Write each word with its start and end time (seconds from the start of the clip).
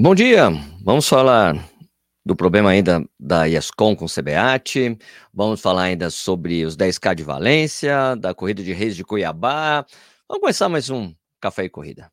Bom 0.00 0.14
dia, 0.14 0.50
vamos 0.80 1.08
falar 1.08 1.56
do 2.24 2.36
problema 2.36 2.70
ainda 2.70 3.04
da 3.18 3.46
IESCOM 3.46 3.96
com 3.96 4.04
o 4.04 4.08
CBAT, 4.08 4.96
vamos 5.34 5.60
falar 5.60 5.82
ainda 5.82 6.08
sobre 6.08 6.64
os 6.64 6.76
10K 6.76 7.16
de 7.16 7.24
Valência, 7.24 8.14
da 8.14 8.32
corrida 8.32 8.62
de 8.62 8.72
Reis 8.72 8.94
de 8.94 9.02
Cuiabá. 9.02 9.84
Vamos 10.28 10.40
começar 10.40 10.68
mais 10.68 10.88
um 10.88 11.12
Café 11.40 11.64
e 11.64 11.68
Corrida. 11.68 12.12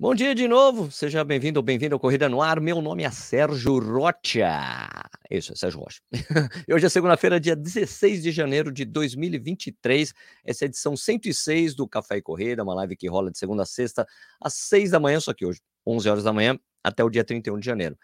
Bom 0.00 0.14
dia 0.14 0.34
de 0.34 0.48
novo, 0.48 0.90
seja 0.90 1.22
bem-vindo 1.22 1.58
ou 1.58 1.62
bem-vindo 1.62 1.94
ao 1.94 2.00
Corrida 2.00 2.26
no 2.26 2.40
Ar. 2.40 2.58
Meu 2.58 2.80
nome 2.80 3.02
é 3.02 3.10
Sérgio 3.10 3.78
Rocha. 3.78 4.88
Isso, 5.30 5.52
é 5.52 5.56
Sérgio 5.56 5.78
Rocha. 5.78 6.00
Hoje 6.72 6.86
é 6.86 6.88
segunda-feira, 6.88 7.38
dia 7.38 7.54
16 7.54 8.22
de 8.22 8.32
janeiro 8.32 8.72
de 8.72 8.86
2023. 8.86 10.14
Essa 10.42 10.64
é 10.64 10.66
a 10.66 10.68
edição 10.68 10.96
106 10.96 11.74
do 11.74 11.86
Café 11.86 12.16
e 12.16 12.22
Corrida, 12.22 12.62
uma 12.62 12.74
live 12.76 12.96
que 12.96 13.10
rola 13.10 13.30
de 13.30 13.36
segunda 13.36 13.64
a 13.64 13.66
sexta, 13.66 14.06
às 14.40 14.54
6 14.54 14.92
da 14.92 14.98
manhã, 14.98 15.20
só 15.20 15.34
que 15.34 15.44
hoje, 15.44 15.60
11 15.86 16.08
horas 16.08 16.24
da 16.24 16.32
manhã, 16.32 16.58
até 16.82 17.04
o 17.04 17.10
dia 17.10 17.22
31 17.22 17.58
de 17.58 17.66
janeiro. 17.66 17.94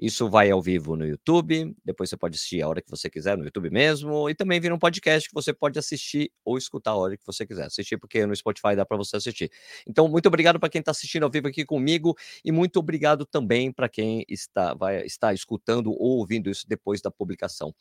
Isso 0.00 0.28
vai 0.28 0.50
ao 0.50 0.60
vivo 0.60 0.96
no 0.96 1.06
YouTube, 1.06 1.74
depois 1.84 2.10
você 2.10 2.16
pode 2.16 2.36
assistir 2.36 2.62
a 2.62 2.68
hora 2.68 2.80
que 2.80 2.90
você 2.90 3.08
quiser, 3.10 3.36
no 3.36 3.44
YouTube 3.44 3.70
mesmo, 3.70 4.28
e 4.28 4.34
também 4.34 4.60
vira 4.60 4.74
um 4.74 4.78
podcast 4.78 5.28
que 5.28 5.34
você 5.34 5.52
pode 5.52 5.78
assistir 5.78 6.30
ou 6.44 6.56
escutar 6.58 6.92
a 6.92 6.96
hora 6.96 7.16
que 7.16 7.26
você 7.26 7.46
quiser. 7.46 7.66
Assistir, 7.66 7.96
porque 7.98 8.24
no 8.26 8.34
Spotify 8.34 8.74
dá 8.74 8.84
para 8.84 8.96
você 8.96 9.16
assistir. 9.16 9.50
Então, 9.86 10.08
muito 10.08 10.26
obrigado 10.26 10.58
para 10.58 10.68
quem 10.68 10.80
está 10.80 10.90
assistindo 10.90 11.24
ao 11.24 11.30
vivo 11.30 11.48
aqui 11.48 11.64
comigo, 11.64 12.16
e 12.44 12.50
muito 12.50 12.78
obrigado 12.78 13.24
também 13.24 13.72
para 13.72 13.88
quem 13.88 14.24
está, 14.28 14.74
vai, 14.74 15.04
está 15.04 15.32
escutando 15.32 15.90
ou 15.90 16.18
ouvindo 16.18 16.50
isso 16.50 16.66
depois 16.68 17.00
da 17.00 17.10
publicação. 17.10 17.74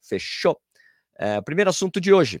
Fechou? 0.00 0.60
É, 1.18 1.40
primeiro 1.40 1.70
assunto 1.70 2.00
de 2.00 2.12
hoje. 2.12 2.40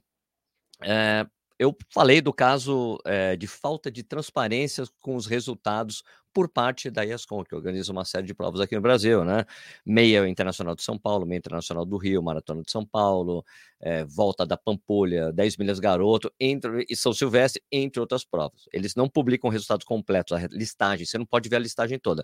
É, 0.82 1.26
eu 1.58 1.76
falei 1.90 2.20
do 2.20 2.32
caso 2.32 2.98
é, 3.04 3.36
de 3.36 3.46
falta 3.46 3.90
de 3.90 4.02
transparência 4.02 4.84
com 5.00 5.16
os 5.16 5.26
resultados 5.26 6.02
por 6.32 6.48
parte 6.48 6.88
da 6.88 7.04
ESCOM, 7.04 7.42
que 7.42 7.54
organiza 7.54 7.90
uma 7.90 8.04
série 8.04 8.26
de 8.26 8.34
provas 8.34 8.60
aqui 8.60 8.76
no 8.76 8.80
Brasil, 8.80 9.24
né? 9.24 9.44
Meia 9.84 10.28
Internacional 10.28 10.76
de 10.76 10.82
São 10.82 10.96
Paulo, 10.96 11.26
Meia 11.26 11.38
Internacional 11.38 11.84
do 11.84 11.96
Rio, 11.96 12.22
Maratona 12.22 12.62
de 12.62 12.70
São 12.70 12.86
Paulo, 12.86 13.44
é, 13.80 14.04
Volta 14.04 14.46
da 14.46 14.56
Pampulha, 14.56 15.32
10 15.32 15.56
milhas 15.56 15.80
Garoto, 15.80 16.32
entre, 16.38 16.86
e 16.88 16.94
São 16.94 17.12
Silvestre, 17.12 17.60
entre 17.72 17.98
outras 17.98 18.24
provas. 18.24 18.68
Eles 18.72 18.94
não 18.94 19.08
publicam 19.08 19.50
resultados 19.50 19.84
completos, 19.84 20.32
a 20.32 20.46
listagem, 20.52 21.04
você 21.06 21.18
não 21.18 21.26
pode 21.26 21.48
ver 21.48 21.56
a 21.56 21.60
listagem 21.60 21.98
toda. 21.98 22.22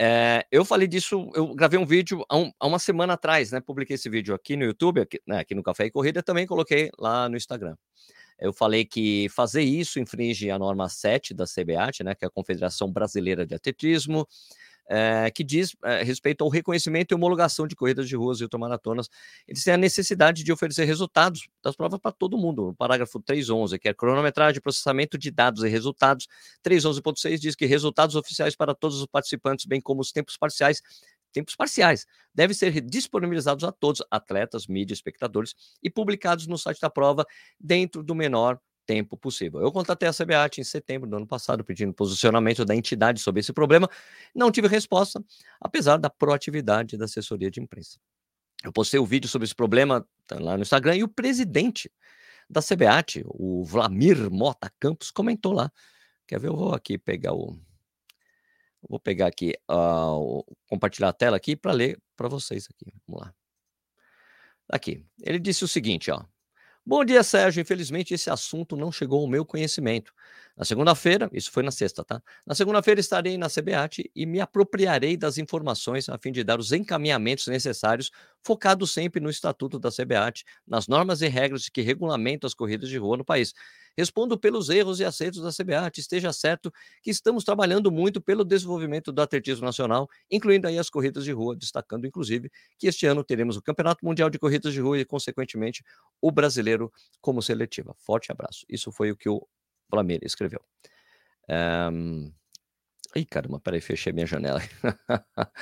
É, 0.00 0.46
eu 0.52 0.64
falei 0.64 0.86
disso, 0.86 1.28
eu 1.34 1.52
gravei 1.56 1.76
um 1.76 1.84
vídeo 1.84 2.24
há, 2.28 2.36
um, 2.36 2.52
há, 2.60 2.68
uma 2.68 2.78
semana 2.78 3.14
atrás, 3.14 3.50
né? 3.50 3.60
Publiquei 3.60 3.96
esse 3.96 4.08
vídeo 4.08 4.32
aqui 4.32 4.56
no 4.56 4.64
YouTube, 4.64 5.00
aqui, 5.00 5.20
né, 5.26 5.40
aqui 5.40 5.56
no 5.56 5.62
Café 5.62 5.86
e 5.86 5.90
Corrida, 5.90 6.22
também 6.22 6.46
coloquei 6.46 6.88
lá 6.96 7.28
no 7.28 7.36
Instagram. 7.36 7.74
Eu 8.38 8.52
falei 8.52 8.84
que 8.84 9.28
fazer 9.30 9.62
isso 9.62 9.98
infringe 9.98 10.52
a 10.52 10.58
norma 10.58 10.88
7 10.88 11.34
da 11.34 11.44
CBAT, 11.46 12.04
né, 12.04 12.14
que 12.14 12.24
é 12.24 12.28
a 12.28 12.30
Confederação 12.30 12.92
Brasileira 12.92 13.44
de 13.44 13.56
Atletismo, 13.56 14.24
é, 14.88 15.30
que 15.30 15.44
diz 15.44 15.76
é, 15.84 16.02
respeito 16.02 16.42
ao 16.42 16.48
reconhecimento 16.48 17.12
e 17.12 17.14
homologação 17.14 17.66
de 17.66 17.76
corridas 17.76 18.08
de 18.08 18.16
ruas 18.16 18.40
e 18.40 18.44
ultramaratonas. 18.44 19.08
Eles 19.46 19.62
têm 19.62 19.74
a 19.74 19.76
necessidade 19.76 20.42
de 20.42 20.50
oferecer 20.50 20.84
resultados 20.84 21.48
das 21.62 21.76
provas 21.76 22.00
para 22.00 22.10
todo 22.10 22.38
mundo. 22.38 22.66
No 22.66 22.74
parágrafo 22.74 23.20
311, 23.20 23.78
que 23.78 23.88
é 23.88 23.94
cronometragem, 23.94 24.60
processamento 24.60 25.18
de 25.18 25.30
dados 25.30 25.62
e 25.62 25.68
resultados. 25.68 26.26
311.6 26.64 27.38
diz 27.38 27.54
que 27.54 27.66
resultados 27.66 28.16
oficiais 28.16 28.56
para 28.56 28.74
todos 28.74 29.00
os 29.00 29.06
participantes, 29.06 29.66
bem 29.66 29.80
como 29.80 30.00
os 30.00 30.10
tempos 30.10 30.36
parciais, 30.36 30.82
tempos 31.32 31.54
parciais, 31.54 32.06
devem 32.34 32.54
ser 32.54 32.80
disponibilizados 32.80 33.64
a 33.64 33.70
todos, 33.70 34.02
atletas, 34.10 34.66
mídia, 34.66 34.94
espectadores, 34.94 35.54
e 35.82 35.90
publicados 35.90 36.46
no 36.46 36.56
site 36.56 36.80
da 36.80 36.88
prova 36.88 37.26
dentro 37.60 38.02
do 38.02 38.14
menor 38.14 38.58
tempo 38.88 39.18
possível. 39.18 39.60
Eu 39.60 39.70
contatei 39.70 40.08
a 40.08 40.12
CBAT 40.12 40.62
em 40.62 40.64
setembro 40.64 41.06
do 41.06 41.14
ano 41.14 41.26
passado 41.26 41.62
pedindo 41.62 41.92
posicionamento 41.92 42.64
da 42.64 42.74
entidade 42.74 43.20
sobre 43.20 43.40
esse 43.40 43.52
problema, 43.52 43.86
não 44.34 44.50
tive 44.50 44.66
resposta, 44.66 45.22
apesar 45.60 45.98
da 45.98 46.08
proatividade 46.08 46.96
da 46.96 47.04
assessoria 47.04 47.50
de 47.50 47.60
imprensa. 47.60 47.98
Eu 48.64 48.72
postei 48.72 48.98
o 48.98 49.02
um 49.02 49.06
vídeo 49.06 49.28
sobre 49.28 49.44
esse 49.44 49.54
problema 49.54 50.08
tá 50.26 50.40
lá 50.40 50.56
no 50.56 50.62
Instagram 50.62 50.96
e 50.96 51.04
o 51.04 51.08
presidente 51.08 51.92
da 52.48 52.62
CBAT, 52.62 53.22
o 53.26 53.62
Vlamir 53.62 54.30
Mota 54.30 54.72
Campos, 54.80 55.10
comentou 55.10 55.52
lá. 55.52 55.70
Quer 56.26 56.40
ver? 56.40 56.48
Eu 56.48 56.56
vou 56.56 56.72
aqui 56.74 56.96
pegar 56.96 57.34
o, 57.34 57.58
Vou 58.88 59.00
pegar 59.00 59.26
aqui, 59.26 59.54
uh, 59.70 60.44
compartilhar 60.68 61.08
a 61.08 61.12
tela 61.12 61.36
aqui 61.36 61.56
para 61.56 61.72
ler 61.72 62.00
para 62.16 62.28
vocês 62.28 62.66
aqui. 62.70 62.92
Vamos 63.06 63.22
lá. 63.22 63.34
Aqui. 64.70 65.04
Ele 65.22 65.38
disse 65.38 65.64
o 65.64 65.68
seguinte, 65.68 66.10
ó. 66.10 66.24
Bom 66.88 67.04
dia, 67.04 67.22
Sérgio. 67.22 67.60
Infelizmente, 67.60 68.14
esse 68.14 68.30
assunto 68.30 68.74
não 68.74 68.90
chegou 68.90 69.20
ao 69.20 69.28
meu 69.28 69.44
conhecimento. 69.44 70.10
Na 70.56 70.64
segunda-feira, 70.64 71.28
isso 71.34 71.50
foi 71.50 71.62
na 71.62 71.70
sexta, 71.70 72.02
tá? 72.02 72.22
Na 72.46 72.54
segunda-feira 72.54 72.98
estarei 72.98 73.36
na 73.36 73.46
CBAT 73.50 74.10
e 74.16 74.24
me 74.24 74.40
apropriarei 74.40 75.14
das 75.14 75.36
informações 75.36 76.08
a 76.08 76.16
fim 76.16 76.32
de 76.32 76.42
dar 76.42 76.58
os 76.58 76.72
encaminhamentos 76.72 77.46
necessários, 77.46 78.10
focado 78.42 78.86
sempre 78.86 79.20
no 79.20 79.28
Estatuto 79.28 79.78
da 79.78 79.90
CBAT, 79.90 80.46
nas 80.66 80.88
normas 80.88 81.20
e 81.20 81.28
regras 81.28 81.68
que 81.68 81.82
regulamentam 81.82 82.48
as 82.48 82.54
corridas 82.54 82.88
de 82.88 82.96
rua 82.96 83.18
no 83.18 83.24
país. 83.24 83.52
Respondo 83.98 84.38
pelos 84.38 84.68
erros 84.68 85.00
e 85.00 85.04
acertos 85.04 85.42
da 85.42 85.50
CBAT. 85.50 85.98
Esteja 85.98 86.32
certo 86.32 86.72
que 87.02 87.10
estamos 87.10 87.42
trabalhando 87.42 87.90
muito 87.90 88.20
pelo 88.20 88.44
desenvolvimento 88.44 89.10
do 89.10 89.20
atletismo 89.20 89.64
nacional, 89.64 90.08
incluindo 90.30 90.68
aí 90.68 90.78
as 90.78 90.88
corridas 90.88 91.24
de 91.24 91.32
rua, 91.32 91.56
destacando 91.56 92.06
inclusive 92.06 92.48
que 92.78 92.86
este 92.86 93.06
ano 93.06 93.24
teremos 93.24 93.56
o 93.56 93.62
Campeonato 93.62 94.06
Mundial 94.06 94.30
de 94.30 94.38
Corridas 94.38 94.72
de 94.72 94.80
Rua 94.80 95.00
e, 95.00 95.04
consequentemente, 95.04 95.82
o 96.22 96.30
brasileiro 96.30 96.92
como 97.20 97.42
seletiva. 97.42 97.92
Forte 97.98 98.30
abraço. 98.30 98.64
Isso 98.68 98.92
foi 98.92 99.10
o 99.10 99.16
que 99.16 99.28
o 99.28 99.44
Vlamir 99.90 100.20
escreveu. 100.22 100.60
Um... 101.90 102.32
Ih, 103.16 103.24
caramba, 103.24 103.58
peraí, 103.58 103.80
fechei 103.80 104.12
minha 104.12 104.26
janela. 104.26 104.62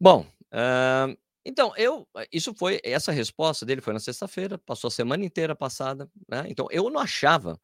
Bom, 0.00 0.24
uh, 0.50 1.14
então, 1.44 1.72
eu, 1.76 2.06
eh, 2.16 2.28
isso 2.32 2.54
foi, 2.54 2.80
essa 2.84 3.12
resposta 3.12 3.66
dele 3.66 3.80
foi 3.80 3.92
na 3.92 4.00
sexta-feira, 4.00 4.58
passou 4.58 4.88
a 4.88 4.90
semana 4.90 5.24
inteira 5.24 5.54
passada, 5.56 6.08
né? 6.28 6.44
Então, 6.48 6.66
eu 6.70 6.88
não 6.90 7.00
achava 7.00 7.60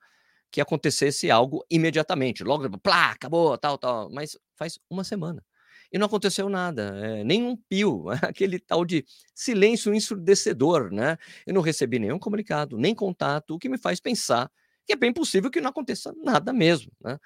que 0.51 0.61
acontecesse 0.61 1.31
algo 1.31 1.65
imediatamente, 1.71 2.45
logo, 2.45 2.69
plá, 2.81 3.13
acabou, 3.13 3.57
tal, 3.59 3.79
tal, 3.79 4.11
mas 4.11 4.37
faz 4.57 4.79
uma 4.91 5.05
semana. 5.05 5.45
E 5.93 5.99
não 5.99 6.07
aconteceu 6.07 6.49
nada, 6.49 6.95
é, 7.03 7.25
nenhum 7.25 7.57
pio, 7.57 8.07
aquele 8.23 8.59
tal 8.59 8.85
de 8.85 9.05
silêncio 9.35 9.95
ensurdecedor, 9.95 10.93
né? 10.93 11.17
Eu 11.47 11.55
não 11.55 11.63
recebi 11.63 11.99
nenhum 11.99 12.19
comunicado, 12.19 12.77
nem 12.79 12.95
contato, 12.95 13.55
o 13.55 13.59
que 13.59 13.69
me 13.69 13.79
faz 13.79 14.01
pensar 14.01 14.51
que 14.87 14.93
é 14.95 14.97
bem 14.97 15.13
possível 15.13 15.51
que 15.51 15.61
não 15.61 15.69
aconteça 15.71 16.13
nada 16.25 16.51
mesmo, 16.53 16.91
né? 17.05 17.19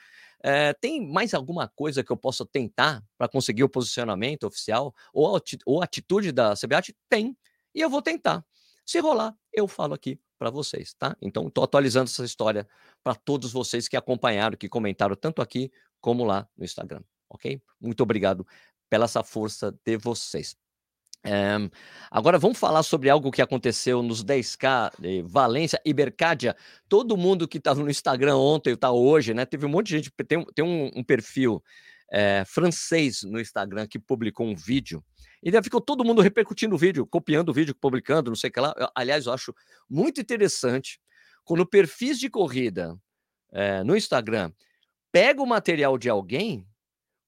É, 0.43 0.73
tem 0.75 1.07
mais 1.07 1.35
alguma 1.35 1.69
coisa 1.69 2.03
que 2.03 2.11
eu 2.11 2.17
possa 2.17 2.45
tentar 2.45 3.03
para 3.17 3.29
conseguir 3.29 3.63
o 3.63 3.69
posicionamento 3.69 4.45
oficial 4.45 4.95
ou, 5.13 5.41
ou 5.65 5.83
atitude 5.83 6.33
da 6.33 6.55
CBAT? 6.55 6.95
Tem, 7.09 7.37
e 7.75 7.81
eu 7.81 7.89
vou 7.89 8.03
tentar. 8.03 8.45
Se 8.85 8.99
rolar, 8.99 9.37
eu 9.53 9.69
falo 9.69 9.95
aqui 9.95 10.19
para 10.39 10.51
vocês, 10.51 10.93
tá? 10.95 11.17
Então, 11.23 11.47
estou 11.47 11.63
atualizando 11.63 12.11
essa 12.11 12.25
história 12.25 12.69
para 13.05 13.15
todos 13.15 13.53
vocês 13.53 13.87
que 13.87 13.97
acompanharam, 13.97 14.57
que 14.57 14.69
comentaram 14.69 15.15
tanto 15.15 15.41
aqui 15.41 15.71
como 16.01 16.25
lá 16.25 16.49
no 16.57 16.65
Instagram, 16.65 17.03
ok? 17.31 17.63
Muito 17.81 18.03
obrigado 18.03 18.45
pela 18.91 19.05
essa 19.05 19.23
força 19.23 19.73
de 19.85 19.97
vocês. 19.97 20.57
É, 21.25 21.57
agora 22.11 22.39
vamos 22.39 22.59
falar 22.59 22.83
sobre 22.83 23.09
algo 23.09 23.31
que 23.31 23.41
aconteceu 23.41 24.03
nos 24.03 24.25
10K 24.25 24.93
de 24.99 25.23
Valência 25.23 25.81
e 25.85 25.93
Bercádia. 25.93 26.57
Todo 26.89 27.17
mundo 27.17 27.47
que 27.47 27.59
estava 27.59 27.81
no 27.81 27.91
Instagram 27.91 28.37
ontem, 28.37 28.75
está 28.75 28.91
hoje, 28.91 29.33
né? 29.33 29.47
Teve 29.47 29.67
um 29.67 29.69
monte 29.69 29.89
de 29.89 29.97
gente. 29.99 30.11
Tem, 30.27 30.45
tem 30.55 30.65
um, 30.65 30.91
um 30.97 31.05
perfil 31.05 31.63
é, 32.11 32.45
francês 32.45 33.23
no 33.23 33.41
Instagram 33.41 33.87
que 33.87 33.99
publicou 33.99 34.47
um 34.47 34.55
vídeo. 34.55 35.03
E 35.43 35.51
daí 35.51 35.63
ficou 35.63 35.81
todo 35.81 36.05
mundo 36.05 36.23
repercutindo 36.23 36.75
o 36.75 36.79
vídeo, 36.79 37.07
copiando 37.07 37.49
o 37.49 37.53
vídeo, 37.53 37.75
publicando, 37.75 38.31
não 38.31 38.37
sei 38.37 38.51
o 38.51 38.53
que 38.53 38.61
lá. 38.61 38.75
Eu, 38.77 38.89
aliás, 38.95 39.27
eu 39.27 39.33
acho 39.33 39.55
muito 39.89 40.21
interessante 40.21 41.01
quando 41.45 41.67
perfis 41.67 42.19
de 42.19 42.29
corrida 42.29 42.97
é, 43.53 43.83
no 43.83 43.97
Instagram 43.97 44.53
pega 45.11 45.43
o 45.43 45.47
material 45.47 45.99
de 45.99 46.09
alguém, 46.09 46.67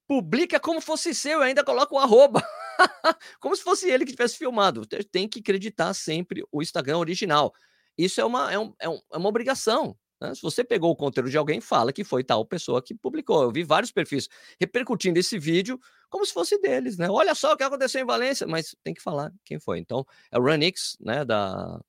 publica 0.06 0.60
como 0.60 0.80
fosse 0.80 1.14
seu 1.14 1.40
e 1.40 1.44
ainda 1.44 1.64
coloca 1.64 1.94
o 1.94 1.98
arroba. 1.98 2.42
Como 3.40 3.54
se 3.56 3.62
fosse 3.62 3.90
ele 3.90 4.04
que 4.04 4.12
tivesse 4.12 4.36
filmado. 4.36 4.86
Tem 4.86 5.28
que 5.28 5.40
acreditar 5.40 5.94
sempre 5.94 6.44
o 6.50 6.62
Instagram 6.62 6.98
original. 6.98 7.52
Isso 7.96 8.20
é 8.20 8.24
uma, 8.24 8.52
é, 8.52 8.58
um, 8.58 8.74
é, 8.78 8.88
um, 8.88 9.00
é 9.12 9.16
uma 9.16 9.28
obrigação. 9.28 9.96
Né? 10.20 10.34
Se 10.34 10.42
você 10.42 10.64
pegou 10.64 10.90
o 10.90 10.96
conteúdo 10.96 11.30
de 11.30 11.36
alguém, 11.36 11.60
fala 11.60 11.92
que 11.92 12.04
foi 12.04 12.24
tal 12.24 12.44
pessoa 12.44 12.82
que 12.82 12.94
publicou. 12.94 13.42
Eu 13.42 13.52
vi 13.52 13.62
vários 13.62 13.92
perfis 13.92 14.28
repercutindo 14.60 15.18
esse 15.18 15.38
vídeo 15.38 15.78
como 16.08 16.24
se 16.24 16.32
fosse 16.32 16.58
deles, 16.60 16.96
né? 16.96 17.08
Olha 17.10 17.34
só 17.34 17.52
o 17.52 17.56
que 17.56 17.64
aconteceu 17.64 18.00
em 18.00 18.04
Valência, 18.04 18.46
mas 18.46 18.74
tem 18.84 18.94
que 18.94 19.02
falar 19.02 19.32
quem 19.44 19.58
foi. 19.58 19.78
Então, 19.78 20.06
é 20.30 20.38
o 20.38 20.42
Runix, 20.42 20.96
né, 21.00 21.24
da 21.24 21.80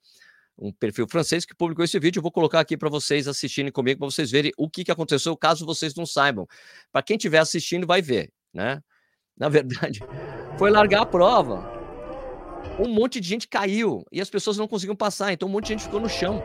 um 0.58 0.72
perfil 0.72 1.06
francês 1.08 1.46
que 1.46 1.54
publicou 1.54 1.84
esse 1.84 2.00
vídeo. 2.00 2.20
Eu 2.20 2.24
vou 2.24 2.32
colocar 2.32 2.60
aqui 2.60 2.78
para 2.78 2.90
vocês 2.90 3.28
assistirem 3.28 3.72
comigo, 3.72 4.00
para 4.00 4.10
vocês 4.10 4.32
verem 4.32 4.52
o 4.58 4.70
que, 4.70 4.86
que 4.86 4.92
aconteceu, 4.92 5.36
caso 5.36 5.66
vocês 5.66 5.94
não 5.96 6.06
saibam. 6.06 6.48
Para 6.92 7.04
quem 7.04 7.18
estiver 7.18 7.40
assistindo, 7.40 7.86
vai 7.86 8.02
ver, 8.02 8.32
né? 8.54 8.82
Na 9.38 9.50
verdade, 9.50 10.02
foi 10.58 10.72
largar 10.72 11.02
a 11.02 11.06
prova. 11.06 11.74
um 12.80 12.88
monte 12.88 13.20
de 13.20 13.28
gente 13.28 13.48
caiu 13.48 14.06
e 14.12 14.22
as 14.22 14.30
pessoas 14.30 14.58
não 14.58 14.68
conseguiam 14.68 14.96
passar, 14.96 15.34
então 15.34 15.48
um 15.48 15.52
monte 15.52 15.66
de 15.66 15.74
gente 15.74 15.84
ficou 15.84 16.00
no 16.00 16.10
chão. 16.10 16.44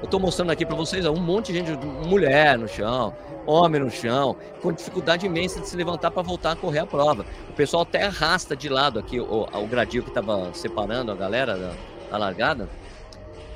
Eu 0.00 0.06
estou 0.06 0.20
mostrando 0.20 0.50
aqui 0.50 0.66
para 0.66 0.76
vocês, 0.76 1.06
ó, 1.06 1.12
um 1.12 1.20
monte 1.20 1.52
de 1.52 1.60
gente, 1.60 1.72
mulher 2.06 2.58
no 2.58 2.68
chão, 2.68 3.16
homem 3.46 3.80
no 3.80 3.90
chão, 3.90 4.36
com 4.60 4.70
dificuldade 4.72 5.24
imensa 5.24 5.60
de 5.60 5.68
se 5.68 5.76
levantar 5.76 6.10
para 6.10 6.22
voltar 6.22 6.52
a 6.52 6.56
correr 6.56 6.80
a 6.80 6.86
prova. 6.86 7.24
O 7.48 7.52
pessoal 7.54 7.84
até 7.84 8.02
arrasta 8.04 8.54
de 8.54 8.68
lado 8.68 8.98
aqui 8.98 9.18
o, 9.18 9.48
o 9.50 9.66
gradil 9.66 10.02
que 10.02 10.10
estava 10.10 10.52
separando 10.52 11.10
a 11.10 11.14
galera 11.14 11.56
da, 11.56 11.72
da 12.10 12.18
largada, 12.18 12.68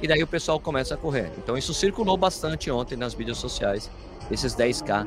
e 0.00 0.06
daí 0.06 0.22
o 0.22 0.26
pessoal 0.26 0.58
começa 0.60 0.94
a 0.94 0.96
correr. 0.96 1.30
Então 1.36 1.58
isso 1.58 1.74
circulou 1.74 2.16
bastante 2.16 2.70
ontem 2.70 2.96
nas 2.96 3.14
mídias 3.14 3.38
sociais, 3.38 3.90
esses 4.30 4.54
10K. 4.54 5.06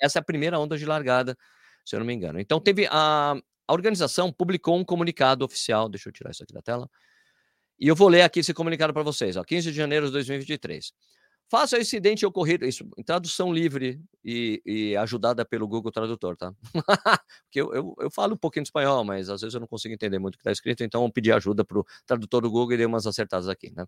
Essa 0.00 0.18
é 0.18 0.20
a 0.20 0.24
primeira 0.24 0.58
onda 0.58 0.76
de 0.76 0.86
largada, 0.86 1.36
se 1.84 1.94
eu 1.94 2.00
não 2.00 2.06
me 2.06 2.14
engano. 2.14 2.40
Então 2.40 2.60
teve 2.60 2.86
a, 2.90 3.34
a 3.66 3.72
organização 3.72 4.32
publicou 4.32 4.76
um 4.76 4.84
comunicado 4.84 5.44
oficial, 5.44 5.88
deixa 5.88 6.08
eu 6.08 6.12
tirar 6.12 6.30
isso 6.30 6.42
aqui 6.42 6.52
da 6.52 6.62
tela, 6.62 6.88
e 7.78 7.88
eu 7.88 7.96
vou 7.96 8.08
ler 8.08 8.22
aqui 8.22 8.40
esse 8.40 8.52
comunicado 8.52 8.92
para 8.92 9.02
vocês, 9.02 9.36
ó, 9.36 9.42
15 9.42 9.70
de 9.70 9.76
janeiro 9.76 10.06
de 10.06 10.12
2023. 10.12 10.92
Faça 11.50 11.76
o 11.76 11.80
incidente 11.80 12.24
ocorrido, 12.24 12.64
isso 12.64 12.88
em 12.96 13.02
tradução 13.02 13.52
livre 13.52 14.00
e, 14.24 14.62
e, 14.64 14.96
ajudada 14.96 15.44
pelo 15.44 15.66
Google 15.66 15.90
Tradutor, 15.90 16.36
tá? 16.36 16.54
Porque 17.42 17.60
eu, 17.60 17.74
eu, 17.74 17.96
eu, 17.98 18.08
falo 18.08 18.34
um 18.34 18.36
pouquinho 18.36 18.62
de 18.62 18.68
espanhol, 18.68 19.02
mas 19.02 19.28
às 19.28 19.40
vezes 19.40 19.54
eu 19.54 19.60
não 19.60 19.66
consigo 19.66 19.92
entender 19.92 20.20
muito 20.20 20.36
o 20.36 20.38
que 20.38 20.42
está 20.42 20.52
escrito, 20.52 20.84
então 20.84 21.04
eu 21.04 21.10
pedi 21.10 21.32
ajuda 21.32 21.64
para 21.64 21.80
o 21.80 21.84
tradutor 22.06 22.42
do 22.42 22.50
Google 22.52 22.74
e 22.74 22.76
dei 22.76 22.86
umas 22.86 23.04
acertadas 23.04 23.48
aqui, 23.48 23.68
né? 23.74 23.84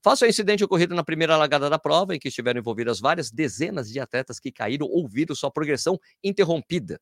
Faça 0.00 0.24
o 0.24 0.28
incidente 0.28 0.62
ocorrido 0.62 0.94
na 0.94 1.02
primeira 1.02 1.36
largada 1.36 1.68
da 1.68 1.80
prova, 1.80 2.14
em 2.14 2.18
que 2.20 2.28
estiveram 2.28 2.60
envolvidas 2.60 3.00
várias 3.00 3.28
dezenas 3.28 3.90
de 3.90 3.98
atletas 3.98 4.38
que 4.38 4.52
caíram 4.52 4.86
ou 4.86 5.08
viram 5.08 5.34
sua 5.34 5.50
progressão 5.50 5.98
interrompida. 6.22 7.00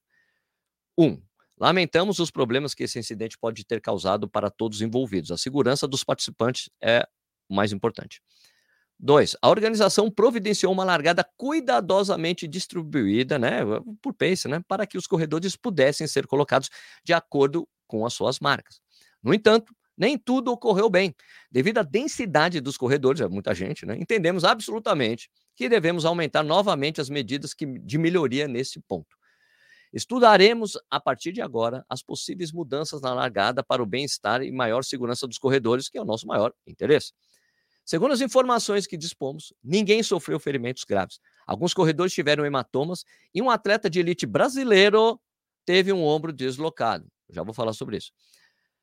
1. 0.96 1.04
Um, 1.04 1.22
Lamentamos 1.60 2.18
os 2.18 2.30
problemas 2.30 2.72
que 2.72 2.84
esse 2.84 2.98
incidente 2.98 3.36
pode 3.36 3.62
ter 3.62 3.80
causado 3.82 4.26
para 4.26 4.48
todos 4.48 4.78
os 4.78 4.82
envolvidos. 4.82 5.30
A 5.30 5.36
segurança 5.36 5.86
dos 5.86 6.02
participantes 6.02 6.70
é 6.80 7.06
o 7.46 7.54
mais 7.54 7.72
importante. 7.72 8.22
Dois, 9.00 9.36
a 9.40 9.48
organização 9.48 10.10
providenciou 10.10 10.72
uma 10.72 10.84
largada 10.84 11.24
cuidadosamente 11.36 12.48
distribuída, 12.48 13.38
né, 13.38 13.60
por 14.02 14.12
pace, 14.12 14.48
né, 14.48 14.60
para 14.66 14.86
que 14.86 14.98
os 14.98 15.06
corredores 15.06 15.54
pudessem 15.54 16.06
ser 16.08 16.26
colocados 16.26 16.68
de 17.04 17.12
acordo 17.12 17.68
com 17.86 18.04
as 18.04 18.12
suas 18.12 18.40
marcas. 18.40 18.80
No 19.22 19.32
entanto, 19.32 19.72
nem 19.96 20.18
tudo 20.18 20.50
ocorreu 20.50 20.90
bem. 20.90 21.14
Devido 21.50 21.78
à 21.78 21.82
densidade 21.84 22.60
dos 22.60 22.76
corredores, 22.76 23.20
é 23.20 23.28
muita 23.28 23.54
gente, 23.54 23.86
né, 23.86 23.96
entendemos 23.96 24.42
absolutamente 24.44 25.30
que 25.54 25.68
devemos 25.68 26.04
aumentar 26.04 26.42
novamente 26.42 27.00
as 27.00 27.08
medidas 27.08 27.54
que, 27.54 27.66
de 27.66 27.98
melhoria 27.98 28.48
nesse 28.48 28.80
ponto. 28.80 29.16
Estudaremos, 29.92 30.76
a 30.90 31.00
partir 31.00 31.32
de 31.32 31.40
agora, 31.40 31.84
as 31.88 32.02
possíveis 32.02 32.52
mudanças 32.52 33.00
na 33.00 33.14
largada 33.14 33.62
para 33.62 33.82
o 33.82 33.86
bem-estar 33.86 34.42
e 34.42 34.50
maior 34.52 34.84
segurança 34.84 35.26
dos 35.26 35.38
corredores, 35.38 35.88
que 35.88 35.96
é 35.96 36.02
o 36.02 36.04
nosso 36.04 36.26
maior 36.26 36.52
interesse. 36.66 37.12
Segundo 37.88 38.12
as 38.12 38.20
informações 38.20 38.86
que 38.86 38.98
dispomos, 38.98 39.50
ninguém 39.64 40.02
sofreu 40.02 40.38
ferimentos 40.38 40.84
graves. 40.84 41.18
Alguns 41.46 41.72
corredores 41.72 42.12
tiveram 42.12 42.44
hematomas 42.44 43.02
e 43.34 43.40
um 43.40 43.48
atleta 43.48 43.88
de 43.88 43.98
elite 43.98 44.26
brasileiro 44.26 45.18
teve 45.64 45.90
um 45.90 46.04
ombro 46.04 46.30
deslocado. 46.30 47.10
Já 47.30 47.42
vou 47.42 47.54
falar 47.54 47.72
sobre 47.72 47.96
isso. 47.96 48.12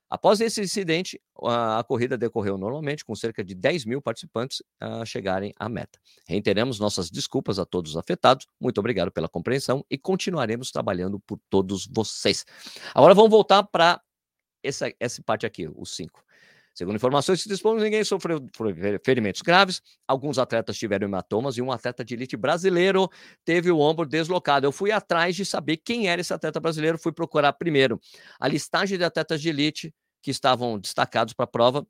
Após 0.10 0.42
esse 0.42 0.60
incidente, 0.60 1.22
a, 1.44 1.84
corrida 1.84 2.18
decorreu 2.18 2.57
normalmente, 2.57 3.06
com 3.06 3.13
cerca 3.13 3.44
de 3.44 3.54
10 3.54 3.86
mil 3.86 4.02
participantes 4.02 4.63
a 4.80 5.06
chegarem 5.06 5.54
à 5.60 5.69
meta. 5.69 6.00
Reiteramos 6.28 6.80
nossas 6.80 7.12
desculpas 7.12 7.60
a 7.60 7.66
todos 7.66 7.92
os 7.92 7.98
afetados, 7.98 8.48
muito 8.60 8.80
obrigado 8.80 9.12
pela 9.12 9.30
compreensão 9.30 9.86
e 9.88 10.00
continuaremos 10.00 10.72
trabalhando 10.72 11.19
por 11.19 11.40
todos 11.48 11.88
vocês. 11.94 12.44
Agora 12.96 13.13
vamos 13.13 13.30
voltar 13.30 13.62
para 13.62 14.02
essa, 14.63 14.92
essa 15.00 15.22
parte 15.22 15.46
aqui, 15.46 15.69
os 15.75 15.96
cinco. 15.96 16.25
Segundo 16.75 16.98
informações 16.98 17.42
que 17.42 17.48
dispomos, 17.48 17.81
ninguém 17.81 18.04
sofreu 18.04 18.45
ferimentos 19.01 19.42
graves. 19.42 19.81
Alguns 20.06 20.38
atletas 20.38 20.77
tiveram 20.77 21.07
hematomas 21.07 21.57
e 21.57 21.62
um 21.62 21.72
atleta 21.72 22.04
de 22.04 22.13
elite 22.13 22.36
brasileiro 22.36 23.10
teve 23.45 23.72
o 23.72 23.80
ombro 23.80 24.06
deslocado. 24.06 24.68
Eu 24.68 24.74
fui 24.74 24.92
atrás 24.92 25.38
de 25.38 25.45
saber 25.45 25.77
quem 25.77 26.10
era 26.10 26.19
esse 26.19 26.33
atleta 26.33 26.60
brasileiro, 26.60 27.00
fui 27.00 27.13
procurar 27.13 27.54
primeiro 27.54 27.98
a 28.38 28.48
listagem 28.50 28.98
de 28.98 29.06
atletas 29.06 29.42
de 29.42 29.48
elite 29.48 29.94
que 30.22 30.30
estavam 30.30 30.77
destacados 30.77 31.33
para 31.33 31.45
a 31.45 31.48
prova 31.48 31.88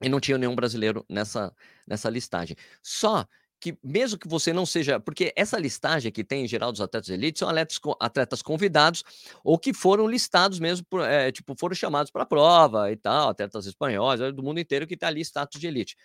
e 0.00 0.08
não 0.08 0.20
tinha 0.20 0.38
nenhum 0.38 0.54
brasileiro 0.54 1.04
nessa, 1.08 1.52
nessa 1.86 2.08
listagem. 2.08 2.56
Só 2.82 3.26
que 3.60 3.78
mesmo 3.84 4.18
que 4.18 4.26
você 4.26 4.52
não 4.52 4.64
seja, 4.64 4.98
porque 4.98 5.32
essa 5.36 5.58
listagem 5.58 6.10
que 6.10 6.24
tem 6.24 6.44
em 6.44 6.48
geral 6.48 6.72
dos 6.72 6.80
atletas 6.80 7.10
elite 7.10 7.38
são 7.38 7.48
atletas, 7.48 7.78
atletas 8.00 8.42
convidados 8.42 9.04
ou 9.44 9.58
que 9.58 9.74
foram 9.74 10.08
listados 10.08 10.58
mesmo, 10.58 10.86
por, 10.88 11.02
é, 11.02 11.30
tipo, 11.30 11.54
foram 11.58 11.74
chamados 11.74 12.10
para 12.10 12.22
a 12.22 12.26
prova 12.26 12.90
e 12.90 12.96
tal, 12.96 13.28
atletas 13.28 13.66
espanhóis, 13.66 14.20
do 14.34 14.42
mundo 14.42 14.58
inteiro 14.58 14.86
que 14.86 14.94
está 14.94 15.08
ali 15.08 15.20
status 15.20 15.60
de 15.60 15.66
elite. 15.66 15.96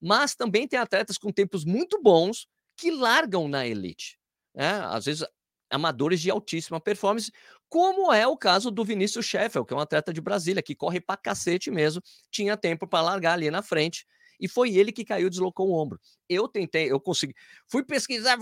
Mas 0.00 0.34
também 0.34 0.66
tem 0.66 0.78
atletas 0.78 1.16
com 1.16 1.30
tempos 1.30 1.64
muito 1.64 2.02
bons 2.02 2.48
que 2.76 2.90
largam 2.90 3.46
na 3.46 3.64
elite. 3.66 4.18
Né? 4.52 4.80
Às 4.84 5.04
vezes 5.04 5.24
amadores 5.70 6.20
de 6.20 6.30
altíssima 6.30 6.80
performance, 6.80 7.32
como 7.68 8.12
é 8.12 8.26
o 8.26 8.36
caso 8.36 8.70
do 8.70 8.84
Vinícius 8.84 9.26
Sheffield, 9.26 9.66
que 9.66 9.74
é 9.74 9.76
um 9.76 9.80
atleta 9.80 10.12
de 10.12 10.20
Brasília, 10.20 10.62
que 10.62 10.74
corre 10.74 11.00
pra 11.00 11.16
cacete 11.16 11.70
mesmo, 11.70 12.02
tinha 12.30 12.56
tempo 12.56 12.86
para 12.86 13.02
largar 13.02 13.32
ali 13.34 13.50
na 13.50 13.62
frente 13.62 14.04
e 14.40 14.48
foi 14.48 14.76
ele 14.76 14.92
que 14.92 15.04
caiu, 15.04 15.30
deslocou 15.30 15.68
o 15.68 15.74
ombro. 15.74 16.00
Eu 16.28 16.48
tentei, 16.48 16.90
eu 16.90 16.98
consegui. 16.98 17.34
Fui 17.68 17.84
pesquisar, 17.84 18.38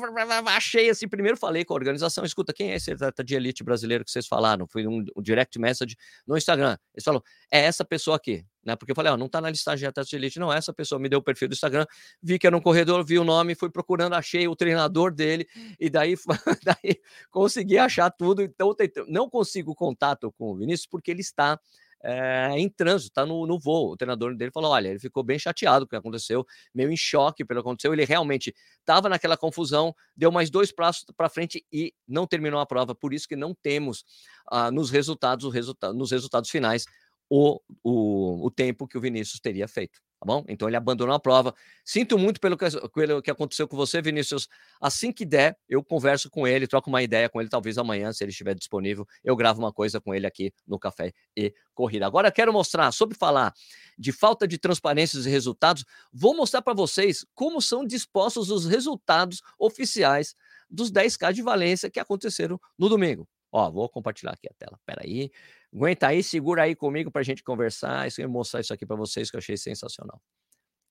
achei 0.47 0.89
assim. 0.89 1.09
Primeiro 1.09 1.37
falei 1.37 1.65
com 1.65 1.75
a 1.75 1.77
organização: 1.77 2.25
escuta, 2.25 2.53
quem 2.53 2.73
é 2.73 2.77
esse 2.77 2.93
atleta 2.93 3.25
de 3.25 3.35
elite 3.35 3.65
brasileiro 3.65 4.05
que 4.05 4.11
vocês 4.11 4.27
falaram? 4.27 4.67
Foi 4.67 4.87
um, 4.87 5.05
um 5.17 5.23
direct 5.23 5.59
message 5.59 5.97
no 6.27 6.37
Instagram. 6.37 6.77
Eles 6.95 7.05
falaram: 7.05 7.25
é 7.51 7.61
essa 7.61 7.85
pessoa 7.85 8.17
aqui. 8.17 8.45
Né? 8.65 8.77
Porque 8.77 8.93
eu 8.93 8.97
falei: 8.97 9.13
ó, 9.13 9.17
não 9.17 9.29
tá 9.29 9.41
na 9.41 9.51
listagem 9.51 9.81
de 9.81 9.87
atletas 9.87 10.09
de 10.09 10.17
elite, 10.17 10.39
não. 10.39 10.53
Essa 10.53 10.73
pessoa 10.73 10.99
me 10.99 11.09
deu 11.09 11.19
o 11.19 11.23
perfil 11.23 11.49
do 11.49 11.55
Instagram, 11.55 11.85
vi 12.23 12.39
que 12.39 12.47
era 12.47 12.57
um 12.57 12.61
corredor, 12.61 13.05
vi 13.05 13.19
o 13.19 13.25
nome, 13.25 13.55
fui 13.55 13.71
procurando, 13.71 14.15
achei 14.15 14.47
o 14.47 14.55
treinador 14.55 15.13
dele, 15.13 15.49
e 15.81 15.91
daí, 15.91 16.15
daí 16.65 17.01
consegui 17.31 17.79
achar 17.79 18.11
tudo. 18.11 18.43
Então, 18.43 18.75
não 19.09 19.29
consigo 19.29 19.75
contato 19.75 20.33
com 20.33 20.53
o 20.53 20.57
Vinícius 20.57 20.87
porque 20.87 21.11
ele 21.11 21.21
está 21.21 21.59
é, 22.03 22.51
em 22.57 22.69
trânsito, 22.69 23.11
está 23.11 23.25
no, 23.25 23.47
no 23.47 23.59
voo. 23.59 23.93
O 23.93 23.97
treinador 23.97 24.35
dele 24.37 24.51
falou: 24.51 24.73
olha, 24.73 24.89
ele 24.89 24.99
ficou 24.99 25.23
bem 25.23 25.39
chateado 25.39 25.85
com 25.85 25.89
o 25.89 25.91
que 25.91 25.97
aconteceu, 25.97 26.45
meio 26.75 26.91
em 26.91 26.97
choque 26.97 27.45
pelo 27.45 27.61
que 27.63 27.69
aconteceu. 27.69 27.93
Ele 27.93 28.05
realmente 28.05 28.55
estava 28.81 29.09
naquela 29.09 29.37
confusão, 29.37 29.95
deu 30.17 30.33
mais 30.33 30.51
dois 30.51 30.73
passos 30.73 31.05
para 31.17 31.29
frente 31.29 31.65
e 31.73 31.95
não 32.07 32.27
terminou 32.27 32.61
a 32.61 32.67
prova. 32.67 32.95
Por 32.95 33.15
isso 33.15 33.29
que 33.29 33.37
não 33.37 33.55
temos 33.55 34.05
ah, 34.51 34.71
nos 34.71 34.91
resultados, 34.91 35.53
resulta 35.53 35.93
nos 35.93 36.11
resultados 36.11 36.51
finais, 36.51 36.85
o, 37.31 37.61
o, 37.83 38.47
o 38.47 38.51
tempo 38.51 38.87
que 38.87 38.99
o 38.99 39.01
Vinícius 39.01 39.41
teria 39.41 39.69
feito 39.69 40.01
tá 40.23 40.25
bom? 40.25 40.45
Então 40.49 40.69
ele 40.69 40.77
abandonou 40.77 41.15
a 41.15 41.19
prova. 41.19 41.53
Sinto 41.85 42.17
muito 42.17 42.41
pelo 42.41 42.57
que, 42.57 42.65
pelo 42.95 43.21
que 43.21 43.31
aconteceu 43.31 43.67
com 43.67 43.77
você, 43.77 44.01
Vinícius. 44.01 44.49
Assim 44.81 45.13
que 45.13 45.25
der, 45.25 45.59
eu 45.69 45.83
converso 45.83 46.31
com 46.31 46.47
ele, 46.47 46.69
troco 46.69 46.89
uma 46.89 47.03
ideia 47.03 47.29
com 47.29 47.41
ele, 47.41 47.51
talvez 47.51 47.77
amanhã, 47.77 48.13
se 48.13 48.23
ele 48.23 48.31
estiver 48.31 48.55
disponível, 48.55 49.05
eu 49.25 49.35
gravo 49.35 49.59
uma 49.59 49.73
coisa 49.73 50.01
com 50.01 50.15
ele 50.15 50.25
aqui 50.25 50.53
no 50.65 50.79
Café 50.79 51.13
e 51.37 51.53
Corrida. 51.75 52.07
Agora 52.07 52.31
quero 52.31 52.53
mostrar, 52.53 52.93
sobre 52.93 53.17
falar 53.17 53.53
de 53.99 54.13
falta 54.13 54.47
de 54.47 54.59
transparência 54.59 55.19
e 55.19 55.29
resultados, 55.29 55.85
vou 56.13 56.37
mostrar 56.37 56.63
para 56.63 56.73
vocês 56.73 57.27
como 57.35 57.61
são 57.61 57.85
dispostos 57.85 58.49
os 58.49 58.65
resultados 58.65 59.43
oficiais 59.59 60.37
dos 60.71 60.93
10K 60.93 61.33
de 61.33 61.43
Valência 61.43 61.91
que 61.91 61.99
aconteceram 61.99 62.61
no 62.79 62.89
domingo. 62.89 63.29
Ó, 63.51 63.71
vou 63.71 63.89
compartilhar 63.89 64.33
aqui 64.33 64.49
a 64.49 64.55
tela. 64.57 64.79
Pera 64.87 65.03
aí. 65.05 65.31
Aguenta 65.75 66.09
aí, 66.09 66.23
segura 66.23 66.65
aí 66.65 66.75
comigo 66.77 67.11
para 67.11 67.21
a 67.21 67.25
gente 67.25 67.43
conversar. 67.43 68.07
Isso, 68.07 68.21
eu 68.21 68.29
mostrar 68.29 68.61
isso 68.61 68.75
aqui 68.75 68.85
para 68.85 68.97
vocês 68.97 69.31
que 69.31 69.37
eu 69.37 69.39
achei 69.39 69.57
sensacional. 69.57 70.21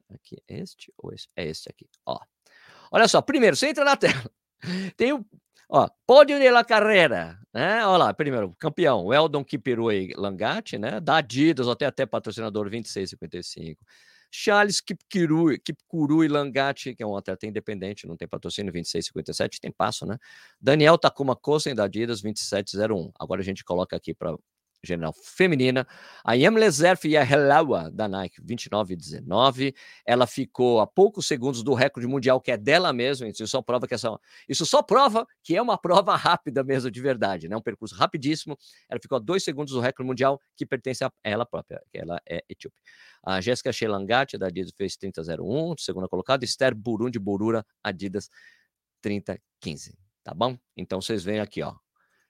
Aqui, 0.09 0.38
este 0.47 0.91
ou 0.97 1.13
este? 1.13 1.29
É 1.35 1.45
este 1.45 1.69
aqui. 1.69 1.88
Ó. 2.05 2.19
Olha 2.91 3.07
só, 3.07 3.21
primeiro, 3.21 3.55
você 3.55 3.67
entra 3.67 3.85
na 3.85 3.95
tela. 3.97 4.29
Tem 4.97 5.13
o 5.13 5.25
ó, 5.69 5.88
pódio 6.05 6.38
de 6.39 6.63
carreira, 6.65 7.39
né? 7.53 7.85
Olha 7.85 8.05
lá, 8.05 8.13
primeiro, 8.13 8.55
campeão, 8.59 9.13
Eldon 9.13 9.43
Kipirui 9.43 10.13
Langatti, 10.15 10.77
né? 10.77 11.00
Da 11.00 11.17
Adidas, 11.17 11.67
até 11.67 11.85
até 11.85 12.05
patrocinador 12.05 12.63
2655. 12.69 13.83
Charles 14.33 14.79
Kipkirui, 14.79 15.59
Kipkurui 15.59 16.27
Langatti, 16.29 16.95
que 16.95 17.03
é 17.03 17.05
um 17.05 17.17
atleta 17.17 17.45
independente, 17.45 18.07
não 18.07 18.15
tem 18.15 18.27
patrocínio, 18.27 18.71
26,57, 18.71 19.59
tem 19.59 19.71
passo, 19.71 20.05
né? 20.05 20.17
Daniel 20.59 20.97
Takuma 20.97 21.35
Kosen, 21.35 21.75
da 21.75 21.83
Adidas, 21.83 22.21
27,01. 22.21 23.11
Agora 23.19 23.41
a 23.41 23.43
gente 23.43 23.63
coloca 23.63 23.95
aqui 23.95 24.13
para 24.13 24.33
general 24.83 25.13
feminina. 25.13 25.88
A 26.23 26.33
Yemle 26.33 26.69
Zerf 26.69 27.05
Yahelawa, 27.07 27.91
da 27.91 28.07
Nike, 28.07 28.41
29 28.43 28.93
e 28.93 28.97
19. 28.97 29.75
Ela 30.05 30.25
ficou 30.25 30.79
a 30.79 30.88
poucos 30.88 31.27
segundos 31.27 31.63
do 31.63 31.73
recorde 31.73 32.07
mundial, 32.07 32.41
que 32.41 32.51
é 32.51 32.57
dela 32.57 32.91
mesma. 32.91 33.27
Isso 33.27 33.45
só 33.47 33.61
prova 33.61 33.88
que 33.88 33.93
essa, 33.93 34.17
isso 34.47 34.65
só 34.65 34.81
prova 34.81 35.25
que 35.43 35.55
é 35.55 35.61
uma 35.61 35.77
prova 35.77 36.15
rápida 36.17 36.63
mesmo, 36.63 36.89
de 36.89 37.01
verdade, 37.01 37.47
né? 37.47 37.55
Um 37.55 37.61
percurso 37.61 37.95
rapidíssimo. 37.95 38.57
Ela 38.89 39.00
ficou 39.01 39.17
a 39.17 39.19
dois 39.19 39.43
segundos 39.43 39.73
do 39.73 39.79
recorde 39.79 40.07
mundial, 40.07 40.39
que 40.55 40.65
pertence 40.65 41.03
a 41.03 41.11
ela 41.23 41.45
própria, 41.45 41.81
que 41.91 41.97
ela 41.97 42.19
é 42.27 42.43
etíope. 42.50 42.75
A 43.23 43.39
Jéssica 43.39 43.71
Shelangati, 43.71 44.38
da 44.38 44.47
Adidas, 44.47 44.71
fez 44.75 44.97
30,01, 44.97 45.75
segunda 45.79 46.07
colocada. 46.07 46.43
Esther 46.43 46.73
Burundi 46.73 47.19
Burura, 47.19 47.65
Adidas, 47.83 48.29
30,15. 49.03 49.93
Tá 50.23 50.33
bom? 50.33 50.57
Então 50.75 51.01
vocês 51.01 51.23
veem 51.23 51.39
aqui, 51.39 51.61
ó. 51.61 51.75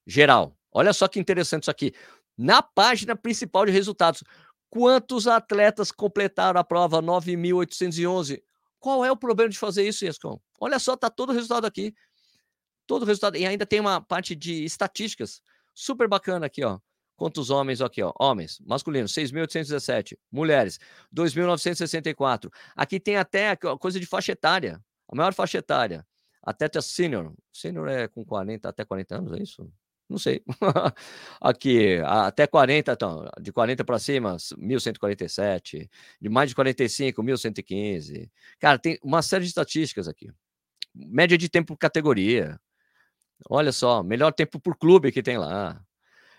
Geral. 0.05 0.57
Olha 0.73 0.93
só 0.93 1.07
que 1.07 1.19
interessante 1.19 1.63
isso 1.63 1.71
aqui. 1.71 1.93
Na 2.41 2.61
página 2.61 3.15
principal 3.15 3.65
de 3.65 3.71
resultados. 3.71 4.23
Quantos 4.69 5.27
atletas 5.27 5.91
completaram 5.91 6.59
a 6.59 6.63
prova 6.63 7.01
9.811? 7.01 8.41
Qual 8.79 9.05
é 9.05 9.11
o 9.11 9.17
problema 9.17 9.49
de 9.49 9.59
fazer 9.59 9.87
isso, 9.87 10.03
Iescon? 10.03 10.41
Olha 10.59 10.79
só, 10.79 10.97
tá 10.97 11.09
todo 11.09 11.29
o 11.29 11.33
resultado 11.33 11.65
aqui. 11.65 11.93
Todo 12.87 13.03
o 13.03 13.05
resultado. 13.05 13.37
E 13.37 13.45
ainda 13.45 13.65
tem 13.65 13.79
uma 13.79 14.01
parte 14.01 14.35
de 14.35 14.63
estatísticas 14.63 15.41
super 15.73 16.07
bacana 16.07 16.47
aqui, 16.47 16.63
ó. 16.63 16.79
Quantos 17.15 17.51
homens 17.51 17.79
aqui, 17.79 18.01
ó? 18.01 18.11
Homens, 18.19 18.59
masculinos, 18.65 19.13
6.817. 19.13 20.17
Mulheres, 20.31 20.79
2.964. 21.15 22.51
Aqui 22.75 22.99
tem 22.99 23.17
até 23.17 23.55
coisa 23.55 23.99
de 23.99 24.07
faixa 24.07 24.31
etária. 24.31 24.83
A 25.07 25.15
maior 25.15 25.33
faixa 25.33 25.59
etária. 25.59 26.07
Até 26.41 26.67
a 26.75 26.81
senior. 26.81 27.31
Senior 27.53 27.87
é 27.87 28.07
com 28.07 28.25
40, 28.25 28.67
até 28.67 28.83
40 28.83 29.15
anos, 29.15 29.33
é 29.33 29.43
isso? 29.43 29.71
Não 30.11 30.17
sei. 30.17 30.43
Aqui, 31.39 31.99
até 32.05 32.45
40, 32.45 32.91
então, 32.91 33.25
de 33.39 33.51
40 33.53 33.85
para 33.85 33.97
cima, 33.97 34.35
1147. 34.57 35.89
De 36.19 36.29
mais 36.29 36.49
de 36.49 36.55
45, 36.55 37.23
1115. 37.23 38.29
Cara, 38.59 38.77
tem 38.77 38.99
uma 39.01 39.21
série 39.21 39.45
de 39.45 39.49
estatísticas 39.49 40.09
aqui. 40.09 40.29
Média 40.93 41.37
de 41.37 41.47
tempo 41.47 41.73
por 41.73 41.77
categoria. 41.79 42.59
Olha 43.49 43.71
só, 43.71 44.03
melhor 44.03 44.33
tempo 44.33 44.59
por 44.59 44.77
clube 44.77 45.13
que 45.13 45.23
tem 45.23 45.37
lá. 45.37 45.81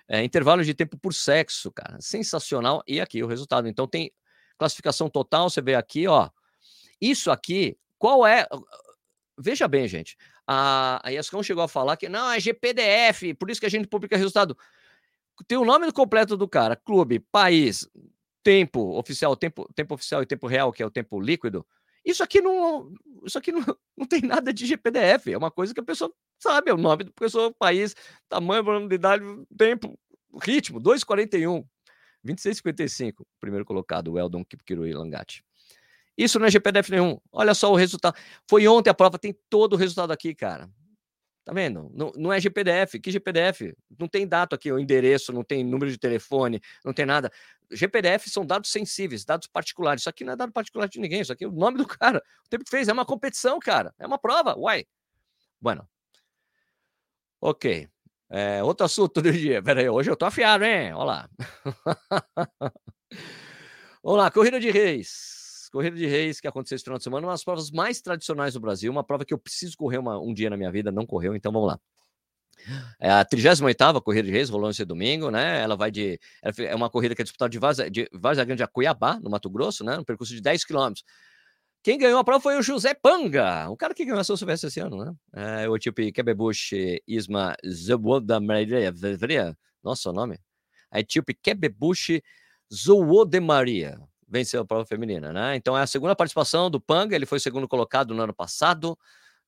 É, 0.07 0.23
intervalo 0.23 0.63
de 0.63 0.75
tempo 0.75 0.99
por 0.99 1.15
sexo, 1.15 1.73
cara. 1.73 1.99
Sensacional. 1.99 2.83
E 2.87 3.01
aqui 3.01 3.23
o 3.23 3.27
resultado. 3.27 3.67
Então 3.69 3.89
tem 3.89 4.13
classificação 4.59 5.09
total, 5.09 5.49
você 5.49 5.63
vê 5.63 5.75
aqui, 5.75 6.07
ó. 6.07 6.29
Isso 7.01 7.31
aqui, 7.31 7.79
qual 7.99 8.27
é. 8.27 8.47
Veja 9.39 9.67
bem, 9.67 9.89
gente. 9.89 10.17
A, 10.47 11.01
a 11.05 11.13
ESCOM 11.13 11.43
chegou 11.43 11.63
a 11.63 11.69
falar 11.69 11.97
que 11.97 12.09
não, 12.09 12.31
é 12.31 12.41
GPDF, 12.41 13.35
por 13.35 13.51
isso 13.51 13.61
que 13.61 13.67
a 13.67 13.71
gente 13.71 13.87
publica 13.87 14.17
resultado. 14.17 14.57
Tem 15.47 15.57
o 15.59 15.65
nome 15.65 15.91
completo 15.93 16.37
do 16.37 16.49
cara, 16.49 16.77
clube, 16.77 17.21
país, 17.21 17.89
tempo 18.43 18.99
oficial, 18.99 19.37
tempo, 19.37 19.69
tempo 19.75 19.95
oficial 19.95 20.23
e 20.23 20.27
tempo 20.27 20.47
real, 20.47 20.73
que 20.73 20.83
é 20.83 20.87
o 20.87 20.91
tempo 20.91 21.21
líquido. 21.21 21.67
Isso 22.05 22.23
aqui 22.23 22.41
não, 22.41 22.93
isso 23.25 23.39
aqui 23.39 23.53
não, 23.53 23.65
não 23.97 24.07
tem 24.07 24.23
nada 24.23 24.53
de 24.53 24.67
GPDF, 24.67 25.33
é 25.33 25.39
uma 25.39 25.51
coisa 25.51 25.73
que 25.73 25.81
a 25.81 25.85
pessoa 25.85 26.13
sabe, 26.39 26.71
é 26.71 26.75
o 26.75 26.79
nome 26.79 27.05
da 27.05 27.13
pessoa, 27.13 27.53
país, 27.53 27.95
tamanho, 28.29 28.89
de 28.89 28.95
idade, 28.97 29.25
tempo, 29.57 29.99
ritmo, 30.43 30.81
2,41, 30.81 31.65
26,55, 32.25 33.25
primeiro 33.41 33.65
colocado, 33.65 34.13
o 34.13 34.19
Eldon 34.19 34.45
Kipkirui 34.45 34.93
Langati. 34.93 35.45
Isso 36.17 36.39
não 36.39 36.47
é 36.47 36.51
GPDF 36.51 36.91
nenhum. 36.91 37.19
Olha 37.31 37.55
só 37.55 37.73
o 37.73 37.77
resultado. 37.77 38.17
Foi 38.49 38.67
ontem 38.69 38.91
a 38.91 38.95
prova, 38.95 39.19
tem 39.19 39.37
todo 39.49 39.75
o 39.75 39.77
resultado 39.77 40.13
aqui, 40.13 40.35
cara. 40.35 40.71
Tá 41.45 41.53
vendo? 41.53 41.91
Não, 41.93 42.13
não 42.17 42.33
é 42.33 42.39
GPDF. 42.39 43.01
Que 43.01 43.11
GPDF? 43.11 43.75
Não 43.99 44.07
tem 44.07 44.27
dado 44.27 44.55
aqui, 44.55 44.71
o 44.71 44.79
endereço, 44.79 45.33
não 45.33 45.43
tem 45.43 45.65
número 45.65 45.91
de 45.91 45.99
telefone, 45.99 46.61
não 46.85 46.93
tem 46.93 47.05
nada. 47.05 47.33
GPDF 47.71 48.31
são 48.31 48.47
dados 48.47 48.71
sensíveis, 48.71 49.25
dados 49.25 49.49
particulares. 49.49 50.03
Isso 50.03 50.11
aqui 50.11 50.25
não 50.25 50.35
é 50.35 50.37
dado 50.37 50.53
particular 50.53 50.89
de 50.89 51.01
ninguém. 51.01 51.21
Isso 51.21 51.33
aqui 51.33 51.45
é 51.45 51.49
o 51.49 51.53
nome 51.53 51.79
do 51.79 51.87
cara. 51.89 52.23
O 52.47 52.49
tempo 52.49 52.65
que 52.65 52.71
fez. 52.71 52.89
É 52.89 52.93
uma 52.93 53.05
competição, 53.05 53.59
cara. 53.59 53.93
É 53.99 54.07
uma 54.07 54.19
prova. 54.19 54.57
Uai. 54.57 54.85
Bueno. 55.61 55.89
Ok. 57.41 57.89
É, 58.31 58.63
outro 58.63 58.87
assunto 58.87 59.21
do 59.21 59.33
dia. 59.33 59.63
Pera 59.63 59.81
aí, 59.81 59.89
hoje 59.89 60.11
eu 60.11 60.17
tô 60.17 60.25
afiado, 60.25 60.65
hein? 60.65 60.93
Olha 60.95 61.05
lá. 61.05 61.31
Vamos 64.03 64.19
lá, 64.19 64.31
Corrida 64.31 64.61
de 64.61 64.71
Reis. 64.71 65.32
Corrida 65.73 65.97
de 65.97 66.07
Reis, 66.07 66.39
que 66.39 66.47
aconteceu 66.47 66.77
esse 66.77 66.85
final 66.85 66.99
de 66.99 67.05
semana, 67.05 67.27
uma 67.27 67.33
das 67.33 67.43
provas 67.43 67.71
mais 67.71 68.01
tradicionais 68.03 68.53
do 68.53 68.61
Brasil, 68.61 68.93
uma 68.93 69.03
prova 69.03 69.25
que 69.25 69.33
eu 69.33 69.39
preciso 69.39 69.75
correr 69.77 69.97
uma, 69.97 70.21
um 70.21 70.35
dia 70.35 70.51
na 70.51 70.57
minha 70.57 70.71
vida, 70.71 70.93
não 70.93 71.07
correu, 71.07 71.35
então 71.35 71.51
vamos 71.51 71.69
lá. 71.69 71.81
É 73.01 73.11
a 73.11 73.25
38ª 73.25 74.01
Corrida 74.03 74.27
de 74.29 74.31
Reis, 74.31 74.51
rolou 74.51 74.71
esse 74.71 74.85
domingo, 74.85 75.31
né? 75.31 75.61
Ela 75.63 75.75
vai 75.75 75.91
de... 75.91 76.21
é 76.59 76.75
uma 76.77 76.91
corrida 76.91 77.15
que 77.15 77.23
é 77.23 77.25
disputada 77.25 77.49
de 77.49 77.59
Vaza, 77.59 77.91
de 77.91 78.09
Vaza 78.13 78.45
Grande 78.45 78.63
a 78.63 78.69
Cuiabá, 78.69 79.19
no 79.19 79.31
Mato 79.31 79.49
Grosso, 79.49 79.83
né? 79.83 79.99
Um 79.99 80.05
percurso 80.05 80.35
de 80.35 80.43
10 80.43 80.65
quilômetros. 80.65 81.05
Quem 81.83 81.99
ganhou 81.99 82.21
a 82.21 82.25
prova 82.25 82.41
foi 82.41 82.57
o 82.59 82.63
José 82.63 82.95
Panga, 82.95 83.69
o 83.71 83.77
cara 83.77 83.95
que 83.95 84.05
ganhou 84.05 84.21
a 84.21 84.25
São 84.25 84.37
Silvestre 84.37 84.69
esse 84.69 84.79
ano, 84.79 85.05
né? 85.05 85.15
É, 85.35 85.69
o 85.69 85.75
etíope 85.75 86.13
Kebebush 86.13 86.75
Isma 87.09 87.57
Zewodamaria, 87.67 88.93
nossa, 89.83 90.11
o 90.11 90.13
nome? 90.13 90.39
A 90.91 91.01
etíope 91.01 91.35
Kebebush 91.35 92.21
Zowodemaria 92.73 93.99
venceu 94.33 94.63
a 94.63 94.65
prova 94.65 94.87
feminina, 94.87 95.31
né? 95.31 95.55
Então 95.57 95.77
é 95.77 95.83
a 95.83 95.87
segunda 95.87 96.17
participação 96.17 96.71
do 96.71 96.81
Panga, 96.81 97.15
ele 97.15 97.27
foi 97.27 97.39
segundo 97.39 97.69
colocado 97.69 98.15
no 98.15 98.23
ano 98.23 98.33
passado, 98.33 98.99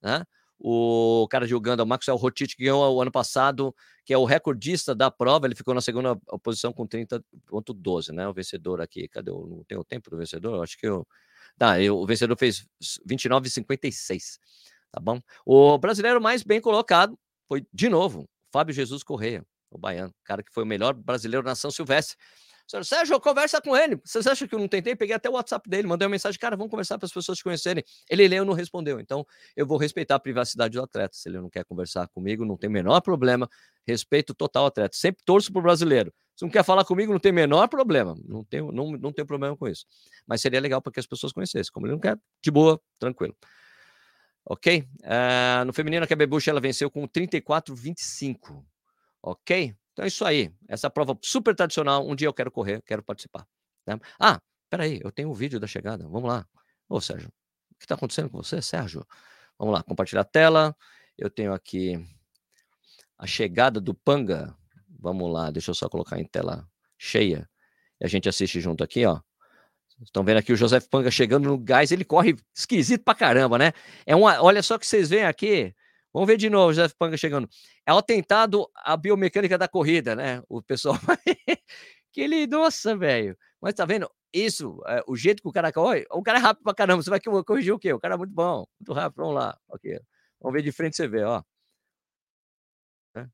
né? 0.02 0.24
O 0.58 1.26
cara 1.30 1.46
de 1.46 1.54
Uganda, 1.54 1.82
o 1.82 1.86
Maxwell 1.86 2.16
Rotich, 2.16 2.54
ganhou 2.56 2.94
o 2.94 3.02
ano 3.02 3.10
passado, 3.10 3.74
que 4.04 4.12
é 4.12 4.18
o 4.18 4.24
recordista 4.24 4.94
da 4.94 5.10
prova, 5.10 5.46
ele 5.46 5.54
ficou 5.54 5.74
na 5.74 5.80
segunda 5.80 6.14
posição 6.42 6.72
com 6.72 6.86
30,12, 6.86 8.12
né? 8.12 8.28
O 8.28 8.34
vencedor 8.34 8.80
aqui, 8.80 9.08
cadê? 9.08 9.30
Eu 9.30 9.46
não 9.48 9.64
tenho 9.64 9.80
o 9.80 9.84
tempo 9.84 10.10
do 10.10 10.18
vencedor? 10.18 10.62
acho 10.62 10.78
que 10.78 10.86
eu. 10.86 11.06
Tá, 11.56 11.80
eu, 11.80 11.96
o 11.96 12.06
vencedor 12.06 12.36
fez 12.36 12.66
29,56, 13.08 14.38
tá 14.90 15.00
bom? 15.00 15.20
O 15.46 15.78
brasileiro 15.78 16.20
mais 16.20 16.42
bem 16.42 16.60
colocado 16.60 17.18
foi, 17.48 17.66
de 17.72 17.88
novo, 17.88 18.28
Fábio 18.52 18.74
Jesus 18.74 19.02
Correia, 19.02 19.44
o 19.70 19.78
baiano, 19.78 20.12
cara 20.24 20.42
que 20.42 20.52
foi 20.52 20.64
o 20.64 20.66
melhor 20.66 20.94
brasileiro 20.94 21.44
na 21.44 21.54
São 21.54 21.70
Silvestre. 21.70 22.16
Senhor 22.66 22.84
Sérgio, 22.84 23.20
conversa 23.20 23.60
com 23.60 23.76
ele. 23.76 24.00
Vocês 24.02 24.26
acham 24.26 24.48
que 24.48 24.54
eu 24.54 24.58
não 24.58 24.66
tentei? 24.66 24.96
Peguei 24.96 25.14
até 25.14 25.28
o 25.28 25.34
WhatsApp 25.34 25.68
dele, 25.68 25.86
mandei 25.86 26.06
uma 26.06 26.12
mensagem, 26.12 26.38
cara, 26.40 26.56
vamos 26.56 26.70
conversar 26.70 26.98
para 26.98 27.04
as 27.04 27.12
pessoas 27.12 27.36
te 27.36 27.44
conhecerem. 27.44 27.84
Ele 28.08 28.26
leu 28.26 28.42
e 28.42 28.46
não 28.46 28.54
respondeu. 28.54 28.98
Então, 28.98 29.26
eu 29.54 29.66
vou 29.66 29.76
respeitar 29.76 30.14
a 30.14 30.18
privacidade 30.18 30.72
do 30.72 30.82
atleta. 30.82 31.14
Se 31.14 31.28
ele 31.28 31.40
não 31.40 31.50
quer 31.50 31.64
conversar 31.64 32.08
comigo, 32.08 32.44
não 32.44 32.56
tem 32.56 32.70
menor 32.70 33.00
problema. 33.02 33.48
Respeito 33.86 34.34
total 34.34 34.66
atleta. 34.66 34.96
Sempre 34.96 35.22
torço 35.26 35.52
para 35.52 35.60
o 35.60 35.62
brasileiro. 35.62 36.12
Se 36.34 36.44
não 36.44 36.50
quer 36.50 36.64
falar 36.64 36.84
comigo, 36.84 37.12
não 37.12 37.20
tem 37.20 37.32
menor 37.32 37.68
problema. 37.68 38.16
Não 38.26 38.42
tenho, 38.42 38.72
não, 38.72 38.92
não 38.92 39.12
tenho 39.12 39.26
problema 39.26 39.54
com 39.56 39.68
isso. 39.68 39.84
Mas 40.26 40.40
seria 40.40 40.58
legal 40.58 40.80
para 40.80 40.92
que 40.92 41.00
as 41.00 41.06
pessoas 41.06 41.32
conhecessem. 41.32 41.70
Como 41.70 41.86
ele 41.86 41.92
não 41.92 42.00
quer, 42.00 42.18
de 42.42 42.50
boa, 42.50 42.80
tranquilo. 42.98 43.36
Ok? 44.46 44.88
Uh, 45.02 45.64
no 45.66 45.72
feminino, 45.72 46.04
a 46.04 46.06
Kebebush, 46.06 46.48
ela 46.48 46.60
venceu 46.60 46.90
com 46.90 47.06
34-25. 47.06 48.64
Ok? 49.22 49.74
Então 49.94 50.04
é 50.04 50.08
isso 50.08 50.24
aí. 50.24 50.52
Essa 50.68 50.90
prova 50.90 51.16
super 51.22 51.54
tradicional. 51.54 52.06
Um 52.06 52.14
dia 52.14 52.26
eu 52.28 52.34
quero 52.34 52.50
correr, 52.50 52.82
quero 52.82 53.02
participar. 53.02 53.46
Né? 53.86 53.98
Ah, 54.20 54.40
peraí, 54.68 55.00
eu 55.02 55.10
tenho 55.10 55.30
um 55.30 55.34
vídeo 55.34 55.58
da 55.60 55.66
chegada. 55.66 56.04
Vamos 56.08 56.28
lá. 56.28 56.46
Ô, 56.88 57.00
Sérgio, 57.00 57.28
o 57.28 57.78
que 57.78 57.84
está 57.84 57.94
acontecendo 57.94 58.28
com 58.28 58.42
você, 58.42 58.60
Sérgio? 58.60 59.06
Vamos 59.56 59.72
lá, 59.72 59.82
compartilhar 59.84 60.22
a 60.22 60.24
tela. 60.24 60.76
Eu 61.16 61.30
tenho 61.30 61.54
aqui 61.54 62.04
a 63.16 63.26
chegada 63.26 63.80
do 63.80 63.94
Panga. 63.94 64.54
Vamos 64.98 65.32
lá, 65.32 65.50
deixa 65.50 65.70
eu 65.70 65.74
só 65.74 65.88
colocar 65.88 66.18
em 66.18 66.26
tela 66.26 66.68
cheia. 66.98 67.48
E 68.00 68.04
a 68.04 68.08
gente 68.08 68.28
assiste 68.28 68.60
junto 68.60 68.82
aqui, 68.82 69.06
ó. 69.06 69.20
Estão 70.02 70.24
vendo 70.24 70.38
aqui 70.38 70.52
o 70.52 70.56
José 70.56 70.80
Panga 70.80 71.08
chegando 71.08 71.48
no 71.48 71.56
gás, 71.56 71.92
ele 71.92 72.04
corre 72.04 72.36
esquisito 72.52 73.04
pra 73.04 73.14
caramba, 73.14 73.58
né? 73.58 73.72
É 74.04 74.16
uma, 74.16 74.42
olha 74.42 74.60
só 74.60 74.76
que 74.76 74.84
vocês 74.84 75.08
veem 75.08 75.24
aqui, 75.24 75.72
Vamos 76.14 76.28
ver 76.28 76.36
de 76.36 76.48
novo, 76.48 76.72
José 76.72 76.94
Panga 76.96 77.16
chegando. 77.16 77.48
É 77.84 77.92
o 77.92 77.98
atentado 77.98 78.70
à 78.76 78.96
biomecânica 78.96 79.58
da 79.58 79.66
corrida, 79.66 80.14
né? 80.14 80.40
O 80.48 80.62
pessoal. 80.62 80.94
que 82.12 82.20
ele, 82.20 82.46
nossa, 82.46 82.96
velho. 82.96 83.36
Mas 83.60 83.74
tá 83.74 83.84
vendo? 83.84 84.08
Isso, 84.32 84.80
é, 84.86 85.02
o 85.08 85.16
jeito 85.16 85.42
que 85.42 85.48
o 85.48 85.52
cara 85.52 85.72
corre, 85.72 86.06
o 86.10 86.22
cara 86.22 86.38
é 86.38 86.40
rápido 86.40 86.62
pra 86.62 86.74
caramba. 86.74 87.02
Você 87.02 87.10
vai 87.10 87.20
corrigir 87.20 87.72
o 87.72 87.78
quê? 87.80 87.92
O 87.92 87.98
cara 87.98 88.14
é 88.14 88.16
muito 88.18 88.32
bom, 88.32 88.64
muito 88.78 88.92
rápido. 88.92 89.22
Vamos 89.22 89.34
lá. 89.34 89.58
Ok. 89.68 90.00
Vamos 90.40 90.54
ver 90.54 90.62
de 90.62 90.70
frente 90.72 90.96
você 90.96 91.08
vê, 91.08 91.24
ó. 91.24 91.42
É. 93.16 93.26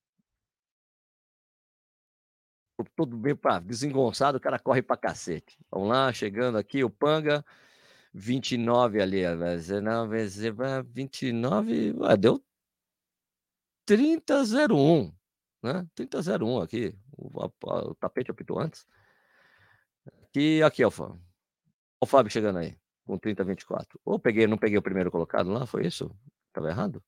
Tudo 2.96 3.16
bem 3.16 3.36
para 3.36 3.60
desengonçado, 3.60 4.38
o 4.38 4.40
cara 4.40 4.58
corre 4.58 4.80
pra 4.82 4.96
cacete. 4.96 5.58
Vamos 5.70 5.88
lá, 5.90 6.12
chegando 6.14 6.56
aqui, 6.56 6.82
o 6.82 6.88
Panga. 6.90 7.44
29 8.12 9.00
ali, 9.00 9.22
29, 10.82 11.94
ah, 12.02 12.16
deu 12.16 12.42
3001, 13.86 15.12
né? 15.62 15.86
3001 15.94 16.60
aqui. 16.60 16.94
O, 17.16 17.42
a, 17.42 17.50
o 17.88 17.94
tapete 17.94 18.30
apitou 18.30 18.58
antes. 18.58 18.86
E 20.34 20.62
aqui, 20.62 20.84
ó. 20.84 20.90
O 22.00 22.06
Fábio 22.06 22.30
chegando 22.30 22.58
aí, 22.58 22.76
com 23.04 23.18
3024. 23.18 24.00
Ou 24.04 24.18
peguei, 24.18 24.46
não 24.46 24.56
peguei 24.56 24.78
o 24.78 24.82
primeiro 24.82 25.10
colocado 25.10 25.50
lá, 25.50 25.66
foi 25.66 25.86
isso? 25.86 26.10
Tava 26.52 26.68
errado? 26.70 27.02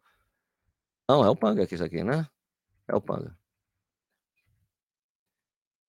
Não, 1.09 1.25
é 1.25 1.31
o 1.31 1.37
Panga 1.37 1.63
aqui, 1.65 1.75
isso 1.75 1.85
aqui, 1.85 2.05
né? 2.05 2.27
É 2.89 2.95
o 2.95 3.01
Panga. 3.01 3.37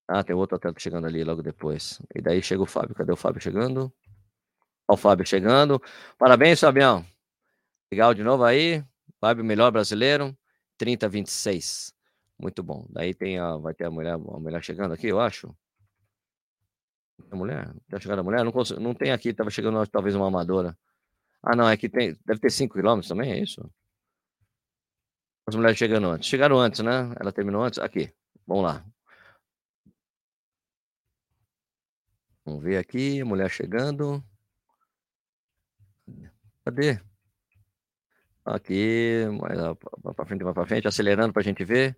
Ah, 0.08 0.24
tem 0.24 0.36
outro 0.36 0.58
atleta 0.58 0.80
chegando 0.80 1.08
ali 1.08 1.24
logo 1.24 1.42
depois. 1.42 2.00
E 2.14 2.22
daí 2.22 2.42
chega 2.42 2.62
o 2.62 2.66
Fábio. 2.66 2.96
Cadê 2.96 3.12
o 3.12 3.16
Fábio 3.16 3.42
chegando? 3.42 3.92
Ó, 4.88 4.94
o 4.94 4.98
Fábio 4.98 5.26
chegando. 5.26 5.82
Parabéns, 6.18 6.60
Fabião. 6.60 7.06
Legal 7.92 8.14
de 8.14 8.24
novo 8.24 8.44
aí. 8.44 8.84
Fábio, 9.20 9.44
melhor 9.44 9.72
brasileiro. 9.72 10.38
30, 10.78 11.08
26. 11.10 11.94
Muito 12.40 12.64
bom. 12.64 12.86
Daí 12.90 13.14
tem 13.14 13.38
a, 13.40 13.58
vai 13.58 13.74
ter 13.74 13.86
a 13.86 13.92
mulher, 13.92 14.14
a 14.14 14.18
mulher 14.18 14.64
chegando 14.64 14.94
aqui, 14.94 15.08
eu 15.08 15.20
acho. 15.20 15.56
A 17.32 17.36
mulher? 17.36 17.74
Tá 17.90 18.00
chegando 18.00 18.20
a 18.20 18.24
mulher? 18.24 18.44
Não, 18.44 18.52
consigo, 18.52 18.80
não 18.80 18.94
tem 18.94 19.12
aqui, 19.12 19.34
tava 19.34 19.50
chegando 19.50 19.86
talvez 19.88 20.16
uma 20.16 20.28
amadora. 20.28 20.78
Ah, 21.42 21.56
não, 21.56 21.68
é 21.70 21.78
que 21.78 21.90
tem, 21.90 22.18
deve 22.26 22.40
ter 22.40 22.52
5 22.52 22.76
quilômetros 22.76 23.10
também, 23.10 23.32
é 23.32 23.40
isso? 23.40 23.70
As 25.46 25.56
mulheres 25.56 25.78
chegando 25.78 26.08
antes. 26.08 26.28
Chegaram 26.30 26.60
antes, 26.60 26.80
né? 26.82 27.14
Ela 27.20 27.32
terminou 27.32 27.64
antes. 27.64 27.80
Aqui, 27.80 28.14
vamos 28.48 28.64
lá. 28.64 28.86
Vamos 32.46 32.64
ver 32.64 32.78
aqui, 32.78 33.24
mulher 33.24 33.50
chegando. 33.50 34.24
Cadê? 36.66 37.02
Aqui, 38.46 39.26
mais 39.42 39.58
para 40.16 40.26
frente, 40.26 40.44
mais 40.44 40.54
para 40.54 40.66
frente, 40.66 40.88
acelerando 40.88 41.32
para 41.32 41.42
a 41.42 41.46
gente 41.46 41.64
ver. 41.64 41.98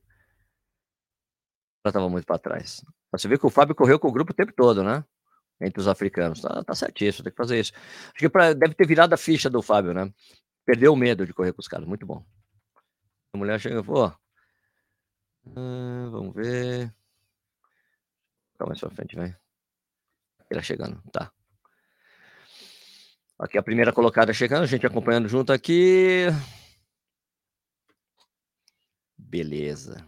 Ela 1.83 1.89
estava 1.89 2.09
muito 2.09 2.25
para 2.25 2.37
trás. 2.37 2.83
Você 3.11 3.27
vê 3.27 3.37
que 3.37 3.45
o 3.45 3.49
Fábio 3.49 3.75
correu 3.75 3.99
com 3.99 4.07
o 4.07 4.11
grupo 4.11 4.31
o 4.31 4.35
tempo 4.35 4.53
todo, 4.53 4.83
né? 4.83 5.03
Entre 5.59 5.79
os 5.79 5.87
africanos. 5.87 6.41
Tá, 6.41 6.63
tá 6.63 6.75
certíssimo, 6.75 7.23
tem 7.23 7.31
que 7.31 7.37
fazer 7.37 7.59
isso. 7.59 7.73
Acho 7.73 8.19
que 8.19 8.29
pra, 8.29 8.53
deve 8.53 8.75
ter 8.75 8.87
virado 8.87 9.13
a 9.13 9.17
ficha 9.17 9.49
do 9.49 9.61
Fábio, 9.61 9.93
né? 9.93 10.11
Perdeu 10.65 10.93
o 10.93 10.95
medo 10.95 11.25
de 11.25 11.33
correr 11.33 11.53
com 11.53 11.61
os 11.61 11.67
caras. 11.67 11.87
Muito 11.87 12.05
bom. 12.05 12.23
A 13.33 13.37
mulher 13.37 13.59
chega, 13.59 13.83
pô. 13.83 14.11
vamos 15.45 16.33
ver. 16.35 16.93
Calma 18.57 18.69
mais 18.69 18.79
pra 18.79 18.89
frente, 18.89 19.15
vai. 19.15 19.35
Ele 20.49 20.61
chegando, 20.61 21.01
tá. 21.11 21.31
Aqui 23.37 23.57
a 23.57 23.63
primeira 23.63 23.91
colocada 23.91 24.33
chegando, 24.33 24.63
a 24.63 24.67
gente 24.67 24.85
acompanhando 24.85 25.27
junto 25.27 25.51
aqui. 25.51 26.27
Beleza. 29.17 30.07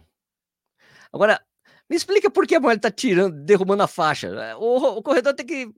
Agora, 1.12 1.44
me 1.90 1.96
explica 1.96 2.30
por 2.30 2.46
que 2.46 2.54
a 2.54 2.60
mulher 2.60 2.80
tá 2.80 2.90
tirando, 2.90 3.44
derrubando 3.44 3.82
a 3.82 3.86
faixa. 3.86 4.56
O, 4.56 4.98
o 4.98 5.02
corredor 5.02 5.34
tem 5.34 5.44
que 5.44 5.70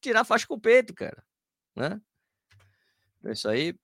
tirar 0.00 0.20
a 0.20 0.24
faixa 0.24 0.46
com 0.46 0.54
o 0.54 0.60
peito, 0.60 0.94
cara. 0.94 1.24
Né? 1.74 2.00
É 3.24 3.32
isso 3.32 3.48
aí. 3.48 3.74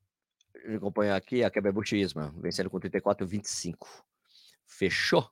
Acompanhar 0.76 1.16
aqui 1.16 1.42
a 1.42 1.50
quebra-buchismo, 1.50 2.32
vencendo 2.40 2.68
com 2.68 2.78
34 2.78 3.26
25. 3.26 3.88
Fechou? 4.66 5.30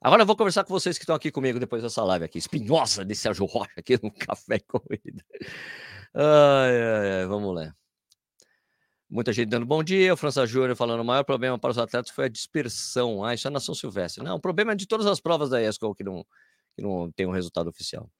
Agora 0.00 0.22
eu 0.22 0.26
vou 0.26 0.36
conversar 0.36 0.64
com 0.64 0.74
vocês 0.74 0.98
que 0.98 1.04
estão 1.04 1.16
aqui 1.16 1.30
comigo 1.30 1.58
depois 1.58 1.82
dessa 1.82 2.04
live 2.04 2.24
aqui, 2.26 2.38
espinhosa 2.38 3.04
de 3.04 3.14
Sérgio 3.14 3.46
Rocha 3.46 3.72
aqui 3.78 3.98
no 4.02 4.12
Café 4.12 4.58
Corrida. 4.58 5.24
Ai, 6.18 6.82
ai, 6.82 7.12
ai, 7.20 7.26
vamos 7.26 7.54
lá. 7.54 7.74
Muita 9.08 9.32
gente 9.34 9.48
dando 9.48 9.66
bom 9.66 9.84
dia, 9.84 10.14
o 10.14 10.16
França 10.16 10.46
Júnior 10.46 10.74
falando, 10.74 11.00
o 11.00 11.04
maior 11.04 11.22
problema 11.24 11.58
para 11.58 11.70
os 11.70 11.78
atletas 11.78 12.10
foi 12.10 12.24
a 12.24 12.28
dispersão. 12.28 13.22
Ah, 13.22 13.34
isso 13.34 13.46
é 13.46 13.50
Nação 13.50 13.74
Silvestre. 13.74 14.24
Não, 14.24 14.36
o 14.36 14.40
problema 14.40 14.72
é 14.72 14.74
de 14.74 14.86
todas 14.86 15.06
as 15.06 15.20
provas 15.20 15.50
da 15.50 15.62
ESCO 15.62 15.94
que 15.94 16.02
não, 16.02 16.24
que 16.74 16.82
não 16.82 17.12
tem 17.12 17.26
um 17.26 17.30
resultado 17.32 17.68
oficial. 17.68 18.10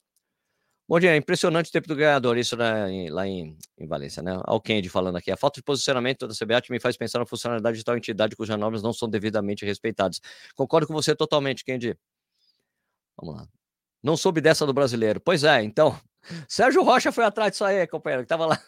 Bom 0.87 1.01
dia, 1.01 1.17
impressionante 1.17 1.71
o 1.71 1.73
tempo 1.73 1.89
do 1.89 1.97
ganhador, 1.97 2.37
isso 2.37 2.55
lá 2.55 2.89
em, 2.91 3.09
lá 3.11 3.27
em, 3.27 3.57
em 3.79 3.87
Valência, 3.89 4.23
né? 4.23 4.39
Ao 4.45 4.61
Kendi 4.61 4.89
falando 4.91 5.17
aqui. 5.17 5.33
A 5.33 5.37
falta 5.37 5.59
de 5.59 5.65
posicionamento 5.65 6.29
da 6.29 6.35
CBAT 6.35 6.71
me 6.71 6.79
faz 6.79 6.97
pensar 6.99 7.19
na 7.19 7.27
funcionalidade 7.27 7.79
de 7.79 7.85
tal 7.85 7.97
entidade 7.97 8.37
cujas 8.37 8.59
normas 8.59 8.83
não 8.83 8.93
são 8.93 9.09
devidamente 9.09 9.65
respeitadas. 9.65 10.21
Concordo 10.55 10.87
com 10.87 10.93
você 10.93 11.17
totalmente, 11.17 11.65
Kendi. 11.65 11.97
Vamos 13.17 13.41
lá. 13.41 13.49
Não 14.03 14.17
soube 14.17 14.41
dessa 14.41 14.65
do 14.67 14.73
brasileiro. 14.73 15.21
Pois 15.21 15.43
é, 15.43 15.63
então. 15.65 15.99
Sérgio 16.49 16.83
Rocha 16.83 17.13
foi 17.13 17.25
atrás 17.25 17.53
disso 17.53 17.65
aí, 17.65 17.87
companheiro, 17.87 18.23
que 18.23 18.29
tava 18.29 18.47
lá. 18.47 18.61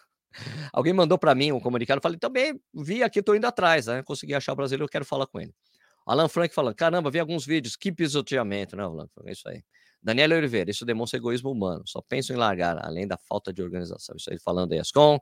Alguém 0.73 0.93
mandou 0.93 1.19
para 1.19 1.35
mim 1.35 1.53
um 1.53 1.61
comunicado, 1.61 2.01
falei, 2.03 2.19
também 2.19 2.61
vi 2.75 3.03
aqui, 3.03 3.23
tô 3.23 3.35
indo 3.35 3.47
atrás, 3.47 3.87
né? 3.87 4.03
Consegui 4.03 4.35
achar 4.35 4.53
o 4.53 4.57
brasileiro, 4.57 4.85
eu 4.85 4.89
quero 4.89 5.05
falar 5.05 5.27
com 5.27 5.41
ele. 5.41 5.55
Alan 6.07 6.29
Frank 6.29 6.55
falando, 6.55 6.75
caramba, 6.75 7.11
vi 7.11 7.19
alguns 7.19 7.45
vídeos, 7.45 7.77
que 7.77 7.93
pisoteamento, 7.93 8.77
né, 8.77 8.83
Alan 8.83 9.09
Frank? 9.09 9.29
É 9.29 9.33
isso 9.33 9.49
aí. 9.49 9.63
Daniela 10.03 10.37
Oliveira, 10.37 10.71
isso 10.71 10.85
demonstra 10.85 11.19
egoísmo 11.19 11.51
humano. 11.51 11.83
Só 11.87 12.01
penso 12.01 12.33
em 12.33 12.37
largar, 12.37 12.79
além 12.85 13.07
da 13.07 13.19
falta 13.19 13.53
de 13.53 13.63
organização. 13.63 14.17
Isso 14.17 14.31
aí 14.31 14.39
falando 14.39 14.73
aí, 14.73 14.79
Ascom. 14.79 15.19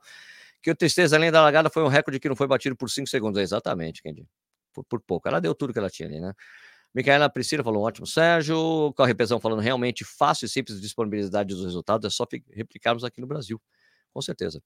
Que 0.61 0.71
o 0.71 0.75
tristeza, 0.75 1.15
além 1.15 1.31
da 1.31 1.41
largada, 1.41 1.69
foi 1.69 1.83
um 1.83 1.87
recorde 1.87 2.19
que 2.19 2.29
não 2.29 2.35
foi 2.35 2.47
batido 2.47 2.75
por 2.75 2.89
5 2.89 3.07
segundos. 3.07 3.41
Exatamente, 3.41 4.01
Kendi. 4.01 4.27
Por, 4.73 4.83
por 4.85 5.01
pouco. 5.01 5.27
Ela 5.27 5.39
deu 5.39 5.55
tudo 5.55 5.73
que 5.73 5.79
ela 5.79 5.89
tinha 5.89 6.07
ali, 6.07 6.19
né? 6.19 6.33
Micaela 6.97 7.29
Priscila 7.29 7.63
falou, 7.63 7.83
ótimo 7.83 8.07
Sérgio. 8.07 8.91
Corre 8.97 9.13
Pesão 9.13 9.39
falando, 9.39 9.59
realmente 9.59 10.03
fácil 10.03 10.47
e 10.47 10.49
simples 10.49 10.77
de 10.77 10.81
disponibilidade 10.81 11.53
dos 11.53 11.63
resultados, 11.63 12.07
é 12.07 12.09
só 12.09 12.25
replicarmos 12.51 13.03
aqui 13.03 13.21
no 13.21 13.27
Brasil. 13.27 13.61
Com 14.11 14.19
certeza. 14.19 14.59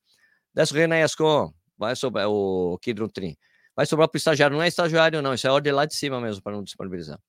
Desce 0.54 0.72
o 0.72 0.78
Renan 0.78 1.04
Ascom. 1.04 1.54
Vai 1.78 1.94
sobre 1.94 2.24
o 2.24 2.78
Kidron 2.82 3.10
Trim. 3.10 3.36
Vai 3.76 3.86
sobrar 3.86 4.08
para 4.08 4.16
o 4.16 4.18
estagiário. 4.18 4.56
Não 4.56 4.64
é 4.64 4.70
estagiário, 4.70 5.22
não. 5.22 5.34
Isso 5.34 5.46
é 5.46 5.52
ordem 5.52 5.74
lá 5.74 5.86
de 5.86 5.94
cima 5.94 6.22
mesmo, 6.22 6.42
para 6.42 6.54
não 6.54 6.64
disponibilizar. 6.64 7.20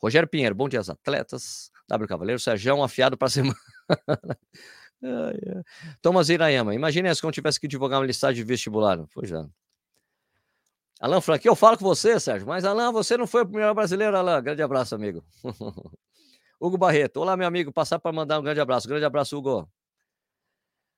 Rogério 0.00 0.28
Pinheiro, 0.28 0.54
bom 0.54 0.68
dia 0.68 0.80
atletas. 0.80 1.72
W 1.88 2.06
Cavaleiro, 2.06 2.40
Sérgio, 2.40 2.80
afiado 2.84 3.18
para 3.18 3.26
a 3.26 3.30
semana. 3.30 3.56
Thomas 6.00 6.28
Irayama, 6.28 6.72
imagine 6.72 7.12
se 7.12 7.24
eu 7.24 7.32
tivesse 7.32 7.58
que 7.58 7.66
divulgar 7.66 7.98
uma 7.98 8.06
listagem 8.06 8.44
de 8.44 8.48
vestibular. 8.48 9.04
Pois 9.12 9.28
já. 9.28 9.44
Alan 11.00 11.22
Frank, 11.22 11.46
eu 11.46 11.56
falo 11.56 11.78
com 11.78 11.84
você, 11.84 12.20
Sérgio, 12.20 12.46
mas 12.46 12.62
Alan, 12.62 12.92
você 12.92 13.16
não 13.16 13.26
foi 13.26 13.42
o 13.42 13.46
primeiro 13.46 13.74
brasileiro, 13.74 14.14
Alan. 14.14 14.42
Grande 14.42 14.62
abraço, 14.62 14.94
amigo. 14.94 15.24
Hugo 16.60 16.76
Barreto, 16.76 17.16
olá, 17.16 17.38
meu 17.38 17.46
amigo. 17.46 17.72
Passar 17.72 17.98
para 17.98 18.12
mandar 18.12 18.38
um 18.38 18.42
grande 18.42 18.60
abraço. 18.60 18.86
Grande 18.86 19.06
abraço, 19.06 19.34
Hugo. 19.34 19.66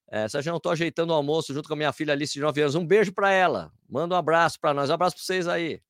É, 0.08 0.28
Sérgio, 0.28 0.50
eu 0.50 0.56
estou 0.56 0.72
ajeitando 0.72 1.12
o 1.12 1.16
almoço 1.16 1.54
junto 1.54 1.68
com 1.68 1.74
a 1.74 1.76
minha 1.76 1.92
filha 1.92 2.12
Alice, 2.12 2.34
de 2.34 2.40
9 2.40 2.60
anos. 2.62 2.74
Um 2.74 2.84
beijo 2.84 3.12
para 3.12 3.30
ela. 3.30 3.72
Manda 3.88 4.16
um 4.16 4.18
abraço 4.18 4.58
para 4.58 4.74
nós. 4.74 4.90
Um 4.90 4.94
abraço 4.94 5.14
para 5.14 5.24
vocês 5.24 5.46
aí. 5.46 5.80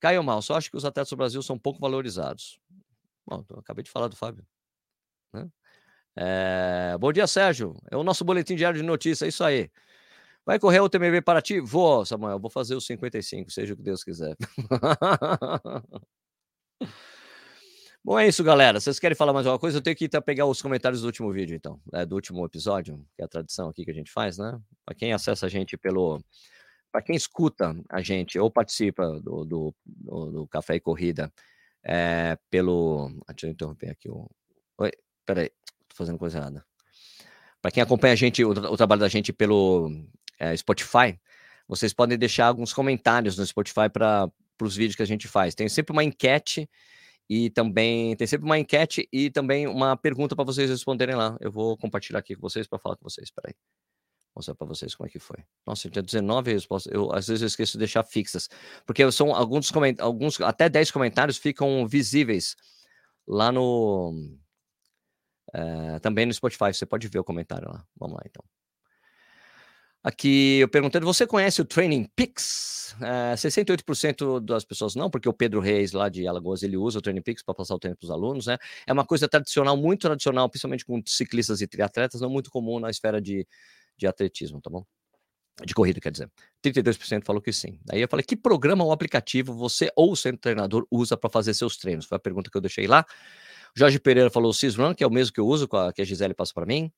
Caio 0.00 0.24
Mal, 0.24 0.40
só 0.40 0.56
acho 0.56 0.70
que 0.70 0.76
os 0.76 0.84
atletas 0.86 1.10
do 1.10 1.16
Brasil 1.16 1.42
são 1.42 1.58
pouco 1.58 1.78
valorizados. 1.78 2.58
Bom, 3.26 3.44
acabei 3.58 3.84
de 3.84 3.90
falar 3.90 4.08
do 4.08 4.16
Fábio. 4.16 4.46
Né? 5.30 5.46
É... 6.16 6.96
Bom 6.98 7.12
dia, 7.12 7.26
Sérgio. 7.26 7.76
É 7.90 7.98
o 7.98 8.02
nosso 8.02 8.24
boletim 8.24 8.56
diário 8.56 8.80
de 8.80 8.86
notícias, 8.86 9.26
é 9.26 9.28
isso 9.28 9.44
aí. 9.44 9.70
Vai 10.48 10.58
correr 10.58 10.80
o 10.80 10.88
TMB 10.88 11.20
para 11.20 11.42
ti? 11.42 11.60
Vou, 11.60 12.06
Samuel, 12.06 12.38
vou 12.38 12.48
fazer 12.48 12.74
os 12.74 12.86
55, 12.86 13.50
seja 13.50 13.74
o 13.74 13.76
que 13.76 13.82
Deus 13.82 14.02
quiser. 14.02 14.34
Bom, 18.02 18.18
é 18.18 18.26
isso, 18.26 18.42
galera. 18.42 18.80
Vocês 18.80 18.98
querem 18.98 19.14
falar 19.14 19.34
mais 19.34 19.46
alguma 19.46 19.60
coisa? 19.60 19.76
Eu 19.76 19.82
tenho 19.82 19.94
que 19.94 20.06
ir 20.06 20.22
pegar 20.22 20.46
os 20.46 20.62
comentários 20.62 21.02
do 21.02 21.06
último 21.06 21.30
vídeo, 21.30 21.54
então, 21.54 21.78
é, 21.92 22.06
do 22.06 22.14
último 22.14 22.42
episódio, 22.46 22.96
que 23.14 23.20
é 23.20 23.26
a 23.26 23.28
tradição 23.28 23.68
aqui 23.68 23.84
que 23.84 23.90
a 23.90 23.94
gente 23.94 24.10
faz, 24.10 24.38
né? 24.38 24.58
Para 24.86 24.94
quem 24.94 25.12
acessa 25.12 25.44
a 25.44 25.50
gente 25.50 25.76
pelo 25.76 26.18
para 26.90 27.02
quem 27.02 27.14
escuta 27.14 27.76
a 27.86 28.00
gente 28.00 28.38
ou 28.38 28.50
participa 28.50 29.20
do, 29.20 29.44
do, 29.44 29.74
do, 29.84 30.30
do 30.30 30.48
Café 30.48 30.76
e 30.76 30.80
Corrida 30.80 31.30
é, 31.84 32.38
pelo. 32.48 33.10
Ah, 33.26 33.34
deixa 33.34 33.48
eu 33.48 33.50
interromper 33.50 33.90
aqui. 33.90 34.08
O... 34.08 34.30
Oi, 34.78 34.92
peraí, 35.26 35.50
tô 35.86 35.94
fazendo 35.94 36.18
coisa 36.18 36.38
errada. 36.38 36.64
Para 37.60 37.70
quem 37.70 37.82
acompanha 37.82 38.14
a 38.14 38.16
gente, 38.16 38.42
o, 38.42 38.50
o, 38.50 38.76
trabalho 38.78 39.02
da 39.02 39.08
gente 39.08 39.30
pelo 39.30 39.92
é, 40.38 40.56
Spotify, 40.56 41.18
vocês 41.66 41.92
podem 41.92 42.18
deixar 42.18 42.46
alguns 42.46 42.72
comentários 42.72 43.36
no 43.36 43.46
Spotify 43.46 43.88
para 43.92 44.30
os 44.62 44.76
vídeos 44.76 44.96
que 44.96 45.02
a 45.02 45.06
gente 45.06 45.28
faz. 45.28 45.54
Tem 45.54 45.68
sempre 45.68 45.92
uma 45.92 46.04
enquete 46.04 46.68
e 47.28 47.50
também 47.50 48.16
tem 48.16 48.26
sempre 48.26 48.46
uma 48.46 48.58
enquete 48.58 49.08
e 49.12 49.30
também 49.30 49.66
uma 49.66 49.96
pergunta 49.96 50.34
para 50.34 50.44
vocês 50.44 50.70
responderem 50.70 51.14
lá. 51.14 51.36
Eu 51.40 51.52
vou 51.52 51.76
compartilhar 51.76 52.20
aqui 52.20 52.34
com 52.34 52.40
vocês 52.40 52.66
para 52.66 52.78
falar 52.78 52.96
com 52.96 53.08
vocês. 53.08 53.30
Peraí 53.30 53.54
mostrar 54.38 54.54
para 54.54 54.66
vocês 54.66 54.94
como 54.94 55.08
é 55.08 55.10
que 55.10 55.18
foi. 55.18 55.44
Nossa, 55.66 55.90
tinha 55.90 56.02
19 56.02 56.52
respostas. 56.52 56.92
Eu, 56.92 57.12
às 57.12 57.26
vezes 57.26 57.42
eu 57.42 57.48
esqueço 57.48 57.72
de 57.72 57.78
deixar 57.78 58.04
fixas, 58.04 58.48
porque 58.86 59.10
são 59.10 59.34
alguns, 59.34 59.70
alguns 59.98 60.40
até 60.40 60.68
10 60.68 60.90
comentários 60.90 61.36
ficam 61.36 61.86
visíveis 61.86 62.56
lá 63.26 63.50
no. 63.52 64.38
É, 65.52 65.98
também 65.98 66.26
no 66.26 66.32
Spotify. 66.32 66.72
Você 66.72 66.86
pode 66.86 67.08
ver 67.08 67.18
o 67.18 67.24
comentário 67.24 67.68
lá. 67.68 67.84
Vamos 67.96 68.16
lá, 68.16 68.22
então. 68.26 68.44
Aqui 70.02 70.60
eu 70.60 70.68
perguntando, 70.68 71.04
você 71.04 71.26
conhece 71.26 71.60
o 71.60 71.64
Training 71.64 72.08
Peaks? 72.14 72.94
É, 73.02 73.34
68% 73.34 74.40
das 74.40 74.64
pessoas 74.64 74.94
não, 74.94 75.10
porque 75.10 75.28
o 75.28 75.32
Pedro 75.32 75.60
Reis, 75.60 75.92
lá 75.92 76.08
de 76.08 76.26
Alagoas, 76.26 76.62
ele 76.62 76.76
usa 76.76 76.98
o 76.98 77.02
Training 77.02 77.22
Peaks 77.22 77.42
para 77.42 77.54
passar 77.54 77.74
o 77.74 77.78
tempo 77.78 77.96
para 77.96 78.06
os 78.06 78.10
alunos, 78.10 78.46
né? 78.46 78.56
É 78.86 78.92
uma 78.92 79.04
coisa 79.04 79.28
tradicional, 79.28 79.76
muito 79.76 80.02
tradicional, 80.02 80.48
principalmente 80.48 80.84
com 80.84 81.02
ciclistas 81.04 81.60
e 81.60 81.66
triatletas, 81.66 82.20
não 82.20 82.30
muito 82.30 82.48
comum 82.50 82.78
na 82.78 82.90
esfera 82.90 83.20
de, 83.20 83.46
de 83.96 84.06
atletismo, 84.06 84.60
tá 84.60 84.70
bom? 84.70 84.84
De 85.66 85.74
corrida, 85.74 86.00
quer 86.00 86.12
dizer. 86.12 86.30
32% 86.62 87.24
falou 87.24 87.42
que 87.42 87.52
sim. 87.52 87.80
Aí 87.90 88.00
eu 88.00 88.08
falei, 88.08 88.24
que 88.24 88.36
programa 88.36 88.84
ou 88.84 88.92
aplicativo 88.92 89.52
você 89.52 89.90
ou 89.96 90.12
o 90.12 90.16
centro 90.16 90.40
treinador 90.40 90.86
usa 90.90 91.16
para 91.16 91.28
fazer 91.28 91.52
seus 91.54 91.76
treinos? 91.76 92.06
Foi 92.06 92.16
a 92.16 92.20
pergunta 92.20 92.48
que 92.48 92.56
eu 92.56 92.60
deixei 92.60 92.86
lá. 92.86 93.04
Jorge 93.76 93.98
Pereira 93.98 94.30
falou 94.30 94.52
Sysrun, 94.52 94.94
que 94.94 95.02
é 95.02 95.06
o 95.06 95.10
mesmo 95.10 95.32
que 95.32 95.40
eu 95.40 95.46
uso, 95.46 95.68
que 95.94 96.00
a 96.00 96.04
Gisele 96.04 96.34
passa 96.34 96.54
para 96.54 96.64
mim. 96.64 96.92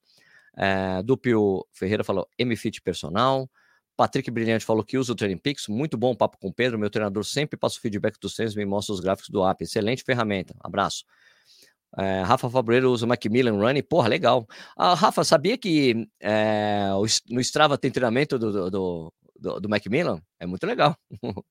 É, 0.57 1.01
Dupio 1.03 1.65
Ferreira 1.71 2.03
falou 2.03 2.27
MFit 2.39 2.81
Personal. 2.81 3.49
Patrick 3.95 4.31
Brilhante 4.31 4.65
falou 4.65 4.83
que 4.83 4.97
usa 4.97 5.11
o 5.11 5.15
Training. 5.15 5.39
Muito 5.69 5.97
bom 5.97 6.15
papo 6.15 6.37
com 6.39 6.47
o 6.47 6.53
Pedro. 6.53 6.79
Meu 6.79 6.89
treinador 6.89 7.23
sempre 7.23 7.57
passa 7.57 7.77
o 7.77 7.81
feedback 7.81 8.19
dos 8.19 8.33
treinos 8.33 8.55
e 8.55 8.57
me 8.57 8.65
mostra 8.65 8.93
os 8.93 8.99
gráficos 8.99 9.29
do 9.29 9.45
app. 9.47 9.63
Excelente 9.63 10.03
ferramenta. 10.03 10.55
Abraço. 10.59 11.05
É, 11.97 12.21
Rafa 12.21 12.49
Fabreiro 12.49 12.91
usa 12.91 13.05
o 13.05 13.09
Macmillan 13.09 13.57
Running, 13.57 13.83
porra, 13.83 14.07
legal. 14.07 14.47
Ah, 14.77 14.93
Rafa, 14.93 15.23
sabia 15.23 15.57
que 15.57 16.07
é, 16.21 16.87
no 17.29 17.41
Strava 17.41 17.77
tem 17.77 17.91
treinamento 17.91 18.39
do, 18.39 18.69
do, 18.71 19.13
do, 19.37 19.59
do 19.59 19.69
Macmillan? 19.69 20.21
É 20.39 20.45
muito 20.45 20.65
legal. 20.65 20.95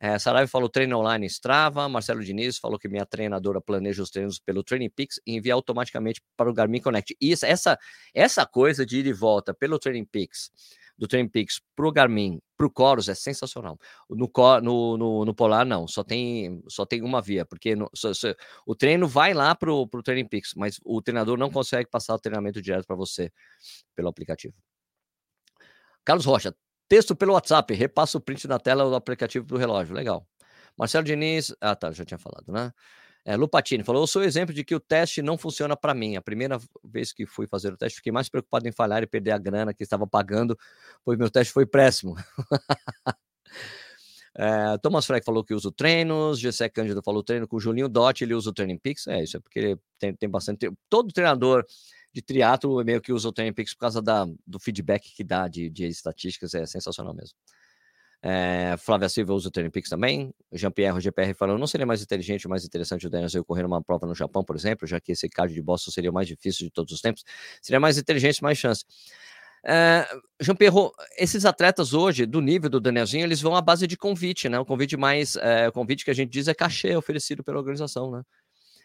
É, 0.00 0.16
falou 0.46 0.68
treino 0.68 0.98
online 0.98 1.26
Strava. 1.26 1.88
Marcelo 1.88 2.22
Diniz 2.22 2.58
falou 2.58 2.78
que 2.78 2.88
minha 2.88 3.04
treinadora 3.04 3.60
planeja 3.60 4.02
os 4.02 4.10
treinos 4.10 4.38
pelo 4.38 4.62
Training 4.62 4.90
Peaks 4.90 5.20
e 5.26 5.36
envia 5.36 5.54
automaticamente 5.54 6.22
para 6.36 6.48
o 6.48 6.52
Garmin 6.54 6.80
Connect. 6.80 7.16
E 7.20 7.32
essa, 7.32 7.78
essa 8.14 8.46
coisa 8.46 8.86
de 8.86 8.98
ir 8.98 9.06
e 9.06 9.12
volta 9.12 9.52
pelo 9.52 9.78
Training 9.78 10.04
Peaks 10.04 10.50
do 10.98 11.06
Training 11.06 11.28
Peaks 11.28 11.60
pro 11.76 11.92
Garmin, 11.92 12.40
pro 12.56 12.72
Chorus 12.76 13.08
é 13.08 13.14
sensacional. 13.14 13.78
No, 14.10 14.30
no, 14.60 14.96
no, 14.96 15.24
no, 15.24 15.34
Polar 15.34 15.64
não, 15.64 15.86
só 15.86 16.02
tem 16.02 16.60
só 16.66 16.84
tem 16.84 17.02
uma 17.02 17.22
via, 17.22 17.46
porque 17.46 17.76
no, 17.76 17.88
o 18.66 18.74
treino 18.74 19.06
vai 19.06 19.32
lá 19.32 19.54
pro, 19.54 19.86
pro 19.86 20.02
Training 20.02 20.26
Peaks, 20.26 20.54
mas 20.56 20.80
o 20.84 21.00
treinador 21.00 21.38
não 21.38 21.50
consegue 21.50 21.88
passar 21.88 22.14
o 22.14 22.18
treinamento 22.18 22.60
direto 22.60 22.84
para 22.84 22.96
você 22.96 23.32
pelo 23.94 24.08
aplicativo. 24.08 24.54
Carlos 26.04 26.24
Rocha, 26.24 26.54
texto 26.88 27.14
pelo 27.14 27.34
WhatsApp, 27.34 27.72
repassa 27.74 28.18
o 28.18 28.20
print 28.20 28.48
na 28.48 28.58
tela 28.58 28.84
do 28.84 28.94
aplicativo 28.94 29.46
do 29.46 29.56
relógio, 29.56 29.94
legal. 29.94 30.26
Marcelo 30.76 31.04
Diniz, 31.04 31.54
ah 31.60 31.74
tá, 31.74 31.90
já 31.92 32.04
tinha 32.04 32.18
falado, 32.18 32.52
né? 32.52 32.72
É, 33.24 33.36
Lupatini 33.36 33.84
falou: 33.84 34.02
Eu 34.02 34.06
sou 34.06 34.22
exemplo 34.22 34.54
de 34.54 34.64
que 34.64 34.74
o 34.74 34.80
teste 34.80 35.20
não 35.20 35.36
funciona 35.36 35.76
para 35.76 35.92
mim. 35.92 36.16
A 36.16 36.22
primeira 36.22 36.58
vez 36.82 37.12
que 37.12 37.26
fui 37.26 37.46
fazer 37.46 37.70
o 37.72 37.76
teste, 37.76 37.96
fiquei 37.96 38.10
mais 38.10 38.28
preocupado 38.28 38.66
em 38.66 38.72
falhar 38.72 39.02
e 39.02 39.06
perder 39.06 39.32
a 39.32 39.38
grana 39.38 39.74
que 39.74 39.82
estava 39.82 40.06
pagando, 40.06 40.58
pois 41.04 41.18
meu 41.18 41.28
teste 41.28 41.52
foi 41.52 41.66
péssimo. 41.66 42.16
é, 44.34 44.78
Thomas 44.78 45.04
Freck 45.04 45.26
falou 45.26 45.44
que 45.44 45.52
usa 45.52 45.70
treinos, 45.70 46.38
Gessé 46.40 46.70
Cândido 46.70 47.02
falou 47.02 47.22
treino 47.22 47.46
com 47.46 47.56
o 47.56 47.60
Julinho 47.60 47.88
Dot, 47.88 48.24
ele 48.24 48.32
usa 48.32 48.48
o 48.48 48.52
Training 48.52 48.78
Peaks. 48.78 49.06
É 49.08 49.22
isso, 49.22 49.36
é 49.36 49.40
porque 49.40 49.76
tem, 49.98 50.14
tem 50.14 50.28
bastante. 50.28 50.70
Todo 50.88 51.12
treinador 51.12 51.66
de 52.18 52.22
triatlo 52.22 52.84
meio 52.84 53.00
que 53.00 53.12
usa 53.12 53.28
o 53.28 53.32
Peaks 53.32 53.74
por 53.74 53.80
causa 53.80 54.02
da, 54.02 54.26
do 54.46 54.58
feedback 54.58 55.14
que 55.14 55.22
dá 55.22 55.46
de, 55.46 55.70
de 55.70 55.86
estatísticas, 55.86 56.52
é 56.54 56.66
sensacional 56.66 57.14
mesmo. 57.14 57.36
É, 58.20 58.74
Flávia 58.78 59.08
Silva 59.08 59.32
usa 59.32 59.48
o 59.48 59.70
Peaks 59.70 59.88
também. 59.88 60.34
Jean-Pierre 60.52 61.00
GPR 61.00 61.34
falando: 61.34 61.60
não 61.60 61.68
seria 61.68 61.86
mais 61.86 62.02
inteligente, 62.02 62.48
mais 62.48 62.64
interessante 62.64 63.06
o 63.06 63.10
Daniel 63.10 63.44
correr 63.44 63.64
uma 63.64 63.80
prova 63.80 64.06
no 64.06 64.14
Japão, 64.14 64.42
por 64.42 64.56
exemplo, 64.56 64.88
já 64.88 64.98
que 64.98 65.12
esse 65.12 65.28
card 65.28 65.54
de 65.54 65.62
Boston 65.62 65.92
seria 65.92 66.10
o 66.10 66.14
mais 66.14 66.26
difícil 66.26 66.66
de 66.66 66.72
todos 66.72 66.92
os 66.92 67.00
tempos. 67.00 67.22
Seria 67.62 67.78
mais 67.78 67.96
inteligente, 67.96 68.42
mais 68.42 68.58
chance. 68.58 68.84
É, 69.64 70.04
Jean-Pierre, 70.40 70.90
esses 71.16 71.44
atletas 71.44 71.92
hoje, 71.92 72.26
do 72.26 72.40
nível 72.40 72.68
do 72.68 72.80
Danielzinho, 72.80 73.24
eles 73.24 73.40
vão 73.40 73.54
à 73.54 73.60
base 73.60 73.86
de 73.86 73.96
convite, 73.96 74.48
né? 74.48 74.58
O 74.58 74.64
convite 74.64 74.96
mais. 74.96 75.36
É, 75.36 75.68
o 75.68 75.72
convite 75.72 76.04
que 76.04 76.10
a 76.10 76.14
gente 76.14 76.30
diz 76.30 76.48
é 76.48 76.54
cachê 76.54 76.96
oferecido 76.96 77.44
pela 77.44 77.58
organização, 77.58 78.10
né? 78.10 78.22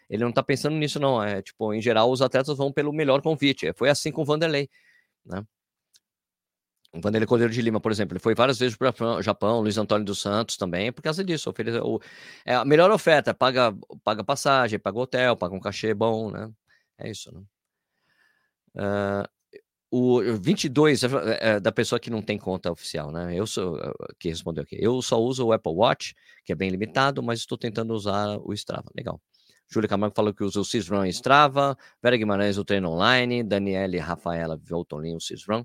Ele 0.08 0.24
não 0.24 0.32
tá 0.32 0.42
pensando 0.42 0.76
nisso, 0.76 1.00
não. 1.00 1.22
É 1.22 1.42
tipo, 1.42 1.72
em 1.74 1.80
geral, 1.80 2.10
os 2.10 2.22
atletas 2.22 2.56
vão 2.56 2.72
pelo 2.72 2.92
melhor 2.92 3.22
convite. 3.22 3.72
Foi 3.74 3.88
assim 3.88 4.12
com 4.12 4.22
o 4.22 4.24
Vanderlei, 4.24 4.68
né? 5.24 5.44
O 6.94 7.00
Vanderlei 7.00 7.26
Cordeiro 7.26 7.52
de 7.52 7.60
Lima, 7.60 7.80
por 7.80 7.90
exemplo, 7.90 8.14
ele 8.14 8.20
foi 8.20 8.36
várias 8.36 8.58
vezes 8.58 8.76
para 8.76 8.94
o 9.18 9.22
Japão, 9.22 9.60
Luiz 9.60 9.76
Antônio 9.76 10.04
dos 10.04 10.20
Santos 10.20 10.56
também, 10.56 10.92
por 10.92 11.02
causa 11.02 11.24
disso. 11.24 11.50
Ofereceu, 11.50 12.00
é 12.46 12.54
a 12.54 12.64
melhor 12.64 12.90
oferta, 12.92 13.34
paga, 13.34 13.74
paga 14.04 14.22
passagem, 14.22 14.78
paga 14.78 14.98
hotel, 15.00 15.36
paga 15.36 15.54
um 15.54 15.60
cachê 15.60 15.92
bom, 15.92 16.30
né? 16.30 16.48
É 16.98 17.10
isso, 17.10 17.32
né? 17.34 17.42
Uh, 18.76 19.28
o 19.90 20.20
22 20.38 21.04
é, 21.04 21.08
é, 21.40 21.60
da 21.60 21.72
pessoa 21.72 22.00
que 22.00 22.10
não 22.10 22.22
tem 22.22 22.38
conta 22.38 22.70
oficial, 22.70 23.12
né? 23.12 23.34
Eu 23.34 23.46
sou 23.46 23.78
que 24.18 24.28
respondeu 24.28 24.62
aqui. 24.64 24.76
Eu 24.80 25.00
só 25.02 25.20
uso 25.20 25.46
o 25.46 25.52
Apple 25.52 25.72
Watch, 25.72 26.14
que 26.44 26.52
é 26.52 26.56
bem 26.56 26.70
limitado, 26.70 27.22
mas 27.22 27.40
estou 27.40 27.56
tentando 27.58 27.94
usar 27.94 28.38
o 28.38 28.52
Strava. 28.52 28.90
Legal. 28.96 29.20
Júlia 29.68 29.88
Camargo 29.88 30.14
falou 30.14 30.32
que 30.32 30.44
usa 30.44 30.60
o 30.60 30.64
Cisrun 30.64 31.04
e 31.04 31.10
Strava. 31.10 31.76
Vera 32.02 32.16
Guimarães, 32.16 32.58
o 32.58 32.64
treino 32.64 32.90
online. 32.90 33.42
Daniele 33.42 33.98
Rafaela 33.98 34.56
Voltolim, 34.56 35.16
o 35.16 35.20
Cisrun. 35.20 35.64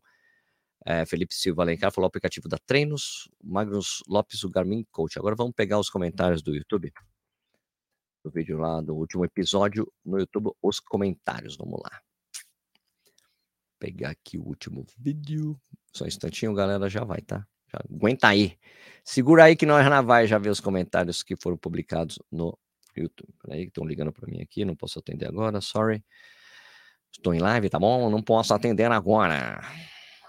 É, 0.85 1.05
Felipe 1.05 1.33
Silva 1.33 1.63
Alencar 1.63 1.91
falou 1.91 2.07
aplicativo 2.07 2.47
da 2.47 2.57
Treinos, 2.57 3.29
Magnus 3.43 4.01
Lopes, 4.07 4.43
o 4.43 4.49
Garmin 4.49 4.85
Coach. 4.91 5.19
Agora 5.19 5.35
vamos 5.35 5.53
pegar 5.53 5.77
os 5.77 5.89
comentários 5.89 6.41
do 6.41 6.55
YouTube. 6.55 6.91
Do 8.23 8.31
vídeo 8.31 8.57
lá 8.57 8.81
do 8.81 8.95
último 8.95 9.25
episódio 9.25 9.91
no 10.03 10.17
YouTube, 10.17 10.51
os 10.61 10.79
comentários. 10.79 11.57
Vamos 11.57 11.79
lá. 11.83 12.01
Pegar 13.77 14.09
aqui 14.09 14.37
o 14.37 14.43
último 14.43 14.85
vídeo. 14.97 15.59
Só 15.93 16.05
um 16.05 16.07
instantinho, 16.07 16.53
galera, 16.53 16.89
já 16.89 17.03
vai, 17.03 17.21
tá? 17.21 17.45
Já 17.71 17.79
aguenta 17.89 18.27
aí. 18.27 18.57
Segura 19.03 19.45
aí 19.45 19.55
que 19.55 19.65
nós 19.65 19.85
já 19.85 20.01
vai 20.01 20.27
já 20.27 20.37
ver 20.37 20.49
os 20.49 20.59
comentários 20.59 21.23
que 21.23 21.35
foram 21.35 21.57
publicados 21.57 22.19
no 22.31 22.57
YouTube. 23.01 23.33
Peraí, 23.41 23.63
estão 23.65 23.85
ligando 23.85 24.11
para 24.11 24.27
mim 24.27 24.41
aqui, 24.41 24.65
não 24.65 24.75
posso 24.75 24.99
atender 24.99 25.27
agora, 25.27 25.61
sorry. 25.61 26.03
Estou 27.11 27.33
em 27.33 27.39
live, 27.39 27.69
tá 27.69 27.79
bom? 27.79 28.09
Não 28.09 28.21
posso 28.21 28.53
atender 28.53 28.91
agora 28.91 29.59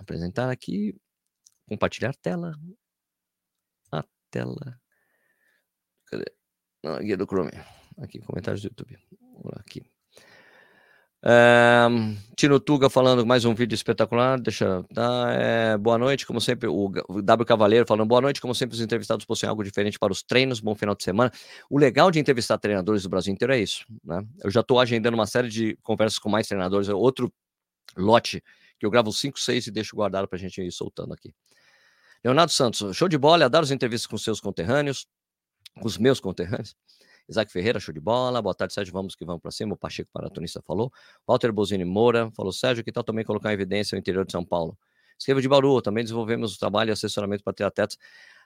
apresentar 0.00 0.50
aqui, 0.50 0.98
compartilhar 1.68 2.14
tela. 2.16 2.54
A 3.92 4.04
tela. 4.30 4.80
Cadê? 6.06 6.24
Não, 6.82 6.98
guia 6.98 7.16
do 7.16 7.26
Chrome. 7.26 7.52
Aqui, 7.98 8.18
comentários 8.20 8.62
do 8.62 8.68
YouTube. 8.68 8.98
Aqui. 9.56 9.82
Um, 11.22 12.16
Tino 12.34 12.58
Tuga 12.58 12.88
falando 12.88 13.26
mais 13.26 13.44
um 13.44 13.54
vídeo 13.54 13.74
espetacular. 13.74 14.40
Deixa. 14.40 14.82
Tá, 14.94 15.32
é, 15.32 15.76
boa 15.76 15.98
noite, 15.98 16.26
como 16.26 16.40
sempre. 16.40 16.66
O, 16.68 16.88
W 16.88 17.46
Cavaleiro 17.46 17.86
falando 17.86 18.08
boa 18.08 18.20
noite, 18.20 18.40
como 18.40 18.54
sempre. 18.54 18.74
Os 18.74 18.80
entrevistados 18.80 19.26
possuem 19.26 19.50
algo 19.50 19.62
diferente 19.62 19.98
para 19.98 20.12
os 20.12 20.22
treinos. 20.22 20.60
Bom 20.60 20.74
final 20.74 20.94
de 20.94 21.04
semana. 21.04 21.30
O 21.68 21.78
legal 21.78 22.10
de 22.10 22.18
entrevistar 22.18 22.56
treinadores 22.58 23.02
do 23.02 23.08
Brasil 23.08 23.32
inteiro 23.32 23.52
é 23.52 23.58
isso. 23.58 23.84
Né? 24.02 24.24
Eu 24.42 24.50
já 24.50 24.60
estou 24.60 24.80
agendando 24.80 25.14
uma 25.14 25.26
série 25.26 25.48
de 25.48 25.76
conversas 25.82 26.18
com 26.18 26.30
mais 26.30 26.48
treinadores. 26.48 26.88
Outro 26.88 27.30
lote 27.96 28.42
que 28.78 28.86
eu 28.86 28.90
gravo 28.90 29.12
5, 29.12 29.38
6 29.38 29.66
e 29.66 29.70
deixo 29.70 29.94
guardado 29.94 30.26
para 30.26 30.36
a 30.36 30.40
gente 30.40 30.62
ir 30.62 30.72
soltando 30.72 31.12
aqui. 31.12 31.34
Leonardo 32.24 32.52
Santos, 32.52 32.96
show 32.96 33.08
de 33.08 33.18
bola, 33.18 33.44
adoro 33.44 33.64
as 33.64 33.70
entrevistas 33.70 34.06
com 34.06 34.16
seus 34.16 34.40
conterrâneos, 34.40 35.06
com 35.80 35.86
os 35.86 35.98
meus 35.98 36.20
conterrâneos. 36.20 36.74
Isaac 37.30 37.50
Ferreira, 37.52 37.78
show 37.78 37.94
de 37.94 38.00
bola. 38.00 38.42
Boa 38.42 38.54
tarde, 38.54 38.74
Sérgio. 38.74 38.92
Vamos 38.92 39.14
que 39.14 39.24
vamos 39.24 39.40
para 39.40 39.52
cima. 39.52 39.74
O 39.74 39.76
Pacheco 39.76 40.10
Paratonista 40.12 40.60
falou. 40.66 40.92
Walter 41.26 41.52
Bozini 41.52 41.84
Moura 41.84 42.30
falou: 42.36 42.52
Sérgio, 42.52 42.82
que 42.82 42.90
tal 42.90 43.04
também 43.04 43.24
colocar 43.24 43.50
em 43.50 43.54
evidência 43.54 43.94
o 43.94 43.98
interior 43.98 44.26
de 44.26 44.32
São 44.32 44.44
Paulo? 44.44 44.76
Escreva 45.18 45.40
de 45.40 45.48
Bauru, 45.48 45.80
também 45.82 46.02
desenvolvemos 46.02 46.56
o 46.56 46.58
trabalho 46.58 46.90
e 46.90 46.92
assessoramento 46.92 47.44
para 47.44 47.52
ter 47.52 47.64
atletas. 47.64 47.96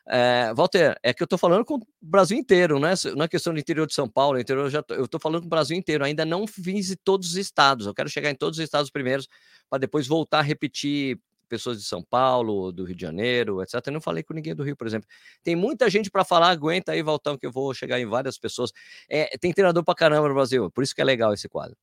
É, 0.07 0.53
Walter, 0.55 0.99
é 1.03 1.15
que 1.15 1.23
eu 1.23 1.25
estou 1.25 1.39
falando 1.39 1.65
com 1.65 1.77
o 1.77 1.87
Brasil 2.03 2.37
inteiro, 2.37 2.79
né? 2.79 2.93
Não 3.17 3.25
é 3.25 3.29
questão 3.29 3.55
do 3.55 3.59
interior 3.59 3.87
de 3.87 3.95
São 3.95 4.09
Paulo, 4.09 4.39
interior 4.39 4.69
já 4.69 4.85
eu 4.91 5.05
estou 5.05 5.19
falando 5.19 5.43
com 5.43 5.47
o 5.47 5.51
Brasil 5.51 5.77
inteiro. 5.77 6.05
Ainda 6.05 6.25
não 6.27 6.47
fiz 6.47 6.95
todos 7.03 7.31
os 7.31 7.37
estados. 7.37 7.87
Eu 7.87 7.95
quero 7.95 8.09
chegar 8.11 8.31
em 8.31 8.35
todos 8.35 8.59
os 8.59 8.65
estados 8.65 8.91
primeiros 8.91 9.29
para 9.71 9.79
depois 9.79 10.07
voltar 10.07 10.41
a 10.41 10.43
repetir 10.43 11.19
pessoas 11.55 11.79
de 11.79 11.85
São 11.85 12.03
Paulo, 12.03 12.73
do 12.73 12.85
Rio 12.85 12.97
de 12.97 13.03
Janeiro, 13.03 13.63
etc. 13.63 13.75
Eu 13.87 13.93
não 13.93 14.01
falei 14.01 14.23
com 14.25 14.35
ninguém 14.35 14.55
do 14.55 14.65
Rio, 14.65 14.77
por 14.77 14.87
exemplo. 14.87 15.09
Tem 15.43 15.55
muita 15.55 15.89
gente 15.89 16.11
para 16.11 16.25
falar, 16.25 16.49
aguenta 16.49 16.93
aí, 16.93 17.03
Valtão, 17.03 17.39
que 17.39 17.47
eu 17.47 17.53
vou 17.53 17.73
chegar 17.73 18.01
em 18.01 18.07
várias 18.07 18.37
pessoas. 18.37 18.73
É, 19.09 19.39
tem 19.39 19.53
treinador 19.53 19.85
para 19.85 19.95
caramba 19.95 20.29
no 20.29 20.35
Brasil, 20.35 20.71
por 20.71 20.83
isso 20.83 20.95
que 20.95 21.01
é 21.01 21.05
legal 21.05 21.33
esse 21.33 21.49
quadro. 21.49 21.77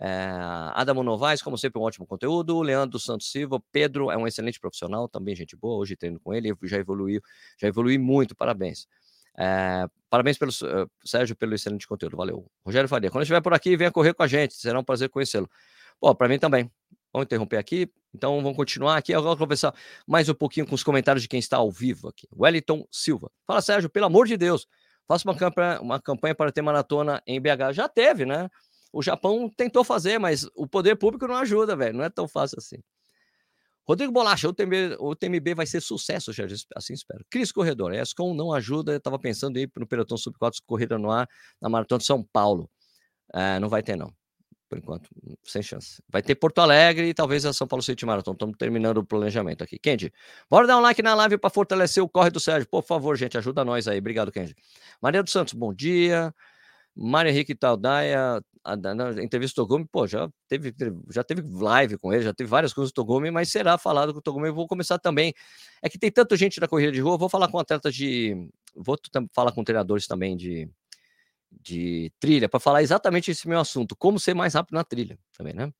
É, 0.00 0.28
Adamo 0.74 1.02
Novaes, 1.02 1.42
como 1.42 1.56
sempre, 1.56 1.80
um 1.80 1.82
ótimo 1.82 2.06
conteúdo. 2.06 2.60
Leandro 2.60 2.98
Santos 3.00 3.32
Silva, 3.32 3.60
Pedro 3.72 4.10
é 4.10 4.16
um 4.16 4.26
excelente 4.26 4.60
profissional, 4.60 5.08
também 5.08 5.34
gente 5.34 5.56
boa. 5.56 5.78
Hoje 5.78 5.96
treino 5.96 6.20
com 6.20 6.34
ele, 6.34 6.54
já 6.64 6.76
evoluiu, 6.76 7.20
já 7.58 7.66
evoluiu 7.66 7.98
muito, 7.98 8.36
parabéns. 8.36 8.86
É, 9.36 9.86
parabéns 10.10 10.36
pelo 10.36 10.50
uh, 10.50 10.90
Sérgio 11.04 11.34
pelo 11.36 11.54
excelente 11.54 11.86
conteúdo, 11.86 12.16
valeu. 12.16 12.46
Rogério 12.64 12.88
Faria, 12.88 13.10
quando 13.10 13.22
estiver 13.22 13.40
por 13.40 13.54
aqui, 13.54 13.76
venha 13.76 13.90
correr 13.90 14.12
com 14.12 14.22
a 14.22 14.26
gente, 14.26 14.54
será 14.54 14.78
um 14.78 14.84
prazer 14.84 15.08
conhecê-lo. 15.08 15.48
Pô, 16.00 16.14
para 16.14 16.28
mim 16.28 16.38
também. 16.38 16.70
Vamos 17.18 17.26
interromper 17.26 17.56
aqui, 17.56 17.90
então 18.14 18.40
vamos 18.40 18.56
continuar 18.56 18.96
aqui. 18.96 19.12
Agora 19.12 19.30
vou 19.30 19.38
conversar 19.38 19.74
mais 20.06 20.28
um 20.28 20.34
pouquinho 20.34 20.64
com 20.64 20.76
os 20.76 20.84
comentários 20.84 21.20
de 21.20 21.28
quem 21.28 21.40
está 21.40 21.56
ao 21.56 21.68
vivo 21.68 22.06
aqui. 22.06 22.28
Wellington 22.32 22.86
Silva. 22.92 23.28
Fala, 23.44 23.60
Sérgio, 23.60 23.90
pelo 23.90 24.06
amor 24.06 24.28
de 24.28 24.36
Deus, 24.36 24.68
faça 25.04 25.28
uma 25.28 25.36
campanha, 25.36 25.80
uma 25.80 26.00
campanha 26.00 26.32
para 26.32 26.52
ter 26.52 26.62
maratona 26.62 27.20
em 27.26 27.40
BH. 27.40 27.72
Já 27.72 27.88
teve, 27.88 28.24
né? 28.24 28.48
O 28.92 29.02
Japão 29.02 29.50
tentou 29.50 29.82
fazer, 29.82 30.16
mas 30.20 30.48
o 30.54 30.64
poder 30.64 30.94
público 30.94 31.26
não 31.26 31.34
ajuda, 31.34 31.74
velho. 31.74 31.98
Não 31.98 32.04
é 32.04 32.08
tão 32.08 32.28
fácil 32.28 32.58
assim. 32.58 32.76
Rodrigo 33.84 34.12
Bolacha, 34.12 34.48
o 34.48 34.52
TMB, 34.52 34.96
o 35.00 35.16
TMB 35.16 35.54
vai 35.56 35.66
ser 35.66 35.80
sucesso, 35.80 36.32
já 36.32 36.44
assim 36.76 36.92
espero. 36.92 37.24
Cris 37.28 37.50
Corredor, 37.50 37.90
a 37.90 38.00
ESCOM 38.00 38.32
não 38.32 38.52
ajuda, 38.52 38.92
eu 38.92 38.98
estava 38.98 39.18
pensando 39.18 39.56
em 39.56 39.62
ir 39.62 39.72
no 39.76 39.88
Pelotão 39.88 40.16
Sub-4 40.16 40.58
Corrida 40.64 40.96
no 40.96 41.10
Ar, 41.10 41.28
na 41.60 41.68
Maratona 41.68 41.98
de 41.98 42.04
São 42.04 42.22
Paulo. 42.22 42.70
É, 43.34 43.58
não 43.58 43.68
vai 43.68 43.82
ter, 43.82 43.96
não. 43.96 44.14
Por 44.68 44.76
enquanto, 44.76 45.08
sem 45.44 45.62
chance. 45.62 46.02
Vai 46.10 46.22
ter 46.22 46.34
Porto 46.34 46.58
Alegre 46.58 47.08
e 47.08 47.14
talvez 47.14 47.46
a 47.46 47.52
São 47.54 47.66
Paulo 47.66 47.82
City 47.82 48.04
Marathon. 48.04 48.32
Estamos 48.32 48.56
terminando 48.58 48.98
o 48.98 49.04
planejamento 49.04 49.64
aqui. 49.64 49.78
Kendi, 49.78 50.12
bora 50.50 50.66
dar 50.66 50.76
um 50.76 50.80
like 50.80 51.02
na 51.02 51.14
live 51.14 51.38
para 51.38 51.48
fortalecer 51.48 52.02
o 52.02 52.08
corre 52.08 52.30
do 52.30 52.38
Sérgio. 52.38 52.68
Por 52.68 52.82
favor, 52.82 53.16
gente, 53.16 53.38
ajuda 53.38 53.64
nós 53.64 53.88
aí. 53.88 53.98
Obrigado, 53.98 54.30
Kendi. 54.30 54.54
Maria 55.00 55.22
dos 55.22 55.32
Santos, 55.32 55.54
bom 55.54 55.72
dia. 55.72 56.34
Mário 56.94 57.30
Henrique 57.30 57.54
Taldaia, 57.54 58.42
entrevista 59.22 59.62
do 59.62 59.66
Togumi, 59.66 59.86
pô, 59.86 60.06
já 60.06 60.28
teve, 60.48 60.74
já 61.10 61.22
teve 61.22 61.42
live 61.42 61.96
com 61.96 62.12
ele, 62.12 62.24
já 62.24 62.34
teve 62.34 62.50
várias 62.50 62.72
coisas 62.72 62.90
do 62.90 62.94
Togumi, 62.94 63.30
mas 63.30 63.50
será 63.50 63.78
falado 63.78 64.12
com 64.12 64.18
o 64.18 64.22
Togumi. 64.22 64.48
Eu 64.48 64.54
vou 64.54 64.66
começar 64.66 64.98
também. 64.98 65.32
É 65.80 65.88
que 65.88 65.98
tem 65.98 66.10
tanta 66.10 66.36
gente 66.36 66.58
da 66.58 66.66
corrida 66.66 66.90
de 66.90 67.00
rua, 67.00 67.16
vou 67.16 67.28
falar 67.28 67.48
com 67.48 67.58
atletas 67.58 67.94
de. 67.94 68.50
Vou 68.74 68.98
falar 69.32 69.52
com 69.52 69.64
treinadores 69.64 70.06
também 70.06 70.36
de, 70.36 70.68
de 71.50 72.12
trilha, 72.20 72.48
para 72.48 72.60
falar 72.60 72.82
exatamente 72.82 73.30
esse 73.30 73.48
meu 73.48 73.60
assunto, 73.60 73.96
como 73.96 74.18
ser 74.18 74.34
mais 74.34 74.54
rápido 74.54 74.74
na 74.74 74.84
trilha 74.84 75.18
também, 75.36 75.54
né? 75.54 75.72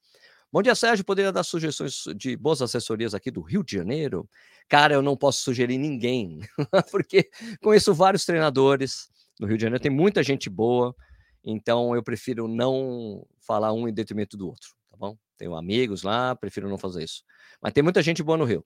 Bom 0.51 0.63
dia, 0.63 0.75
Sérgio. 0.75 1.05
Poderia 1.05 1.31
dar 1.31 1.43
sugestões 1.43 2.05
de 2.17 2.35
boas 2.35 2.63
assessorias 2.63 3.13
aqui 3.13 3.31
do 3.31 3.43
Rio 3.43 3.63
de 3.63 3.77
Janeiro? 3.77 4.27
Cara, 4.67 4.95
eu 4.95 5.03
não 5.03 5.15
posso 5.15 5.43
sugerir 5.43 5.77
ninguém, 5.77 6.41
porque 6.91 7.29
conheço 7.63 7.93
vários 7.93 8.25
treinadores 8.25 9.11
no 9.39 9.47
Rio 9.47 9.59
de 9.59 9.63
Janeiro, 9.63 9.83
tem 9.83 9.93
muita 9.93 10.23
gente 10.23 10.49
boa. 10.49 10.95
Então 11.45 11.95
eu 11.95 12.03
prefiro 12.03 12.49
não 12.49 13.27
falar 13.47 13.73
um 13.75 13.87
em 13.87 13.93
detrimento 13.93 14.37
do 14.39 14.47
outro, 14.49 14.71
tá 14.91 14.97
bom? 14.97 15.17
Tenho 15.37 15.55
amigos 15.55 16.03
lá, 16.03 16.35
prefiro 16.35 16.69
não 16.69 16.79
fazer 16.79 17.05
isso. 17.05 17.23
Mas 17.61 17.73
tem 17.73 17.83
muita 17.83 18.03
gente 18.03 18.23
boa 18.23 18.39
no 18.39 18.45
Rio. 18.45 18.65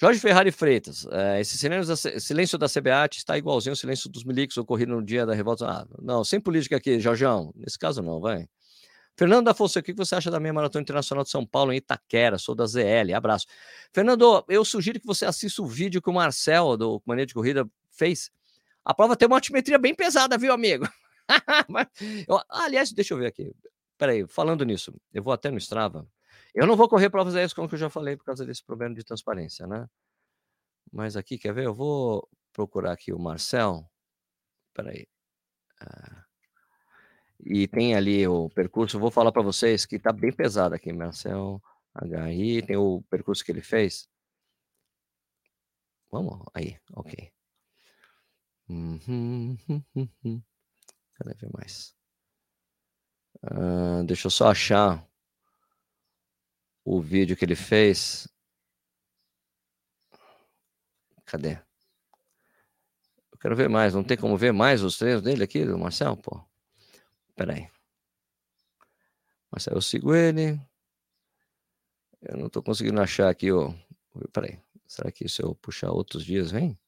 Jorge 0.00 0.20
Ferrari 0.20 0.52
Freitas, 0.52 1.08
é, 1.10 1.40
esse 1.40 1.58
silêncio 1.58 1.88
da, 1.88 2.20
silêncio 2.20 2.56
da 2.56 2.68
CBAT 2.68 3.16
está 3.16 3.36
igualzinho 3.36 3.72
ao 3.72 3.76
silêncio 3.76 4.08
dos 4.08 4.22
miliques 4.22 4.56
ocorrido 4.56 4.92
no 4.94 5.02
dia 5.02 5.26
da 5.26 5.34
revolta. 5.34 5.66
Ah, 5.66 5.86
não, 6.00 6.22
sem 6.22 6.40
política 6.40 6.76
aqui, 6.76 7.00
Jorjão. 7.00 7.52
Nesse 7.56 7.76
caso, 7.76 8.00
não, 8.00 8.20
vai. 8.20 8.48
Fernando 9.16 9.46
da 9.46 9.54
Fonseca, 9.54 9.90
o 9.90 9.92
que 9.92 9.98
você 9.98 10.14
acha 10.14 10.30
da 10.30 10.38
minha 10.38 10.52
Maratona 10.52 10.82
Internacional 10.82 11.24
de 11.24 11.30
São 11.30 11.44
Paulo 11.44 11.72
em 11.72 11.78
Itaquera? 11.78 12.38
Sou 12.38 12.54
da 12.54 12.64
ZL, 12.64 13.12
abraço. 13.12 13.46
Fernando, 13.92 14.44
eu 14.48 14.64
sugiro 14.64 15.00
que 15.00 15.06
você 15.06 15.26
assista 15.26 15.60
o 15.60 15.66
vídeo 15.66 16.00
que 16.00 16.08
o 16.08 16.12
Marcel, 16.12 16.76
do 16.76 17.02
Mania 17.04 17.26
de 17.26 17.34
Corrida, 17.34 17.68
fez. 17.90 18.30
A 18.84 18.94
prova 18.94 19.16
tem 19.16 19.26
uma 19.26 19.36
altimetria 19.36 19.78
bem 19.78 19.96
pesada, 19.96 20.38
viu, 20.38 20.52
amigo? 20.52 20.88
Mas, 21.68 21.88
eu, 22.28 22.40
aliás, 22.48 22.92
deixa 22.92 23.14
eu 23.14 23.18
ver 23.18 23.26
aqui. 23.26 23.52
Peraí, 23.98 24.24
falando 24.28 24.64
nisso, 24.64 24.94
eu 25.12 25.24
vou 25.24 25.32
até 25.32 25.50
no 25.50 25.58
Strava. 25.58 26.06
Eu 26.58 26.66
não 26.66 26.76
vou 26.76 26.88
correr 26.88 27.08
provas 27.08 27.36
aéreas, 27.36 27.52
como 27.52 27.68
eu 27.70 27.78
já 27.78 27.88
falei, 27.88 28.16
por 28.16 28.24
causa 28.24 28.44
desse 28.44 28.64
problema 28.64 28.92
de 28.92 29.04
transparência, 29.04 29.64
né? 29.64 29.88
Mas 30.92 31.16
aqui, 31.16 31.38
quer 31.38 31.54
ver? 31.54 31.66
Eu 31.66 31.72
vou 31.72 32.28
procurar 32.52 32.90
aqui 32.90 33.12
o 33.12 33.18
Marcel. 33.18 33.88
Peraí. 34.74 35.06
Ah, 35.80 36.24
e 37.38 37.68
tem 37.68 37.94
ali 37.94 38.26
o 38.26 38.50
percurso. 38.50 38.98
Vou 38.98 39.12
falar 39.12 39.30
para 39.30 39.40
vocês 39.40 39.86
que 39.86 40.00
tá 40.00 40.12
bem 40.12 40.32
pesado 40.32 40.74
aqui, 40.74 40.92
Marcel 40.92 41.62
HI. 42.02 42.62
Tem 42.66 42.76
o 42.76 43.02
percurso 43.08 43.44
que 43.44 43.52
ele 43.52 43.62
fez. 43.62 44.08
Vamos, 46.10 46.44
aí, 46.52 46.76
ok. 46.92 47.32
Uhum. 48.68 49.56
Cadê 51.14 51.34
ver 51.34 51.50
mais? 51.52 51.94
Uh, 53.44 54.02
deixa 54.04 54.26
eu 54.26 54.30
só 54.32 54.50
achar 54.50 55.07
o 56.88 57.02
vídeo 57.02 57.36
que 57.36 57.44
ele 57.44 57.54
fez. 57.54 58.26
Cadê? 61.26 61.58
Eu 63.30 63.38
quero 63.38 63.54
ver 63.54 63.68
mais. 63.68 63.94
Não 63.94 64.02
tem 64.02 64.16
como 64.16 64.38
ver 64.38 64.52
mais 64.52 64.82
os 64.82 64.96
treinos 64.96 65.22
dele 65.22 65.44
aqui, 65.44 65.64
do 65.66 65.78
Marcel? 65.78 66.16
Pô. 66.16 66.42
Pera 67.36 67.52
aí. 67.52 67.70
Marcel, 69.52 69.74
eu 69.74 69.82
sigo 69.82 70.14
ele. 70.14 70.58
Eu 72.22 72.38
não 72.38 72.46
estou 72.46 72.62
conseguindo 72.62 73.00
achar 73.02 73.28
aqui 73.28 73.52
o. 73.52 73.74
Peraí. 74.32 74.58
Será 74.86 75.12
que 75.12 75.28
se 75.28 75.42
eu 75.42 75.54
puxar 75.54 75.90
outros 75.90 76.24
dias 76.24 76.50
vem? 76.50 76.78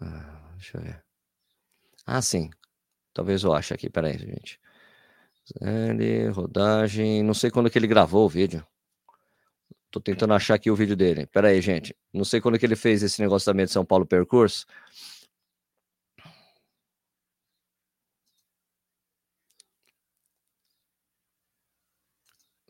Ah, 0.00 0.50
deixa 0.54 0.78
eu 0.78 0.82
ver. 0.82 1.04
Ah, 2.06 2.22
sim. 2.22 2.48
Talvez 3.12 3.44
eu 3.44 3.52
ache 3.52 3.74
aqui. 3.74 3.90
Peraí, 3.90 4.18
gente. 4.18 4.58
Ele, 5.60 6.28
rodagem. 6.28 7.22
Não 7.22 7.34
sei 7.34 7.50
quando 7.50 7.70
que 7.70 7.78
ele 7.78 7.86
gravou 7.86 8.24
o 8.26 8.28
vídeo. 8.28 8.66
Tô 9.90 10.00
tentando 10.00 10.34
achar 10.34 10.54
aqui 10.54 10.70
o 10.70 10.76
vídeo 10.76 10.96
dele. 10.96 11.26
Pera 11.26 11.48
aí, 11.48 11.60
gente. 11.60 11.96
Não 12.12 12.24
sei 12.24 12.40
quando 12.40 12.58
que 12.58 12.66
ele 12.66 12.76
fez 12.76 13.02
esse 13.02 13.20
negócio 13.22 13.46
também 13.46 13.66
de 13.66 13.72
São 13.72 13.84
Paulo 13.84 14.06
Percurso. 14.06 14.66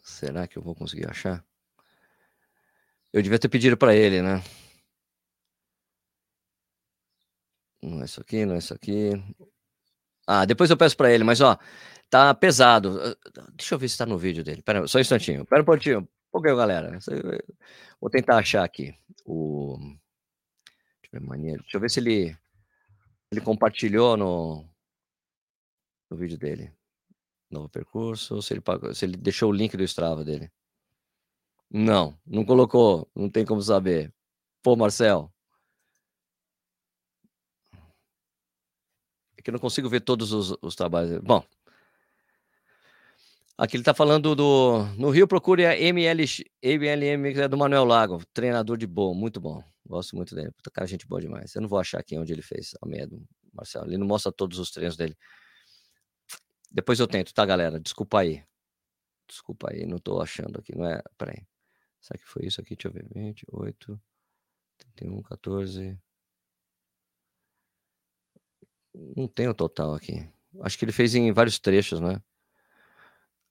Será 0.02 0.46
que 0.46 0.58
eu 0.58 0.62
vou 0.62 0.74
conseguir 0.74 1.08
achar? 1.08 1.44
Eu 3.12 3.22
devia 3.22 3.38
ter 3.38 3.48
pedido 3.48 3.76
para 3.76 3.94
ele, 3.94 4.20
né? 4.20 4.42
Não 7.82 8.02
é 8.02 8.04
isso 8.04 8.20
aqui, 8.20 8.44
não 8.44 8.54
é 8.54 8.58
isso 8.58 8.74
aqui. 8.74 9.12
Ah, 10.26 10.44
depois 10.44 10.70
eu 10.70 10.76
peço 10.76 10.96
para 10.96 11.12
ele, 11.12 11.24
mas 11.24 11.40
ó, 11.40 11.58
tá 12.10 12.34
pesado. 12.34 12.98
Deixa 13.54 13.74
eu 13.74 13.78
ver 13.78 13.88
se 13.88 13.98
tá 13.98 14.06
no 14.06 14.18
vídeo 14.18 14.44
dele. 14.44 14.62
Pera, 14.62 14.86
só 14.86 14.98
um 14.98 15.00
instantinho. 15.00 15.44
Pera 15.44 15.62
um 15.62 15.64
pouquinho. 15.64 16.08
Pouquinho, 16.30 16.56
galera. 16.56 16.98
Vou 18.00 18.10
tentar 18.10 18.38
achar 18.38 18.64
aqui 18.64 18.96
o. 19.24 19.78
Deixa 21.12 21.76
eu 21.76 21.80
ver 21.80 21.90
se 21.90 22.00
ele 22.00 22.36
ele 23.30 23.40
compartilhou 23.40 24.16
no 24.16 24.64
no 26.10 26.16
vídeo 26.16 26.38
dele. 26.38 26.72
Novo 27.50 27.68
percurso, 27.68 28.42
se 28.42 28.54
ele 28.54 28.60
pagou, 28.60 28.94
se 28.94 29.04
ele 29.04 29.16
deixou 29.16 29.50
o 29.50 29.52
link 29.52 29.76
do 29.76 29.84
Strava 29.84 30.24
dele. 30.24 30.50
Não, 31.70 32.18
não 32.26 32.44
colocou, 32.44 33.10
não 33.14 33.28
tem 33.28 33.44
como 33.44 33.60
saber. 33.60 34.12
Pô, 34.62 34.76
Marcel. 34.76 35.32
É 39.36 39.42
que 39.42 39.50
eu 39.50 39.52
não 39.52 39.60
consigo 39.60 39.88
ver 39.88 40.00
todos 40.00 40.32
os, 40.32 40.56
os 40.62 40.74
trabalhos. 40.74 41.20
Bom, 41.20 41.44
Aqui 43.56 43.76
ele 43.76 43.82
está 43.82 43.94
falando 43.94 44.34
do. 44.34 44.84
No 44.98 45.10
Rio, 45.10 45.28
procure 45.28 45.64
a 45.64 45.78
ML, 45.78 46.24
MLM 46.60 47.40
é 47.40 47.48
do 47.48 47.56
Manuel 47.56 47.84
Lago, 47.84 48.20
treinador 48.32 48.76
de 48.76 48.86
bom, 48.86 49.14
muito 49.14 49.40
bom. 49.40 49.62
Gosto 49.86 50.16
muito 50.16 50.34
dele. 50.34 50.50
Puta, 50.50 50.70
cara, 50.72 50.86
gente 50.88 51.06
boa 51.06 51.20
demais. 51.20 51.54
Eu 51.54 51.62
não 51.62 51.68
vou 51.68 51.78
achar 51.78 52.00
aqui 52.00 52.18
onde 52.18 52.32
ele 52.32 52.42
fez 52.42 52.72
a 52.82 52.86
meia 52.86 53.06
do 53.06 53.24
Marcelo. 53.52 53.86
Ele 53.86 53.98
não 53.98 54.06
mostra 54.06 54.32
todos 54.32 54.58
os 54.58 54.70
treinos 54.72 54.96
dele. 54.96 55.16
Depois 56.70 56.98
eu 56.98 57.06
tento, 57.06 57.32
tá, 57.32 57.46
galera? 57.46 57.78
Desculpa 57.78 58.20
aí. 58.20 58.44
Desculpa 59.28 59.70
aí, 59.70 59.86
não 59.86 59.98
tô 59.98 60.20
achando 60.20 60.58
aqui. 60.58 60.76
Não 60.76 60.86
é. 60.86 61.00
Peraí. 61.16 61.46
Será 62.00 62.18
que 62.18 62.26
foi 62.26 62.46
isso 62.46 62.60
aqui? 62.60 62.74
Deixa 62.74 62.88
eu 62.88 62.92
ver. 62.92 63.06
28, 63.14 64.00
31, 64.78 65.22
14. 65.22 65.98
Não 69.16 69.28
tem 69.28 69.48
o 69.48 69.54
total 69.54 69.94
aqui. 69.94 70.28
Acho 70.60 70.78
que 70.78 70.84
ele 70.84 70.92
fez 70.92 71.14
em 71.14 71.32
vários 71.32 71.58
trechos, 71.58 72.00
né? 72.00 72.20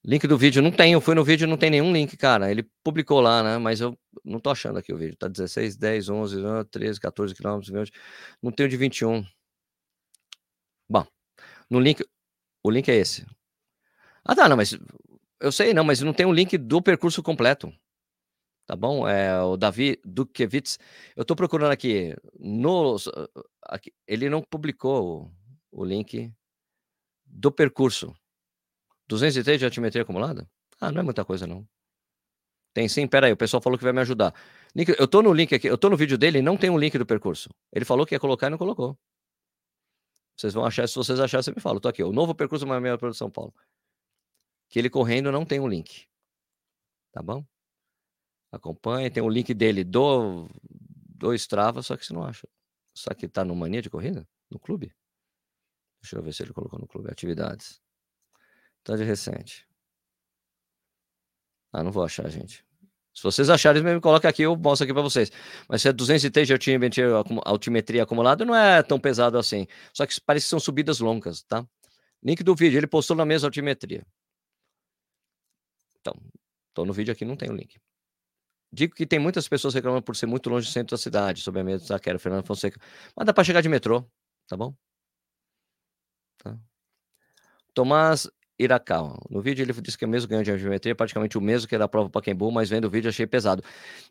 Link 0.05 0.27
do 0.27 0.37
vídeo 0.37 0.61
não 0.61 0.71
tem, 0.71 0.93
eu 0.93 1.01
fui 1.01 1.15
no 1.15 1.23
vídeo 1.23 1.47
não 1.47 1.55
tem 1.57 1.69
nenhum 1.69 1.93
link, 1.93 2.17
cara. 2.17 2.51
Ele 2.51 2.63
publicou 2.83 3.21
lá, 3.21 3.41
né? 3.41 3.57
Mas 3.57 3.79
eu 3.79 3.97
não 4.23 4.39
tô 4.39 4.49
achando 4.49 4.77
aqui 4.79 4.93
o 4.93 4.97
vídeo. 4.97 5.15
Tá 5.15 5.29
16, 5.29 5.77
10, 5.77 6.09
11, 6.09 6.35
13, 6.69 6.99
14 6.99 7.33
quilômetros, 7.33 7.71
20. 7.71 7.91
Não 8.41 8.51
tem 8.51 8.65
o 8.65 8.69
de 8.69 8.75
21. 8.75 9.25
Bom, 10.89 11.05
no 11.69 11.79
link, 11.79 12.05
o 12.63 12.69
link 12.69 12.89
é 12.89 12.95
esse. 12.95 13.25
Ah, 14.25 14.35
tá, 14.35 14.49
não, 14.49 14.57
mas 14.57 14.77
eu 15.39 15.51
sei, 15.51 15.73
não, 15.73 15.83
mas 15.83 16.01
não 16.01 16.13
tem 16.13 16.25
o 16.25 16.29
um 16.29 16.33
link 16.33 16.57
do 16.57 16.81
percurso 16.81 17.23
completo. 17.23 17.73
Tá 18.65 18.75
bom? 18.75 19.07
É 19.07 19.41
o 19.41 19.57
Davi 19.57 19.99
Dukevitz. 20.05 20.79
Eu 21.15 21.25
tô 21.25 21.35
procurando 21.35 21.71
aqui 21.71 22.15
no 22.39 22.97
aqui, 23.63 23.93
ele 24.07 24.29
não 24.29 24.41
publicou 24.41 25.31
o, 25.71 25.81
o 25.81 25.85
link 25.85 26.31
do 27.25 27.51
percurso. 27.51 28.15
203 29.07 29.59
de 29.59 29.65
altimetria 29.65 30.01
acumulada? 30.03 30.47
Ah, 30.79 30.91
não 30.91 31.01
é 31.01 31.03
muita 31.03 31.23
coisa, 31.23 31.47
não. 31.47 31.67
Tem 32.73 32.89
sim, 32.89 33.07
pera 33.07 33.27
aí, 33.27 33.33
o 33.33 33.37
pessoal 33.37 33.61
falou 33.61 33.77
que 33.77 33.83
vai 33.83 33.93
me 33.93 34.01
ajudar. 34.01 34.33
Link, 34.75 34.89
eu 34.97 35.07
tô 35.07 35.21
no 35.21 35.31
link 35.31 35.53
aqui, 35.53 35.67
eu 35.67 35.77
tô 35.77 35.89
no 35.89 35.95
vídeo 35.95 36.17
dele 36.17 36.39
e 36.39 36.41
não 36.41 36.57
tem 36.57 36.69
um 36.69 36.77
link 36.77 36.97
do 36.97 37.05
percurso. 37.05 37.49
Ele 37.71 37.85
falou 37.85 38.05
que 38.05 38.15
ia 38.15 38.19
colocar 38.19 38.47
e 38.47 38.49
não 38.49 38.57
colocou. 38.57 38.97
Vocês 40.35 40.53
vão 40.53 40.65
achar, 40.65 40.87
se 40.87 40.95
vocês 40.95 41.19
acharem, 41.19 41.43
você 41.43 41.51
me 41.51 41.61
fala. 41.61 41.77
Eu 41.77 41.81
tô 41.81 41.87
aqui, 41.87 42.03
o 42.03 42.11
novo 42.11 42.33
percurso 42.33 42.65
mais 42.65 42.81
meia 42.81 42.97
para 42.97 43.13
São 43.13 43.29
Paulo. 43.29 43.53
Que 44.69 44.79
ele 44.79 44.89
correndo 44.89 45.31
não 45.31 45.45
tem 45.45 45.59
um 45.59 45.67
link. 45.67 46.07
Tá 47.11 47.21
bom? 47.21 47.45
Acompanhe, 48.51 49.11
tem 49.11 49.21
o 49.21 49.27
um 49.27 49.29
link 49.29 49.53
dele 49.53 49.83
do, 49.83 50.49
do 51.15 51.33
Strava, 51.35 51.83
só 51.83 51.95
que 51.95 52.05
você 52.05 52.13
não 52.13 52.23
acha. 52.23 52.47
Só 52.95 53.13
que 53.13 53.27
tá 53.27 53.45
no 53.45 53.55
Mania 53.55 53.81
de 53.81 53.89
Corrida? 53.89 54.27
No 54.49 54.59
clube? 54.59 54.95
Deixa 56.01 56.17
eu 56.17 56.23
ver 56.23 56.33
se 56.33 56.43
ele 56.43 56.53
colocou 56.53 56.79
no 56.79 56.87
clube. 56.87 57.11
Atividades. 57.11 57.83
Tá 58.84 58.96
de 58.96 59.04
recente. 59.04 59.67
Ah, 61.72 61.84
não 61.84 61.91
vou 61.91 62.04
achar, 62.04 62.30
gente. 62.30 62.65
Se 63.13 63.22
vocês 63.24 63.50
acharem, 63.50 63.84
me 63.84 64.02
coloca 64.02 64.28
aqui, 64.28 64.41
eu 64.41 64.56
mostro 64.56 64.86
aqui 64.86 64.93
para 64.93 65.02
vocês. 65.02 65.32
Mas 65.69 65.82
se 65.82 65.88
é 65.88 65.93
203 65.93 66.48
de 66.48 66.54
altimetria, 66.54 67.08
altimetria 67.46 68.04
acumulada, 68.04 68.43
não 68.43 68.56
é 68.56 68.82
tão 68.82 69.00
pesado 69.00 69.38
assim. 69.38 69.67
Só 69.93 70.06
que 70.06 70.19
parece 70.22 70.46
que 70.46 70.50
são 70.50 70.60
subidas 70.60 71.00
longas, 71.00 71.43
tá? 71.43 71.65
Link 72.24 72.43
do 72.43 72.56
vídeo, 72.56 72.78
ele 72.78 72.88
postou 72.88 73.15
na 73.15 73.26
mesma 73.26 73.48
altimetria. 73.48 74.06
Então, 76.00 76.13
tô 76.74 76.86
no 76.86 76.93
vídeo 76.93 77.12
aqui, 77.12 77.24
não 77.24 77.36
tem 77.36 77.50
o 77.50 77.54
link. 77.54 77.80
Digo 78.72 78.96
que 78.96 79.06
tem 79.06 79.19
muitas 79.19 79.48
pessoas 79.48 79.74
reclamando 79.74 80.04
por 80.04 80.15
ser 80.15 80.26
muito 80.26 80.50
longe 80.50 80.67
do 80.67 80.72
centro 80.72 80.96
da 80.96 81.02
cidade, 81.02 81.41
sobre 81.41 81.62
a 81.62 81.63
mesa 81.63 81.88
da 81.88 82.00
Quero, 82.00 82.19
Fernando 82.19 82.46
Fonseca. 82.46 82.80
Mas 83.15 83.26
dá 83.26 83.34
para 83.34 83.43
chegar 83.43 83.62
de 83.62 83.69
metrô, 83.69 84.04
tá 84.48 84.58
bom? 84.58 84.76
Tá. 86.38 86.58
Tomás 87.74 88.28
Iracá. 88.63 89.02
No 89.30 89.41
vídeo 89.41 89.63
ele 89.63 89.73
disse 89.82 89.97
que 89.97 90.04
é 90.04 90.08
o 90.08 90.10
mesmo 90.10 90.30
ganho 90.30 90.43
de 90.43 90.58
geometria, 90.58 90.95
praticamente 90.95 91.38
o 91.38 91.41
mesmo 91.41 91.67
que 91.67 91.76
é 91.76 91.78
da 91.78 91.88
prova 91.88 92.10
Paquembu, 92.10 92.52
mas 92.52 92.69
vendo 92.69 92.86
o 92.86 92.89
vídeo 92.89 93.10
achei 93.10 93.28
pesado. 93.28 93.63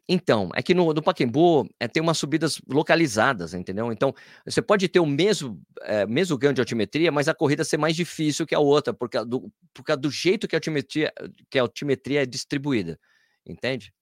Então, 0.09 0.51
é 0.55 0.63
que 0.63 0.75
no, 0.75 0.93
no 0.93 1.03
Paquembu 1.03 1.69
é, 1.79 1.89
tem 1.89 2.03
umas 2.03 2.19
subidas 2.19 2.61
localizadas, 2.69 3.55
entendeu? 3.55 3.93
Então, 3.93 4.15
você 4.45 4.63
pode 4.63 4.89
ter 4.89 5.01
o 5.01 5.07
mesmo, 5.07 5.61
é, 5.83 6.07
mesmo 6.07 6.37
ganho 6.39 6.55
de 6.55 6.61
altimetria, 6.61 7.11
mas 7.11 7.29
a 7.29 7.35
corrida 7.35 7.65
ser 7.65 7.77
mais 7.77 7.97
difícil 7.97 8.47
que 8.47 8.55
a 8.55 8.61
outra, 8.61 8.93
por 8.93 9.09
causa 9.09 9.29
do, 9.29 9.53
por 9.73 9.83
causa 9.85 10.01
do 10.01 10.11
jeito 10.11 10.47
que 10.49 10.55
a, 10.55 10.59
altimetria, 10.59 11.13
que 11.51 11.59
a 11.59 11.63
altimetria 11.63 12.23
é 12.23 12.27
distribuída, 12.27 12.99
entende? 13.47 13.93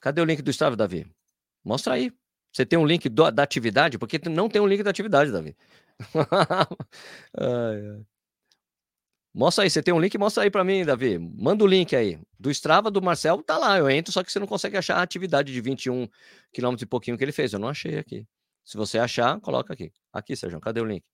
Cadê 0.00 0.20
o 0.20 0.24
link 0.24 0.42
do 0.42 0.50
Strava, 0.50 0.76
Davi? 0.76 1.06
Mostra 1.64 1.94
aí. 1.94 2.12
Você 2.52 2.64
tem 2.64 2.78
um 2.78 2.86
link 2.86 3.08
do, 3.08 3.30
da 3.30 3.42
atividade? 3.42 3.98
Porque 3.98 4.18
não 4.28 4.48
tem 4.48 4.60
um 4.60 4.66
link 4.66 4.82
da 4.82 4.90
atividade, 4.90 5.30
Davi. 5.30 5.56
ai, 7.36 7.88
ai. 7.90 8.06
Mostra 9.34 9.64
aí, 9.64 9.70
você 9.70 9.82
tem 9.82 9.94
um 9.94 10.00
link? 10.00 10.16
Mostra 10.18 10.42
aí 10.42 10.50
para 10.50 10.64
mim, 10.64 10.84
Davi. 10.84 11.18
Manda 11.18 11.62
o 11.62 11.66
link 11.66 11.94
aí. 11.94 12.18
Do 12.38 12.50
Strava 12.50 12.90
do 12.90 13.00
Marcel, 13.00 13.42
tá 13.42 13.58
lá. 13.58 13.78
Eu 13.78 13.88
entro, 13.88 14.12
só 14.12 14.22
que 14.22 14.32
você 14.32 14.38
não 14.38 14.46
consegue 14.46 14.76
achar 14.76 14.96
a 14.96 15.02
atividade 15.02 15.52
de 15.52 15.60
21 15.60 16.08
quilômetros 16.52 16.82
e 16.82 16.86
pouquinho 16.86 17.16
que 17.16 17.24
ele 17.24 17.32
fez. 17.32 17.52
Eu 17.52 17.58
não 17.58 17.68
achei 17.68 17.98
aqui. 17.98 18.26
Se 18.64 18.76
você 18.76 18.98
achar, 18.98 19.40
coloca 19.40 19.72
aqui. 19.72 19.92
Aqui, 20.12 20.34
Sérgio, 20.36 20.60
cadê 20.60 20.80
o 20.80 20.84
link? 20.84 21.04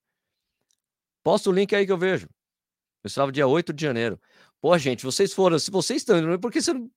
Posta 1.23 1.49
o 1.49 1.53
link 1.53 1.75
aí 1.75 1.85
que 1.85 1.91
eu 1.91 1.97
vejo. 1.97 2.27
Eu 3.03 3.07
estava 3.07 3.31
dia 3.31 3.47
8 3.47 3.71
de 3.73 3.83
janeiro. 3.83 4.19
Pô, 4.61 4.77
gente, 4.77 5.03
vocês 5.03 5.33
foram. 5.33 5.59
Se 5.59 5.69
vocês 5.69 6.01
estão, 6.01 6.39
por 6.39 6.51
que 6.51 6.61
você 6.61 6.73
não 6.73 6.89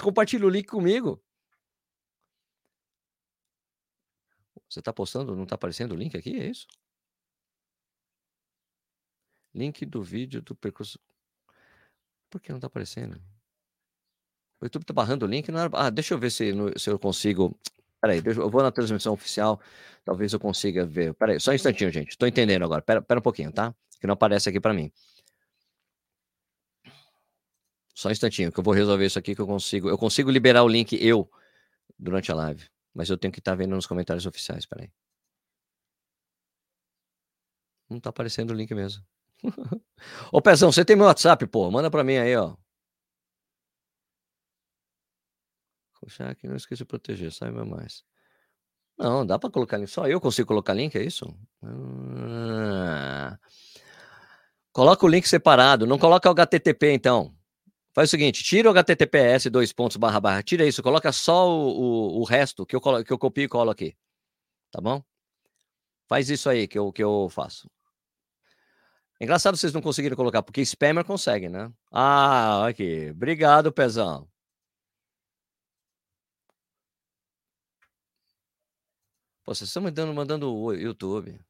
compartilha 0.00 0.46
o 0.46 0.50
link 0.50 0.66
comigo? 0.66 1.20
Você 4.68 4.80
está 4.80 4.92
postando? 4.92 5.34
Não 5.34 5.44
está 5.44 5.54
aparecendo 5.56 5.92
o 5.92 5.96
link 5.96 6.16
aqui? 6.16 6.38
É 6.38 6.46
isso? 6.46 6.66
Link 9.54 9.84
do 9.86 10.02
vídeo 10.02 10.42
do 10.42 10.54
percurso. 10.54 10.98
Por 12.30 12.40
que 12.40 12.50
não 12.50 12.58
está 12.58 12.66
aparecendo? 12.66 13.20
O 14.60 14.64
YouTube 14.66 14.82
está 14.82 14.92
barrando 14.92 15.24
o 15.24 15.28
link. 15.28 15.50
Não 15.50 15.60
era... 15.60 15.70
Ah, 15.72 15.90
deixa 15.90 16.14
eu 16.14 16.18
ver 16.18 16.30
se, 16.30 16.52
se 16.76 16.90
eu 16.90 16.98
consigo. 16.98 17.58
Peraí, 18.00 18.22
eu 18.24 18.50
vou 18.50 18.62
na 18.62 18.70
transmissão 18.70 19.12
oficial. 19.12 19.60
Talvez 20.04 20.32
eu 20.32 20.40
consiga 20.40 20.84
ver. 20.84 21.14
Peraí, 21.14 21.40
só 21.40 21.50
um 21.50 21.54
instantinho, 21.54 21.90
gente. 21.90 22.10
Estou 22.10 22.28
entendendo 22.28 22.64
agora. 22.64 22.82
Pera, 22.82 23.02
pera 23.02 23.20
um 23.20 23.22
pouquinho, 23.22 23.52
tá? 23.52 23.74
Que 24.00 24.06
não 24.06 24.14
aparece 24.14 24.48
aqui 24.48 24.60
para 24.60 24.74
mim. 24.74 24.92
Só 27.94 28.08
um 28.08 28.12
instantinho, 28.12 28.52
que 28.52 28.60
eu 28.60 28.64
vou 28.64 28.74
resolver 28.74 29.06
isso 29.06 29.18
aqui 29.18 29.34
que 29.34 29.40
eu 29.40 29.46
consigo. 29.46 29.88
Eu 29.88 29.98
consigo 29.98 30.30
liberar 30.30 30.62
o 30.62 30.68
link 30.68 30.92
eu 31.04 31.28
durante 31.98 32.30
a 32.30 32.34
live. 32.34 32.68
Mas 32.94 33.10
eu 33.10 33.18
tenho 33.18 33.32
que 33.32 33.40
estar 33.40 33.52
tá 33.52 33.56
vendo 33.56 33.74
nos 33.74 33.86
comentários 33.86 34.26
oficiais. 34.26 34.66
Peraí. 34.66 34.90
Não 37.88 37.98
tá 37.98 38.10
aparecendo 38.10 38.50
o 38.50 38.54
link 38.54 38.72
mesmo. 38.74 39.04
Ô, 40.32 40.40
Pezão, 40.40 40.72
você 40.72 40.84
tem 40.84 40.96
meu 40.96 41.06
WhatsApp, 41.06 41.46
pô? 41.46 41.70
Manda 41.70 41.90
pra 41.90 42.04
mim 42.04 42.16
aí, 42.16 42.36
ó. 42.36 42.56
Puxa, 46.00 46.28
aqui 46.28 46.46
não 46.46 46.56
esqueça 46.56 46.84
de 46.84 46.84
proteger, 46.84 47.32
saiba 47.32 47.64
mais. 47.64 48.04
Não, 48.98 49.24
dá 49.24 49.38
para 49.38 49.50
colocar 49.50 49.78
link. 49.78 49.88
Só 49.88 50.06
eu 50.08 50.20
consigo 50.20 50.48
colocar 50.48 50.74
link, 50.74 50.96
é 50.96 51.02
isso? 51.02 51.26
Ah. 51.62 53.38
Coloca 54.72 55.04
o 55.04 55.08
link 55.08 55.26
separado, 55.28 55.86
não 55.86 55.98
coloca 55.98 56.28
o 56.28 56.32
HTTP 56.32 56.92
então. 56.92 57.34
Faz 57.94 58.08
o 58.08 58.12
seguinte, 58.12 58.44
tira 58.44 58.68
o 58.68 58.72
HTTPS 58.72 59.50
dois 59.50 59.72
pontos 59.72 59.96
barra 59.96 60.20
barra, 60.20 60.42
tira 60.42 60.64
isso, 60.64 60.82
coloca 60.82 61.10
só 61.10 61.48
o, 61.48 62.18
o, 62.18 62.20
o 62.20 62.24
resto 62.24 62.64
que 62.64 62.76
eu, 62.76 62.80
colo, 62.80 63.02
que 63.04 63.12
eu 63.12 63.18
copio 63.18 63.44
e 63.44 63.48
colo 63.48 63.70
aqui. 63.70 63.96
Tá 64.70 64.80
bom? 64.80 65.02
Faz 66.08 66.30
isso 66.30 66.48
aí 66.48 66.68
que 66.68 66.78
eu, 66.78 66.92
que 66.92 67.02
eu 67.02 67.28
faço. 67.28 67.68
Engraçado 69.20 69.56
vocês 69.56 69.72
não 69.72 69.80
conseguiram 69.82 70.16
colocar, 70.16 70.42
porque 70.42 70.60
spammer 70.62 71.04
consegue, 71.04 71.48
né? 71.48 71.72
Ah, 71.90 72.66
aqui. 72.66 73.10
Obrigado, 73.10 73.72
Pezão. 73.72 74.28
Pô, 79.44 79.54
vocês 79.54 79.68
estão 79.68 79.82
mandando, 79.82 80.14
mandando 80.14 80.54
o 80.54 80.72
YouTube. 80.72 81.40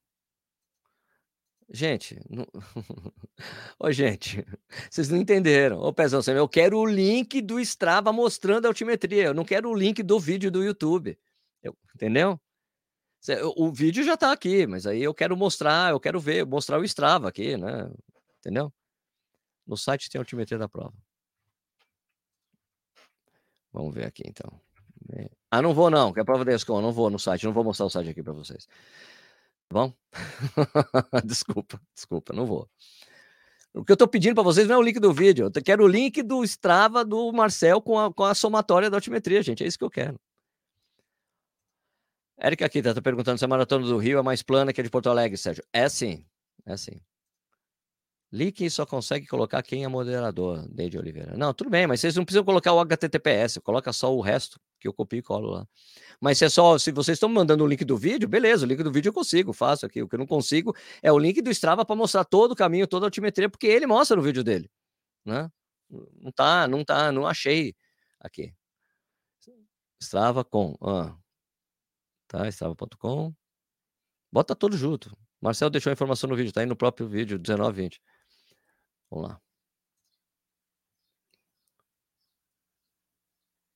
Gente, 1.70 2.18
não... 2.30 2.46
Ô, 3.78 3.92
gente, 3.92 4.44
vocês 4.90 5.08
não 5.10 5.18
entenderam. 5.18 5.78
Ô, 5.80 5.92
Pezão, 5.92 6.20
eu 6.34 6.48
quero 6.48 6.78
o 6.78 6.86
link 6.86 7.42
do 7.42 7.60
Strava 7.60 8.12
mostrando 8.12 8.64
a 8.64 8.68
altimetria. 8.68 9.24
Eu 9.24 9.34
não 9.34 9.44
quero 9.44 9.68
o 9.68 9.74
link 9.74 10.02
do 10.02 10.18
vídeo 10.18 10.50
do 10.50 10.62
YouTube. 10.64 11.18
Eu... 11.62 11.76
Entendeu? 11.94 12.40
O 13.56 13.72
vídeo 13.72 14.04
já 14.04 14.14
está 14.14 14.32
aqui, 14.32 14.66
mas 14.66 14.86
aí 14.86 15.02
eu 15.02 15.12
quero 15.12 15.36
mostrar, 15.36 15.90
eu 15.90 16.00
quero 16.00 16.20
ver, 16.20 16.46
mostrar 16.46 16.78
o 16.78 16.84
Strava 16.84 17.28
aqui, 17.28 17.56
né? 17.56 17.90
Entendeu? 18.38 18.72
No 19.66 19.76
site 19.76 20.08
tem 20.08 20.18
a 20.18 20.22
altimetria 20.22 20.56
da 20.56 20.68
prova. 20.68 20.94
Vamos 23.72 23.94
ver 23.94 24.06
aqui 24.06 24.22
então. 24.26 24.60
Ah, 25.50 25.62
não 25.62 25.74
vou 25.74 25.90
não, 25.90 26.12
que 26.12 26.20
é 26.20 26.22
a 26.22 26.24
prova 26.24 26.44
da 26.44 26.54
ESCOM, 26.54 26.80
não 26.80 26.92
vou 26.92 27.10
no 27.10 27.18
site, 27.18 27.44
não 27.44 27.52
vou 27.52 27.64
mostrar 27.64 27.86
o 27.86 27.90
site 27.90 28.10
aqui 28.10 28.22
para 28.22 28.32
vocês. 28.32 28.66
Tá 29.68 29.74
bom? 29.74 29.92
desculpa, 31.24 31.80
desculpa, 31.94 32.32
não 32.34 32.46
vou. 32.46 32.68
O 33.74 33.84
que 33.84 33.92
eu 33.92 33.94
estou 33.94 34.08
pedindo 34.08 34.34
para 34.34 34.44
vocês 34.44 34.66
não 34.66 34.76
é 34.76 34.78
o 34.78 34.82
link 34.82 34.98
do 34.98 35.12
vídeo, 35.12 35.50
eu 35.54 35.62
quero 35.62 35.84
o 35.84 35.88
link 35.88 36.22
do 36.22 36.42
Strava 36.44 37.04
do 37.04 37.32
Marcel 37.32 37.80
com 37.80 37.98
a, 37.98 38.12
com 38.12 38.24
a 38.24 38.34
somatória 38.34 38.90
da 38.90 38.96
altimetria, 38.96 39.42
gente, 39.42 39.62
é 39.62 39.66
isso 39.66 39.78
que 39.78 39.84
eu 39.84 39.90
quero. 39.90 40.18
Érica 42.38 42.66
aqui 42.66 42.78
está 42.78 43.00
perguntando 43.02 43.38
se 43.38 43.44
a 43.44 43.48
maratona 43.48 43.84
do 43.84 43.98
Rio 43.98 44.18
é 44.18 44.22
mais 44.22 44.42
plana 44.42 44.72
que 44.72 44.80
a 44.80 44.84
de 44.84 44.90
Porto 44.90 45.10
Alegre, 45.10 45.36
Sérgio. 45.36 45.64
É 45.72 45.88
sim, 45.88 46.24
é 46.64 46.76
sim. 46.76 47.00
Link 48.30 48.68
só 48.68 48.84
consegue 48.84 49.26
colocar 49.26 49.62
quem 49.62 49.84
é 49.84 49.88
moderador, 49.88 50.68
Deide 50.68 50.98
Oliveira. 50.98 51.34
Não, 51.36 51.54
tudo 51.54 51.70
bem, 51.70 51.86
mas 51.86 52.00
vocês 52.00 52.14
não 52.14 52.24
precisam 52.24 52.44
colocar 52.44 52.74
o 52.74 52.80
HTTPS, 52.80 53.58
coloca 53.60 53.90
só 53.92 54.14
o 54.14 54.20
resto 54.20 54.60
que 54.78 54.86
eu 54.86 54.92
copio 54.92 55.18
e 55.18 55.22
colo 55.22 55.50
lá. 55.50 55.66
Mas 56.20 56.38
se 56.38 56.44
é 56.44 56.48
só, 56.50 56.76
se 56.78 56.92
vocês 56.92 57.16
estão 57.16 57.28
mandando 57.28 57.64
o 57.64 57.66
link 57.66 57.84
do 57.84 57.96
vídeo, 57.96 58.28
beleza, 58.28 58.66
o 58.66 58.68
link 58.68 58.82
do 58.82 58.92
vídeo 58.92 59.08
eu 59.08 59.14
consigo, 59.14 59.52
faço 59.54 59.86
aqui. 59.86 60.02
O 60.02 60.08
que 60.08 60.14
eu 60.14 60.18
não 60.18 60.26
consigo 60.26 60.76
é 61.02 61.10
o 61.10 61.18
link 61.18 61.40
do 61.40 61.50
Strava 61.50 61.86
para 61.86 61.96
mostrar 61.96 62.24
todo 62.24 62.52
o 62.52 62.56
caminho, 62.56 62.86
toda 62.86 63.06
a 63.06 63.08
altimetria, 63.08 63.48
porque 63.48 63.66
ele 63.66 63.86
mostra 63.86 64.14
no 64.14 64.22
vídeo 64.22 64.44
dele, 64.44 64.70
né? 65.24 65.50
Não 66.20 66.30
tá, 66.30 66.68
não 66.68 66.84
tá, 66.84 67.10
não 67.10 67.26
achei 67.26 67.74
aqui. 68.20 68.52
Strava 70.00 70.44
com, 70.44 70.76
ah, 70.82 71.16
tá? 72.28 72.46
Strava.com. 72.48 73.34
Bota 74.30 74.54
tudo 74.54 74.76
junto. 74.76 75.16
Marcel 75.40 75.70
deixou 75.70 75.90
a 75.90 75.94
informação 75.94 76.28
no 76.28 76.36
vídeo, 76.36 76.52
tá 76.52 76.60
aí 76.60 76.66
no 76.66 76.76
próprio 76.76 77.08
vídeo, 77.08 77.38
1920. 77.38 78.00
Vamos 79.10 79.28
lá. 79.28 79.40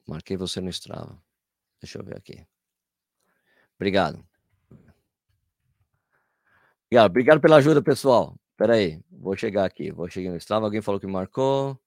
Marquei 0.06 0.36
você 0.36 0.60
no 0.60 0.68
Strava. 0.70 1.20
Deixa 1.80 1.98
eu 1.98 2.04
ver 2.04 2.16
aqui. 2.16 2.46
Obrigado. 3.76 4.24
Obrigado, 6.86 7.10
obrigado 7.10 7.40
pela 7.40 7.56
ajuda, 7.56 7.82
pessoal. 7.82 8.36
Espera 8.50 8.74
aí, 8.74 9.02
vou 9.10 9.36
chegar 9.36 9.64
aqui. 9.64 9.90
Vou 9.90 10.08
chegar 10.08 10.30
no 10.30 10.36
Strava. 10.36 10.66
Alguém 10.66 10.82
falou 10.82 11.00
que 11.00 11.06
marcou. 11.06 11.80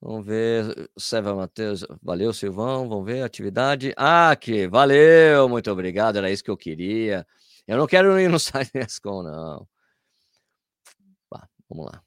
Vamos 0.00 0.26
ver. 0.26 0.90
Seva 0.98 1.34
Matheus. 1.34 1.84
Valeu, 2.02 2.32
Silvão. 2.32 2.88
Vamos 2.88 3.04
ver. 3.04 3.22
Atividade. 3.22 3.92
Ah, 3.96 4.30
aqui. 4.30 4.66
Valeu. 4.66 5.48
Muito 5.48 5.70
obrigado. 5.70 6.16
Era 6.16 6.30
isso 6.30 6.44
que 6.44 6.50
eu 6.50 6.56
queria. 6.56 7.26
Eu 7.66 7.78
não 7.78 7.86
quero 7.86 8.18
ir 8.20 8.28
no 8.28 8.36
ESCOM, 8.74 9.22
não. 9.22 9.68
Bah, 11.30 11.48
vamos 11.68 11.86
lá. 11.86 12.02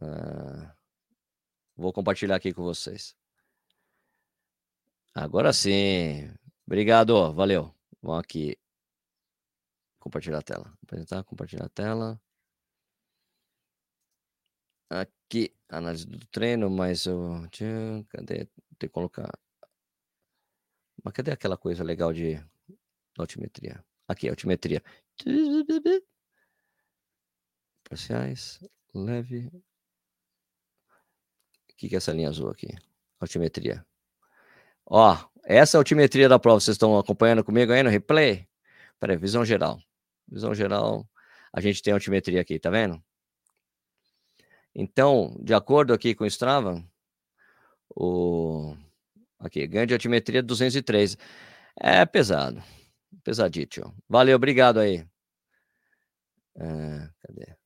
Ah, 0.00 0.74
vou 1.76 1.92
compartilhar 1.92 2.36
aqui 2.36 2.52
com 2.52 2.62
vocês. 2.62 3.16
Agora 5.14 5.52
sim. 5.52 6.30
Obrigado. 6.66 7.32
Valeu. 7.34 7.74
Vamos 8.02 8.20
aqui. 8.20 8.56
Compartilhar 9.98 10.38
a 10.38 10.42
tela. 10.42 10.72
Apresentar, 10.82 11.24
compartilhar 11.24 11.66
a 11.66 11.68
tela. 11.68 12.20
Aqui, 14.90 15.15
análise 15.68 16.06
do 16.06 16.24
treino, 16.26 16.70
mas 16.70 17.06
eu. 17.06 17.46
Cadê? 18.08 18.46
Tem 18.78 18.78
que 18.78 18.88
colocar. 18.88 19.30
Mas 21.02 21.14
cadê 21.14 21.32
aquela 21.32 21.56
coisa 21.56 21.84
legal 21.84 22.12
de 22.12 22.40
altimetria? 23.18 23.84
Aqui, 24.08 24.28
altimetria. 24.28 24.82
Parciais, 27.88 28.60
leve. 28.94 29.46
O 29.46 29.62
que, 31.76 31.88
que 31.88 31.94
é 31.94 31.98
essa 31.98 32.12
linha 32.12 32.28
azul 32.28 32.50
aqui? 32.50 32.68
Altimetria. 33.20 33.86
Ó, 34.84 35.16
essa 35.44 35.78
altimetria 35.78 36.28
da 36.28 36.38
prova, 36.38 36.60
vocês 36.60 36.74
estão 36.74 36.98
acompanhando 36.98 37.44
comigo 37.44 37.72
aí 37.72 37.82
no 37.82 37.90
replay? 37.90 38.46
Peraí, 38.98 39.16
visão 39.16 39.44
geral. 39.44 39.80
Visão 40.28 40.54
geral, 40.54 41.08
a 41.52 41.60
gente 41.60 41.82
tem 41.82 41.92
altimetria 41.92 42.40
aqui, 42.40 42.58
tá 42.58 42.70
vendo? 42.70 43.02
Então, 44.78 45.34
de 45.40 45.54
acordo 45.54 45.94
aqui 45.94 46.14
com 46.14 46.24
o 46.24 46.26
Strava, 46.26 46.84
o 47.96 48.76
aqui, 49.38 49.66
ganho 49.66 49.86
de 49.86 49.94
altimetria 49.94 50.42
203. 50.42 51.16
É 51.80 52.04
pesado. 52.04 52.62
Pesadito. 53.24 53.94
Valeu, 54.08 54.36
obrigado 54.36 54.78
aí. 54.78 55.06
É, 56.58 57.08
cadê? 57.22 57.56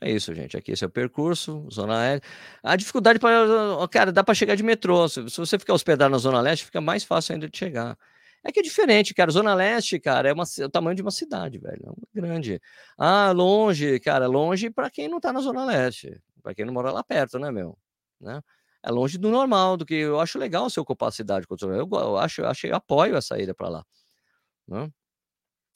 É 0.00 0.10
isso, 0.12 0.32
gente. 0.32 0.56
Aqui 0.56 0.72
esse 0.72 0.84
é 0.84 0.86
o 0.86 0.90
percurso, 0.90 1.68
Zona 1.72 1.98
Leste. 1.98 2.28
A 2.62 2.76
dificuldade 2.76 3.18
para. 3.18 3.88
Cara, 3.88 4.12
dá 4.12 4.22
para 4.22 4.34
chegar 4.34 4.54
de 4.54 4.62
metrô. 4.62 5.08
Se, 5.08 5.20
você 5.22 5.58
ficar 5.58 5.74
hospedado 5.74 6.10
na 6.12 6.18
Zona 6.18 6.40
Leste, 6.40 6.64
fica 6.64 6.80
mais 6.80 7.02
fácil 7.02 7.34
ainda 7.34 7.48
de 7.48 7.58
chegar. 7.58 7.98
É 8.44 8.52
que 8.52 8.60
é 8.60 8.62
diferente, 8.62 9.14
cara. 9.14 9.30
Zona 9.30 9.54
Leste, 9.54 9.98
cara, 9.98 10.28
é, 10.28 10.32
uma, 10.32 10.44
é 10.58 10.64
o 10.64 10.70
tamanho 10.70 10.96
de 10.96 11.02
uma 11.02 11.10
cidade, 11.10 11.58
velho. 11.58 11.94
É 12.14 12.20
grande. 12.20 12.60
Ah, 12.96 13.32
longe, 13.32 13.98
cara, 14.00 14.26
longe 14.26 14.70
para 14.70 14.90
quem 14.90 15.08
não 15.08 15.20
tá 15.20 15.32
na 15.32 15.40
Zona 15.40 15.64
Leste. 15.64 16.20
Para 16.42 16.54
quem 16.54 16.64
não 16.64 16.72
mora 16.72 16.92
lá 16.92 17.02
perto, 17.02 17.38
né, 17.38 17.50
meu? 17.50 17.76
Né? 18.20 18.40
É 18.82 18.90
longe 18.90 19.18
do 19.18 19.30
normal, 19.30 19.76
do 19.76 19.84
que 19.84 19.94
eu 19.94 20.20
acho 20.20 20.38
legal 20.38 20.70
se 20.70 20.78
ocupar 20.80 21.08
a 21.08 21.12
cidade. 21.12 21.46
Eu, 21.50 21.88
eu 21.90 22.16
acho, 22.16 22.42
eu 22.42 22.76
apoio 22.76 23.16
a 23.16 23.22
saída 23.22 23.54
para 23.54 23.68
lá. 23.68 23.86
Né? 24.66 24.90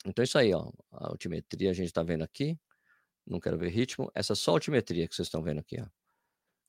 Então, 0.07 0.23
isso 0.23 0.39
aí, 0.39 0.53
ó. 0.55 0.71
A 0.93 1.09
altimetria 1.09 1.71
a 1.71 1.75
gente 1.75 1.93
tá 1.93 2.03
vendo 2.03 2.23
aqui. 2.23 2.59
Não 3.27 3.41
quero 3.41 3.59
ver 3.59 3.69
ritmo. 3.71 4.11
Essa 4.15 4.33
é 4.35 4.37
só 4.37 4.53
altimetria 4.53 5.07
que 5.09 5.15
vocês 5.15 5.27
estão 5.27 5.43
vendo 5.43 5.61
aqui, 5.61 5.81
ó. 5.81 5.87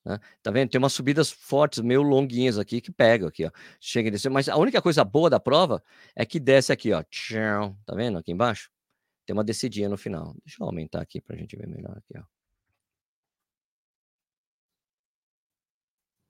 Né? 0.06 0.20
Tá 0.42 0.52
vendo? 0.52 0.70
Tem 0.70 0.80
umas 0.80 0.94
subidas 0.94 1.32
fortes, 1.32 1.80
meio 1.80 2.02
longuinhas 2.02 2.58
aqui, 2.60 2.82
que 2.82 2.92
pegam 2.92 3.28
aqui, 3.28 3.46
ó. 3.46 3.52
Chega 3.80 4.10
a 4.10 4.12
descer. 4.12 4.30
Mas 4.30 4.50
a 4.50 4.58
única 4.58 4.82
coisa 4.82 5.04
boa 5.04 5.30
da 5.30 5.40
prova 5.40 5.82
é 6.16 6.26
que 6.26 6.40
desce 6.40 6.72
aqui, 6.74 6.92
ó. 6.92 7.04
Tá 7.86 7.96
vendo 7.96 8.18
aqui 8.18 8.32
embaixo? 8.32 8.70
Tem 9.26 9.34
uma 9.34 9.44
descidinha 9.44 9.88
no 9.88 9.98
final. 9.98 10.36
Deixa 10.46 10.62
eu 10.62 10.68
aumentar 10.68 11.02
aqui 11.02 11.22
pra 11.22 11.38
gente 11.38 11.56
ver 11.56 11.68
melhor 11.68 11.98
aqui, 11.98 12.18
ó. 12.18 12.24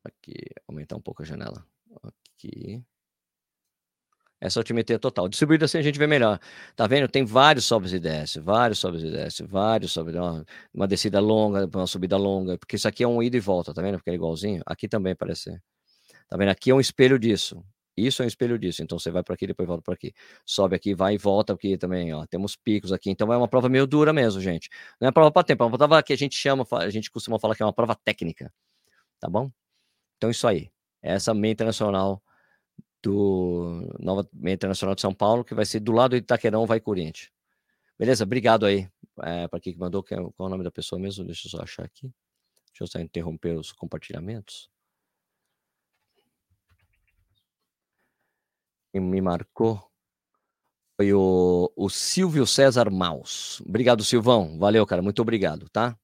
Aqui, 0.03 0.34
aumentar 0.67 0.95
um 0.97 1.01
pouco 1.01 1.24
a 1.24 1.26
janela. 1.26 1.65
Aqui. 2.03 2.84
Essa 4.43 4.59
altimetria 4.59 4.99
total. 4.99 5.29
Distribuído 5.29 5.63
assim 5.63 5.77
a 5.77 5.81
gente 5.81 5.97
vê 5.97 6.05
melhor. 6.05 6.37
Tá 6.75 6.85
vendo? 6.85 7.07
Tem 7.07 7.23
vários 7.23 7.63
sobes 7.63 7.93
e 7.93 7.99
desce, 7.99 8.41
vários 8.41 8.77
sobes 8.77 9.01
e 9.01 9.09
desce, 9.09 9.41
vários 9.41 9.93
sobes. 9.93 10.13
Uma, 10.15 10.45
uma 10.73 10.85
descida 10.85 11.21
longa, 11.21 11.65
uma 11.73 11.87
subida 11.87 12.17
longa, 12.17 12.57
porque 12.57 12.75
isso 12.75 12.85
aqui 12.85 13.05
é 13.05 13.07
um 13.07 13.23
ida 13.23 13.37
e 13.37 13.39
volta, 13.39 13.73
tá 13.73 13.81
vendo? 13.81 13.95
Porque 13.95 14.09
é 14.09 14.13
igualzinho. 14.13 14.61
Aqui 14.65 14.89
também 14.89 15.15
parece. 15.15 15.57
Tá 16.27 16.35
vendo? 16.35 16.49
Aqui 16.49 16.71
é 16.71 16.75
um 16.75 16.81
espelho 16.81 17.17
disso. 17.17 17.63
Isso 17.95 18.21
é 18.21 18.25
um 18.25 18.27
espelho 18.27 18.59
disso. 18.59 18.83
Então 18.83 18.99
você 18.99 19.09
vai 19.11 19.23
para 19.23 19.33
aqui, 19.33 19.47
depois 19.47 19.65
volta 19.65 19.81
para 19.81 19.93
aqui. 19.93 20.13
Sobe 20.45 20.75
aqui, 20.75 20.93
vai 20.93 21.15
e 21.15 21.17
volta 21.17 21.53
aqui 21.53 21.77
também, 21.77 22.13
ó. 22.13 22.25
Temos 22.25 22.57
picos 22.57 22.91
aqui. 22.91 23.09
Então 23.11 23.31
é 23.31 23.37
uma 23.37 23.47
prova 23.47 23.69
meio 23.69 23.87
dura 23.87 24.11
mesmo, 24.11 24.41
gente. 24.41 24.67
Não 24.99 25.07
é 25.07 25.11
prova 25.13 25.31
para 25.31 25.43
tempo, 25.45 25.63
é 25.63 25.67
uma 25.67 25.77
prova 25.77 26.03
que 26.03 26.11
a 26.11 26.17
gente 26.17 26.35
chama, 26.35 26.65
a 26.69 26.89
gente 26.89 27.09
costuma 27.09 27.39
falar 27.39 27.55
que 27.55 27.63
é 27.63 27.65
uma 27.65 27.71
prova 27.71 27.95
técnica. 27.95 28.51
Tá 29.21 29.29
bom? 29.29 29.49
Então 30.17 30.29
isso 30.29 30.47
aí. 30.47 30.69
Essa 31.01 31.33
meia 31.33 31.53
internacional 31.53 32.22
do 33.04 33.86
Nova 33.99 34.28
Internacional 34.45 34.95
de 34.95 35.01
São 35.01 35.14
Paulo, 35.14 35.43
que 35.43 35.54
vai 35.54 35.66
ser 35.66 35.82
do 35.82 35.91
lado 35.91 36.12
do 36.12 36.18
Itaquerão, 36.18 36.66
vai 36.66 36.80
Corinthians. 36.80 37.30
Beleza? 37.99 38.24
Obrigado 38.24 38.66
aí 38.66 38.89
é, 39.22 39.47
para 39.47 39.60
quem 39.60 39.76
mandou. 39.76 40.01
Qual 40.01 40.34
é 40.39 40.43
o 40.43 40.49
nome 40.49 40.64
da 40.64 40.72
pessoa 40.72 40.99
mesmo? 40.99 41.26
Deixa 41.26 41.47
eu 41.47 41.51
só 41.51 41.62
achar 41.62 41.84
aqui. 41.84 42.12
Deixa 42.68 42.84
eu 42.84 42.88
só 42.88 42.99
interromper 42.99 43.58
os 43.58 43.72
compartilhamentos. 43.72 44.70
Quem 48.91 49.01
me 49.01 49.22
marcou 49.22 49.91
foi 50.95 51.14
o, 51.14 51.72
o 51.76 51.89
Silvio 51.89 52.47
César 52.47 52.89
Maus. 52.89 53.62
Obrigado, 53.62 54.04
Silvão. 54.04 54.58
Valeu, 54.58 54.86
cara. 54.86 55.01
Muito 55.01 55.22
obrigado, 55.22 55.68
tá? 55.70 55.97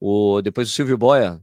O, 0.00 0.40
depois 0.40 0.68
o 0.68 0.72
Silvio 0.72 0.96
Boia 0.96 1.40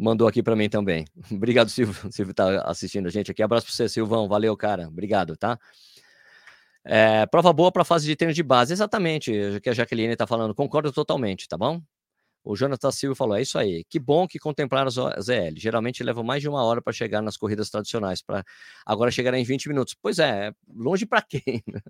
mandou 0.00 0.26
aqui 0.26 0.42
para 0.42 0.56
mim 0.56 0.68
também. 0.68 1.04
Obrigado, 1.30 1.68
Silvio. 1.68 1.94
Silvio 2.10 2.32
está 2.32 2.62
assistindo 2.62 3.06
a 3.06 3.10
gente 3.10 3.30
aqui. 3.30 3.42
Abraço 3.42 3.66
para 3.66 3.74
você, 3.74 3.88
Silvão. 3.88 4.28
Valeu, 4.28 4.56
cara. 4.56 4.88
Obrigado, 4.88 5.36
tá? 5.36 5.58
É, 6.84 7.26
prova 7.26 7.52
boa 7.52 7.70
para 7.70 7.84
fase 7.84 8.06
de 8.06 8.16
treino 8.16 8.32
de 8.32 8.42
base. 8.42 8.72
Exatamente, 8.72 9.30
o 9.30 9.60
que 9.60 9.68
a 9.68 9.74
Jaqueline 9.74 10.12
está 10.12 10.26
falando. 10.26 10.54
Concordo 10.54 10.90
totalmente, 10.90 11.46
tá 11.46 11.56
bom? 11.58 11.80
O 12.42 12.56
Jonathan 12.56 12.90
Silva 12.90 13.14
falou: 13.14 13.36
é 13.36 13.42
isso 13.42 13.58
aí. 13.58 13.84
Que 13.84 13.98
bom 13.98 14.26
que 14.26 14.38
contemplaram 14.38 14.88
as 14.88 14.94
ZL. 15.24 15.54
Geralmente 15.56 16.02
levam 16.02 16.24
mais 16.24 16.40
de 16.40 16.48
uma 16.48 16.64
hora 16.64 16.80
para 16.80 16.92
chegar 16.92 17.20
nas 17.20 17.36
corridas 17.36 17.68
tradicionais, 17.68 18.22
para 18.22 18.42
agora 18.86 19.10
chegar 19.10 19.34
em 19.34 19.44
20 19.44 19.68
minutos. 19.68 19.94
Pois 20.00 20.18
é, 20.18 20.52
longe 20.74 21.04
para 21.04 21.20
quem? 21.28 21.62
Né? 21.66 21.80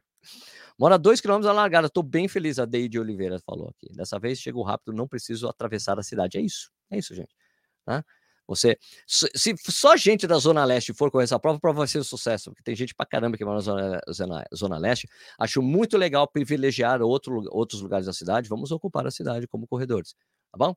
Mora 0.78 0.98
dois 0.98 1.20
quilômetros 1.20 1.48
a 1.48 1.52
largada. 1.52 1.86
Estou 1.86 2.02
bem 2.02 2.26
feliz, 2.26 2.58
a 2.58 2.64
Deide 2.64 2.98
Oliveira 2.98 3.38
falou 3.38 3.68
aqui. 3.68 3.94
Dessa 3.94 4.18
vez 4.18 4.40
chegou 4.40 4.64
rápido, 4.64 4.92
não 4.92 5.06
preciso 5.06 5.48
atravessar 5.48 5.98
a 6.00 6.02
cidade. 6.02 6.36
É 6.38 6.40
isso, 6.40 6.70
é 6.90 6.98
isso, 6.98 7.14
gente. 7.14 7.39
Né? 7.86 8.02
Você, 8.50 8.76
se 9.06 9.54
só 9.68 9.96
gente 9.96 10.26
da 10.26 10.36
Zona 10.36 10.64
Leste 10.64 10.92
for 10.92 11.08
correr 11.08 11.22
essa 11.22 11.38
prova, 11.38 11.56
a 11.56 11.60
prova 11.60 11.78
vai 11.78 11.86
ser 11.86 12.00
um 12.00 12.04
sucesso, 12.04 12.50
porque 12.50 12.64
tem 12.64 12.74
gente 12.74 12.92
pra 12.92 13.06
caramba 13.06 13.36
que 13.36 13.44
mora 13.44 13.58
na 13.58 13.60
Zona, 13.60 14.00
Zona, 14.12 14.44
Zona 14.52 14.78
Leste. 14.78 15.08
Acho 15.38 15.62
muito 15.62 15.96
legal 15.96 16.26
privilegiar 16.26 17.00
outro, 17.00 17.44
outros 17.52 17.80
lugares 17.80 18.06
da 18.06 18.12
cidade. 18.12 18.48
Vamos 18.48 18.72
ocupar 18.72 19.06
a 19.06 19.10
cidade 19.12 19.46
como 19.46 19.68
corredores, 19.68 20.16
tá 20.50 20.58
bom? 20.58 20.74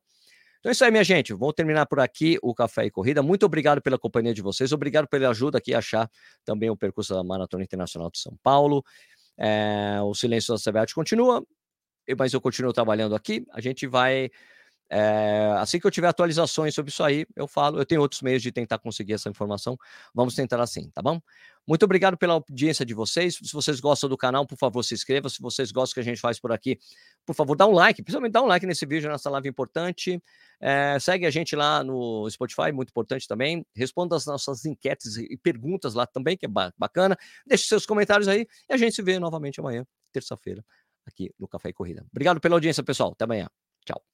Então 0.60 0.70
é 0.70 0.72
isso 0.72 0.84
aí, 0.84 0.90
minha 0.92 1.02
gente. 1.02 1.32
Vou 1.32 1.52
terminar 1.52 1.84
por 1.86 1.98
aqui 1.98 2.38
o 2.42 2.54
Café 2.54 2.86
e 2.86 2.90
Corrida. 2.92 3.22
Muito 3.24 3.44
obrigado 3.44 3.82
pela 3.82 3.98
companhia 3.98 4.32
de 4.32 4.40
vocês. 4.40 4.70
Obrigado 4.72 5.08
pela 5.08 5.28
ajuda 5.30 5.58
aqui 5.58 5.74
a 5.74 5.78
achar 5.78 6.08
também 6.44 6.70
o 6.70 6.76
percurso 6.76 7.12
da 7.12 7.24
Maratona 7.24 7.64
Internacional 7.64 8.08
de 8.08 8.20
São 8.20 8.34
Paulo. 8.40 8.84
É, 9.36 9.98
o 10.00 10.14
Silêncio 10.14 10.54
da 10.54 10.60
CBAT 10.60 10.94
continua, 10.94 11.44
mas 12.16 12.32
eu 12.32 12.40
continuo 12.40 12.72
trabalhando 12.72 13.16
aqui. 13.16 13.44
A 13.52 13.60
gente 13.60 13.84
vai 13.86 14.30
é, 14.90 15.54
assim 15.58 15.80
que 15.80 15.86
eu 15.86 15.90
tiver 15.90 16.08
atualizações 16.08 16.74
sobre 16.74 16.90
isso 16.90 17.02
aí, 17.02 17.26
eu 17.34 17.46
falo. 17.48 17.78
Eu 17.78 17.86
tenho 17.86 18.00
outros 18.00 18.22
meios 18.22 18.42
de 18.42 18.52
tentar 18.52 18.78
conseguir 18.78 19.14
essa 19.14 19.28
informação. 19.28 19.78
Vamos 20.14 20.34
tentar 20.34 20.60
assim, 20.60 20.90
tá 20.90 21.02
bom? 21.02 21.20
Muito 21.66 21.82
obrigado 21.84 22.16
pela 22.18 22.34
audiência 22.34 22.84
de 22.84 22.92
vocês. 22.92 23.36
Se 23.42 23.52
vocês 23.52 23.80
gostam 23.80 24.08
do 24.08 24.16
canal, 24.18 24.46
por 24.46 24.58
favor, 24.58 24.82
se 24.82 24.94
inscreva. 24.94 25.28
Se 25.30 25.40
vocês 25.40 25.72
gostam 25.72 25.94
que 25.94 26.00
a 26.00 26.02
gente 26.12 26.20
faz 26.20 26.38
por 26.38 26.52
aqui, 26.52 26.78
por 27.24 27.34
favor, 27.34 27.56
dá 27.56 27.66
um 27.66 27.72
like. 27.72 28.02
Principalmente 28.02 28.32
dá 28.32 28.42
um 28.42 28.46
like 28.46 28.66
nesse 28.66 28.84
vídeo, 28.84 29.10
nessa 29.10 29.30
live 29.30 29.48
importante. 29.48 30.22
É, 30.60 30.98
segue 31.00 31.24
a 31.24 31.30
gente 31.30 31.56
lá 31.56 31.82
no 31.82 32.28
Spotify, 32.30 32.70
muito 32.70 32.90
importante 32.90 33.26
também. 33.26 33.66
Responda 33.74 34.14
as 34.14 34.26
nossas 34.26 34.64
enquetes 34.66 35.16
e 35.16 35.36
perguntas 35.38 35.94
lá 35.94 36.06
também, 36.06 36.36
que 36.36 36.44
é 36.44 36.48
bacana. 36.48 37.16
Deixe 37.46 37.66
seus 37.66 37.86
comentários 37.86 38.28
aí 38.28 38.46
e 38.68 38.74
a 38.74 38.76
gente 38.76 38.94
se 38.94 39.02
vê 39.02 39.18
novamente 39.18 39.58
amanhã, 39.58 39.86
terça-feira, 40.12 40.64
aqui 41.06 41.32
no 41.38 41.48
Café 41.48 41.70
e 41.70 41.72
Corrida. 41.72 42.06
Obrigado 42.10 42.40
pela 42.40 42.56
audiência, 42.56 42.82
pessoal. 42.82 43.12
Até 43.12 43.24
amanhã. 43.24 43.48
Tchau. 43.84 44.13